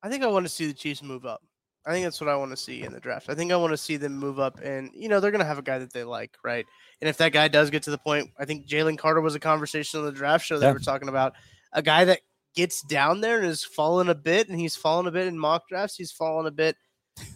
I 0.02 0.10
think 0.10 0.24
I 0.24 0.28
want 0.28 0.46
to 0.46 0.50
see 0.50 0.68
the 0.68 0.74
Chiefs 0.74 1.02
move 1.02 1.26
up. 1.26 1.42
I 1.86 1.92
think 1.92 2.06
that's 2.06 2.22
what 2.22 2.30
I 2.30 2.36
want 2.36 2.52
to 2.52 2.58
see 2.58 2.84
in 2.84 2.94
the 2.94 3.00
draft. 3.00 3.30
I 3.30 3.36
think 3.36 3.52
I 3.52 3.58
want 3.58 3.72
to 3.72 3.78
see 3.78 3.98
them 3.98 4.16
move 4.18 4.40
up, 4.40 4.60
and 4.64 4.90
you 4.96 5.10
know 5.10 5.20
they're 5.20 5.32
going 5.32 5.40
to 5.42 5.46
have 5.46 5.58
a 5.58 5.64
guy 5.64 5.80
that 5.80 5.92
they 5.92 6.04
like, 6.06 6.32
right? 6.44 6.66
And 7.02 7.10
if 7.10 7.18
that 7.18 7.34
guy 7.34 7.50
does 7.50 7.70
get 7.70 7.84
to 7.84 7.92
the 7.92 7.98
point, 7.98 8.30
I 8.40 8.46
think 8.46 8.68
Jalen 8.68 8.98
Carter 8.98 9.20
was 9.20 9.36
a 9.36 9.40
conversation 9.40 10.00
on 10.00 10.06
the 10.06 10.12
draft 10.14 10.46
show. 10.46 10.60
They 10.60 10.66
Yeah. 10.68 10.72
were 10.74 10.80
talking 10.80 11.10
about 11.10 11.34
a 11.74 11.82
guy 11.82 12.06
that 12.06 12.22
gets 12.56 12.84
down 12.84 13.20
there 13.20 13.40
and 13.40 13.48
is 13.48 13.66
falling 13.66 14.08
a 14.10 14.16
bit, 14.16 14.48
and 14.48 14.58
he's 14.58 14.78
fallen 14.78 15.08
a 15.08 15.12
bit 15.12 15.28
in 15.28 15.38
mock 15.38 15.68
drafts. 15.68 15.98
He's 15.98 16.12
fallen 16.12 16.46
a 16.46 16.52
bit. 16.52 16.78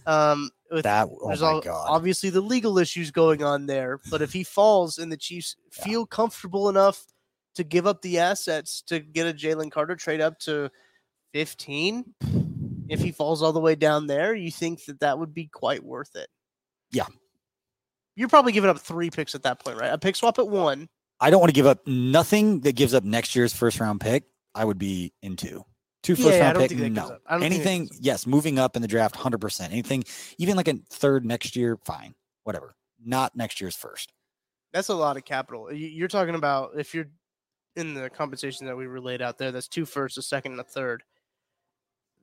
Um, 0.05 0.49
with 0.71 0.83
That 0.83 1.09
oh 1.11 1.27
there's 1.27 1.41
my 1.41 1.47
all, 1.47 1.61
god. 1.61 1.87
obviously 1.89 2.29
the 2.29 2.41
legal 2.41 2.77
issues 2.79 3.11
going 3.11 3.43
on 3.43 3.65
there, 3.65 3.99
but 4.09 4.21
if 4.21 4.31
he 4.31 4.43
falls 4.45 4.97
and 4.97 5.11
the 5.11 5.17
Chiefs 5.17 5.55
Yeah. 5.77 5.83
feel 5.83 6.05
comfortable 6.05 6.69
enough 6.69 7.05
to 7.57 7.63
give 7.63 7.85
up 7.85 8.01
the 8.01 8.17
assets 8.19 8.81
to 8.87 8.99
get 8.99 9.27
a 9.27 9.33
Jalen 9.33 9.69
Carter 9.71 9.95
trade 9.95 10.21
up 10.21 10.39
to 10.39 10.71
15 11.33 12.13
if 12.89 12.99
he 13.01 13.11
falls 13.11 13.43
all 13.43 13.51
the 13.53 13.59
way 13.59 13.75
down 13.75 14.07
there 14.07 14.33
you 14.33 14.49
think 14.49 14.83
that 14.85 14.99
that 15.01 15.19
would 15.19 15.33
be 15.33 15.45
quite 15.47 15.83
worth 15.83 16.15
it 16.15 16.29
Yeah. 16.91 17.05
you're 18.15 18.29
probably 18.29 18.53
giving 18.53 18.69
up 18.69 18.79
three 18.79 19.09
picks 19.09 19.35
at 19.35 19.43
that 19.43 19.59
point 19.63 19.77
right 19.79 19.93
a 19.93 19.97
pick 19.97 20.15
swap 20.15 20.39
at 20.39 20.47
one 20.47 20.87
I 21.19 21.29
don't 21.31 21.39
want 21.39 21.49
to 21.49 21.53
give 21.55 21.65
up 21.65 21.85
nothing 21.87 22.61
that 22.61 22.75
gives 22.75 22.93
up 22.93 23.03
next 23.03 23.35
year's 23.35 23.51
first 23.51 23.79
round 23.79 23.99
pick. 23.99 24.25
I 24.53 24.63
would 24.63 24.77
be 24.77 25.13
into 25.23 25.65
two 26.03 26.15
first 26.15 26.19
Yeah, 26.19 26.25
first 26.25 26.37
yeah, 26.37 26.43
I 26.43 26.45
round 26.45 26.57
pick. 26.59 26.69
think 26.69 26.79
that 26.81 26.89
gives 26.93 26.95
No, 27.09 27.15
up. 27.15 27.21
I 27.25 27.31
don't 27.31 27.41
think 27.41 27.63
that 27.63 27.69
anything. 27.71 27.89
Yes, 27.99 28.27
moving 28.27 28.59
up 28.59 28.75
in 28.75 28.83
the 28.83 28.87
draft, 28.87 29.15
hundred 29.15 29.41
percent. 29.41 29.73
Anything, 29.73 30.03
even 30.37 30.55
like 30.55 30.67
a 30.67 30.75
third 30.91 31.25
next 31.25 31.55
year, 31.55 31.79
fine, 31.85 32.13
whatever. 32.43 32.75
Not 33.03 33.35
next 33.35 33.59
year's 33.59 33.75
first. 33.75 34.13
that's 34.73 34.89
a 34.89 34.93
lot 34.95 35.17
of 35.17 35.25
capital 35.25 35.73
you're 35.73 36.07
talking 36.07 36.35
about 36.35 36.73
if 36.77 36.93
you're 36.93 37.07
in 37.77 37.93
the 37.93 38.09
compensation 38.09 38.65
that 38.67 38.75
we 38.75 38.85
relayed 38.87 39.21
out 39.21 39.37
there 39.37 39.51
that's 39.51 39.67
two 39.67 39.85
firsts 39.85 40.17
a 40.17 40.21
second 40.21 40.51
and 40.53 40.61
a 40.61 40.63
third 40.63 41.03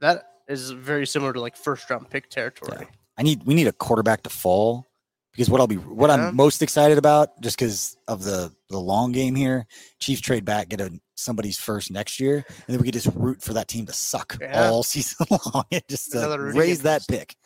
that 0.01 0.25
is 0.49 0.71
very 0.71 1.07
similar 1.07 1.33
to 1.33 1.41
like 1.41 1.57
first 1.57 1.89
round 1.89 2.11
pick 2.11 2.29
territory 2.29 2.87
I 3.17 3.23
need 3.23 3.43
we 3.45 3.55
need 3.55 3.69
a 3.69 3.73
quarterback 3.73 4.25
to 4.25 4.31
fall 4.31 4.87
because 5.33 5.49
what 5.49 5.61
I'll 5.61 5.67
be 5.69 5.77
what 5.77 6.09
Yeah. 6.11 6.29
I'm 6.29 6.37
most 6.37 6.63
excited 6.63 6.99
about 6.99 7.41
just 7.41 7.57
because 7.59 7.97
of 8.09 8.25
the 8.25 8.53
the 8.71 8.79
long 8.79 9.13
game 9.13 9.35
here. 9.37 9.67
Chiefs 10.01 10.21
trade 10.21 10.45
back, 10.45 10.69
get 10.69 10.81
a 10.81 10.93
somebody's 11.15 11.57
first 11.59 11.93
next 11.93 12.19
year, 12.19 12.45
and 12.49 12.67
then 12.67 12.79
we 12.79 12.85
could 12.87 12.95
just 12.95 13.09
root 13.15 13.41
for 13.41 13.53
that 13.53 13.69
team 13.69 13.87
to 13.87 13.93
suck 13.93 14.37
Yeah. 14.41 14.69
all 14.69 14.83
season 14.85 15.27
long 15.31 15.65
and 15.71 15.83
just 15.89 16.13
raise 16.15 16.83
that 16.83 17.07
pick. 17.09 17.37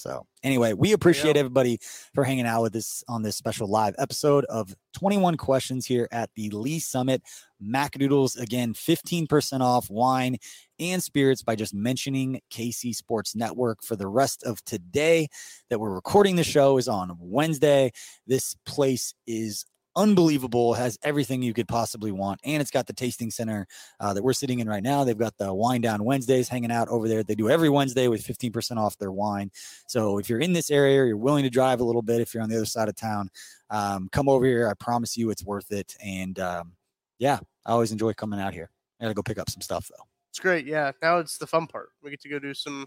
So 0.00 0.26
anyway, 0.42 0.72
we 0.72 0.92
appreciate 0.92 1.36
everybody 1.36 1.78
for 2.14 2.24
hanging 2.24 2.46
out 2.46 2.62
with 2.62 2.74
us 2.74 3.04
on 3.06 3.22
this 3.22 3.36
special 3.36 3.68
live 3.68 3.94
episode 3.98 4.46
of 4.46 4.74
21 4.94 5.36
questions 5.36 5.84
here 5.84 6.08
at 6.10 6.30
the 6.34 6.48
Lee 6.50 6.78
Summit. 6.78 7.22
Macadoodles 7.62 8.40
again, 8.40 8.72
15% 8.72 9.60
off 9.60 9.90
wine 9.90 10.38
and 10.78 11.02
spirits 11.02 11.42
by 11.42 11.54
just 11.54 11.74
mentioning 11.74 12.40
KC 12.50 12.94
Sports 12.94 13.36
Network 13.36 13.82
for 13.84 13.94
the 13.94 14.06
rest 14.06 14.42
of 14.42 14.64
today 14.64 15.28
that 15.68 15.78
we're 15.78 15.92
recording 15.92 16.36
the 16.36 16.44
show 16.44 16.78
is 16.78 16.88
on 16.88 17.14
Wednesday. 17.20 17.90
This 18.26 18.56
place 18.64 19.12
is 19.26 19.66
unbelievable 19.96 20.74
has 20.74 20.98
everything 21.02 21.42
you 21.42 21.52
could 21.52 21.66
possibly 21.66 22.12
want 22.12 22.40
and 22.44 22.60
it's 22.62 22.70
got 22.70 22.86
the 22.86 22.92
tasting 22.92 23.30
center 23.30 23.66
uh, 23.98 24.14
that 24.14 24.22
we're 24.22 24.32
sitting 24.32 24.60
in 24.60 24.68
right 24.68 24.82
now 24.82 25.02
they've 25.02 25.18
got 25.18 25.36
the 25.36 25.52
wine 25.52 25.80
down 25.80 26.04
wednesdays 26.04 26.48
hanging 26.48 26.70
out 26.70 26.88
over 26.88 27.08
there 27.08 27.22
they 27.22 27.34
do 27.34 27.50
every 27.50 27.68
wednesday 27.68 28.06
with 28.06 28.24
15% 28.24 28.76
off 28.76 28.96
their 28.98 29.10
wine 29.10 29.50
so 29.88 30.18
if 30.18 30.28
you're 30.28 30.38
in 30.38 30.52
this 30.52 30.70
area 30.70 31.06
you're 31.06 31.16
willing 31.16 31.42
to 31.42 31.50
drive 31.50 31.80
a 31.80 31.84
little 31.84 32.02
bit 32.02 32.20
if 32.20 32.32
you're 32.32 32.42
on 32.42 32.48
the 32.48 32.56
other 32.56 32.64
side 32.64 32.88
of 32.88 32.94
town 32.94 33.28
um, 33.70 34.08
come 34.12 34.28
over 34.28 34.44
here 34.46 34.68
i 34.68 34.74
promise 34.74 35.16
you 35.16 35.30
it's 35.30 35.44
worth 35.44 35.72
it 35.72 35.96
and 36.04 36.38
um, 36.38 36.72
yeah 37.18 37.38
i 37.66 37.72
always 37.72 37.90
enjoy 37.92 38.12
coming 38.12 38.40
out 38.40 38.54
here 38.54 38.70
i 39.00 39.04
gotta 39.04 39.14
go 39.14 39.22
pick 39.22 39.38
up 39.38 39.50
some 39.50 39.60
stuff 39.60 39.88
though 39.88 40.04
It's 40.30 40.38
great. 40.38 40.64
Yeah. 40.64 40.92
Now 41.02 41.18
it's 41.18 41.38
the 41.38 41.46
fun 41.46 41.66
part. 41.66 41.88
We 42.02 42.10
get 42.10 42.20
to 42.20 42.28
go 42.28 42.38
do 42.38 42.54
some 42.54 42.86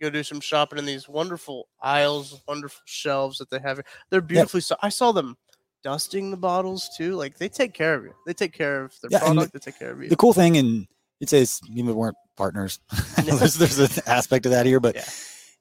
go 0.00 0.10
do 0.10 0.22
some 0.22 0.40
shopping 0.40 0.78
in 0.78 0.84
these 0.84 1.08
wonderful 1.08 1.68
aisles, 1.80 2.40
wonderful 2.46 2.80
shelves 2.84 3.38
that 3.38 3.50
they 3.50 3.58
have. 3.58 3.80
They're 4.10 4.20
beautifully 4.20 4.60
so 4.60 4.76
I 4.80 4.88
saw 4.88 5.10
them 5.10 5.36
dusting 5.82 6.30
the 6.30 6.36
bottles 6.36 6.90
too. 6.96 7.14
Like 7.16 7.38
they 7.38 7.48
take 7.48 7.74
care 7.74 7.94
of 7.94 8.04
you. 8.04 8.12
They 8.26 8.32
take 8.34 8.52
care 8.52 8.84
of 8.84 8.94
their 9.00 9.10
Yeah, 9.10 9.18
product, 9.18 9.52
they 9.52 9.58
take 9.58 9.78
care 9.78 9.90
of 9.92 10.02
you. 10.02 10.08
the 10.08 10.16
cool 10.16 10.32
thing, 10.32 10.56
and 10.56 10.86
it 11.20 11.28
says 11.28 11.60
even 11.70 11.86
we 11.86 11.92
weren't 11.92 12.16
partners, 12.36 12.80
there's, 13.24 13.54
there's 13.54 13.78
an 13.78 14.02
aspect 14.06 14.46
of 14.46 14.52
that 14.52 14.66
here, 14.66 14.80
but 14.80 14.94
Yeah. 14.94 15.04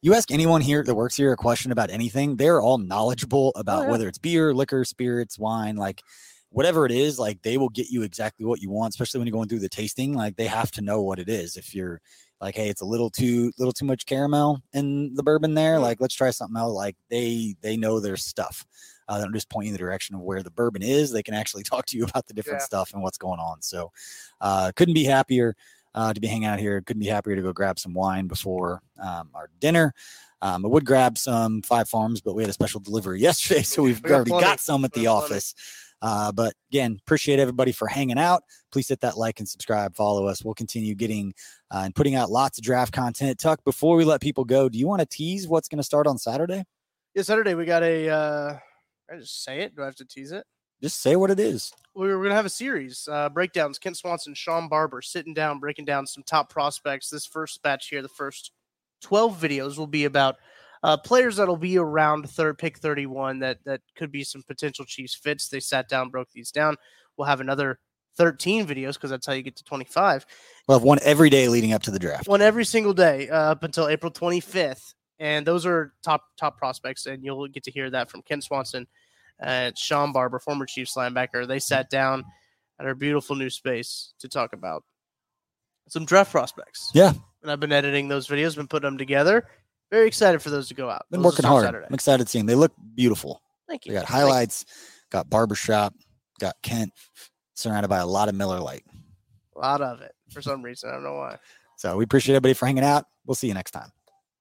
you 0.02 0.14
ask 0.14 0.32
anyone 0.32 0.62
here 0.62 0.84
that 0.84 0.96
works 0.96 1.16
here 1.16 1.32
a 1.34 1.38
question 1.38 1.72
about 1.72 1.90
anything, 1.90 2.36
they're 2.38 2.62
all 2.62 2.78
knowledgeable 2.78 3.52
about 3.56 3.82
Oh, 3.82 3.86
yeah. 3.86 3.92
whether 3.92 4.08
it's 4.08 4.18
beer, 4.18 4.54
liquor, 4.54 4.86
spirits, 4.86 5.38
wine, 5.38 5.76
like 5.76 6.02
whatever 6.50 6.86
it 6.86 6.92
is, 6.92 7.18
like 7.20 7.42
they 7.44 7.58
will 7.58 7.70
get 7.70 7.90
you 7.90 8.04
exactly 8.04 8.46
what 8.46 8.62
you 8.62 8.70
want, 8.70 8.94
especially 8.94 9.20
when 9.20 9.28
you're 9.28 9.34
going 9.34 9.48
through 9.48 9.60
the 9.60 9.70
tasting. 9.70 10.14
Like 10.14 10.36
they 10.36 10.48
have 10.48 10.72
to 10.72 10.82
know 10.82 11.02
what 11.02 11.20
it 11.20 11.30
is. 11.30 11.56
If 11.56 11.74
you're 11.74 12.02
like, 12.42 12.56
hey, 12.56 12.68
it's 12.70 12.82
a 12.82 12.86
little 12.86 13.10
too 13.10 13.52
little 13.58 13.72
too 13.72 13.86
much 13.86 14.06
caramel 14.06 14.62
in 14.74 15.14
the 15.14 15.24
bourbon 15.24 15.54
there, 15.54 15.78
Mm. 15.78 15.82
like 15.82 16.02
let's 16.02 16.16
try 16.16 16.30
something 16.32 16.58
else. 16.58 16.74
Like 16.76 16.98
they 17.10 17.56
they 17.62 17.78
know 17.78 18.00
their 18.00 18.18
stuff. 18.18 18.66
Uh, 19.08 19.18
they 19.18 19.24
don't 19.24 19.34
just 19.34 19.50
point 19.50 19.66
you 19.66 19.70
in 19.70 19.74
the 19.74 19.80
direction 19.80 20.16
of 20.16 20.22
where 20.22 20.44
the 20.44 20.52
bourbon 20.52 20.82
is. 20.82 21.12
They 21.12 21.24
can 21.24 21.34
actually 21.34 21.64
talk 21.72 21.86
to 21.88 21.98
you 21.98 22.04
about 22.06 22.28
the 22.28 22.34
different 22.34 22.62
Yeah. 22.62 22.66
stuff 22.66 22.94
and 22.94 23.02
what's 23.02 23.18
going 23.18 23.40
on. 23.40 23.62
So 23.62 23.92
uh, 24.40 24.72
couldn't 24.76 24.94
be 24.94 25.04
happier 25.04 25.56
uh, 25.94 26.14
to 26.14 26.20
be 26.22 26.28
hanging 26.28 26.46
out 26.48 26.60
here. 26.60 26.82
Couldn't 26.82 27.02
be 27.02 27.08
happier 27.08 27.36
to 27.36 27.42
go 27.42 27.52
grab 27.54 27.78
some 27.80 27.94
wine 27.94 28.28
before 28.28 28.82
um, 29.02 29.30
our 29.34 29.50
dinner. 29.60 29.94
Um, 30.42 30.66
I 30.66 30.70
would 30.70 30.86
grab 30.86 31.18
some 31.18 31.62
Five 31.62 31.88
Farms, 31.90 32.22
but 32.22 32.34
we 32.34 32.42
had 32.44 32.50
a 32.50 32.54
special 32.54 32.80
delivery 32.80 33.20
yesterday, 33.22 33.62
so 33.62 33.84
we've 33.84 34.02
We 34.04 34.12
already 34.12 34.32
plenty. 34.32 34.46
got 34.46 34.60
some 34.60 34.84
at 34.86 34.96
We 34.96 35.02
the 35.02 35.06
got 35.06 35.20
plenty. 35.20 35.34
office. 35.36 35.56
Uh, 36.04 36.32
but 36.32 36.56
again, 36.72 36.98
appreciate 37.06 37.38
everybody 37.38 37.72
for 37.72 37.88
hanging 37.88 38.18
out. 38.18 38.42
Please 38.72 38.88
hit 38.90 39.02
that 39.02 39.18
like 39.20 39.40
and 39.40 39.48
subscribe, 39.48 39.96
follow 39.96 40.26
us. 40.26 40.44
We'll 40.44 40.56
continue 40.56 40.96
getting 40.96 41.32
uh, 41.70 41.82
and 41.86 41.94
putting 41.94 42.16
out 42.16 42.32
lots 42.32 42.58
of 42.58 42.64
draft 42.64 42.92
content. 42.92 43.38
Tuck, 43.38 43.64
before 43.64 43.96
we 43.96 44.04
let 44.04 44.20
people 44.20 44.44
go, 44.44 44.68
do 44.68 44.80
you 44.80 44.88
want 44.88 45.02
to 45.02 45.06
tease 45.06 45.48
what's 45.48 45.68
going 45.68 45.78
to 45.78 45.84
start 45.84 46.08
on 46.08 46.18
Saturday? 46.18 46.64
yeah, 47.14 47.22
Saturday 47.22 47.54
we 47.54 47.66
got 47.66 47.84
a 47.84 48.10
uh 48.10 48.58
I 49.12 49.18
just 49.18 49.44
say 49.44 49.60
it. 49.60 49.76
Do 49.76 49.82
I 49.82 49.86
have 49.86 49.96
to 49.96 50.06
tease 50.06 50.32
it? 50.32 50.46
Just 50.82 51.02
say 51.02 51.16
what 51.16 51.30
it 51.30 51.40
is. 51.40 51.72
We're 51.94 52.16
going 52.16 52.30
to 52.30 52.36
have 52.36 52.46
a 52.46 52.50
series 52.50 53.08
uh, 53.12 53.30
breakdowns. 53.30 53.78
Kent 53.78 53.98
Swanson, 53.98 54.34
Shawn 54.34 54.68
Barber 54.68 55.02
sitting 55.02 55.34
down, 55.34 55.60
breaking 55.60 55.86
down 55.86 56.08
some 56.08 56.24
top 56.24 56.50
prospects. 56.50 57.10
This 57.10 57.26
first 57.26 57.62
batch 57.62 57.90
here, 57.90 58.02
the 58.02 58.10
first 58.10 58.52
12 59.02 59.40
videos 59.40 59.78
will 59.78 59.88
be 59.88 60.06
about 60.06 60.38
uh, 60.84 60.98
players 60.98 61.36
that'll 61.36 61.58
be 61.58 61.78
around 61.78 62.28
third 62.30 62.58
pick 62.58 62.80
31 62.80 63.40
that 63.40 63.60
that 63.66 63.82
could 63.96 64.12
be 64.12 64.24
some 64.24 64.44
potential 64.48 64.86
Chiefs 64.86 65.14
fits. 65.14 65.50
They 65.50 65.60
sat 65.60 65.88
down, 65.88 66.10
broke 66.10 66.32
these 66.34 66.52
down. 66.52 66.78
We'll 67.18 67.28
have 67.28 67.42
another 67.42 67.80
13 68.18 68.66
videos 68.66 68.94
because 68.94 69.12
that's 69.12 69.28
how 69.28 69.34
you 69.34 69.44
get 69.44 69.56
to 69.58 69.64
25. 69.64 70.26
We'll 70.68 70.80
have 70.80 70.84
one 70.84 71.00
every 71.04 71.30
day 71.30 71.48
leading 71.48 71.74
up 71.74 71.84
to 71.84 71.92
the 71.92 72.00
draft. 72.00 72.28
One 72.28 72.42
every 72.42 72.66
single 72.66 72.94
day 72.94 73.30
uh, 73.30 73.52
up 73.52 73.64
until 73.64 73.88
April 73.88 74.12
25th. 74.12 74.96
And 75.20 75.46
those 75.46 75.68
are 75.68 75.94
top 76.04 76.24
top 76.40 76.58
prospects, 76.58 77.06
and 77.06 77.24
you'll 77.24 77.48
get 77.48 77.64
to 77.66 77.72
hear 77.72 77.92
that 77.92 78.10
from 78.10 78.24
Kent 78.24 78.44
Swanson 78.44 78.88
and 79.42 79.78
Shawn 79.78 80.12
Barber, 80.12 80.40
former 80.40 80.66
Chiefs 80.66 80.96
linebacker. 80.96 81.48
They 81.48 81.60
sat 81.60 81.90
down 81.90 82.24
at 82.80 82.86
our 82.86 82.96
beautiful 82.96 83.36
new 83.36 83.50
space 83.50 84.14
to 84.20 84.30
talk 84.30 84.54
about 84.54 84.84
some 85.90 86.06
draft 86.06 86.32
prospects. 86.32 86.92
Yeah. 86.94 87.14
And 87.42 87.52
I've 87.52 87.60
been 87.60 87.72
editing 87.72 88.08
those 88.08 88.28
videos, 88.28 88.56
been 88.56 88.68
putting 88.68 88.88
them 88.88 88.98
together. 88.98 89.48
Very 89.90 90.08
excited 90.08 90.42
for 90.42 90.50
those 90.50 90.68
to 90.70 90.74
go 90.74 90.90
out. 90.90 91.06
Been 91.12 91.22
Those 91.22 91.34
working 91.34 91.46
hard. 91.46 91.66
Saturday. 91.66 91.86
I'm 91.88 91.94
excited 91.94 92.24
to 92.26 92.30
see 92.30 92.40
them. 92.40 92.46
They 92.46 92.56
look 92.56 92.72
beautiful. 92.96 93.42
Thank 93.68 93.86
you. 93.86 93.92
We 93.92 94.00
got 94.00 94.06
highlights, 94.06 94.66
got 95.12 95.30
barbershop, 95.30 95.94
got 96.40 96.56
Kent, 96.64 96.94
surrounded 97.56 97.90
by 97.90 97.98
a 97.98 98.06
lot 98.06 98.30
of 98.30 98.36
Miller 98.36 98.60
Lite. 98.60 98.86
A 99.56 99.60
lot 99.60 99.82
of 99.82 100.02
it 100.02 100.14
for 100.32 100.42
some 100.42 100.62
reason. 100.62 100.90
I 100.90 100.94
don't 100.94 101.04
know 101.04 101.16
why. 101.16 101.38
So 101.78 101.98
we 101.98 102.04
appreciate 102.04 102.36
everybody 102.36 102.54
for 102.54 102.68
hanging 102.68 102.84
out. 102.84 103.06
We'll 103.26 103.36
see 103.36 103.48
you 103.48 103.54
next 103.54 103.72
time. 103.72 103.92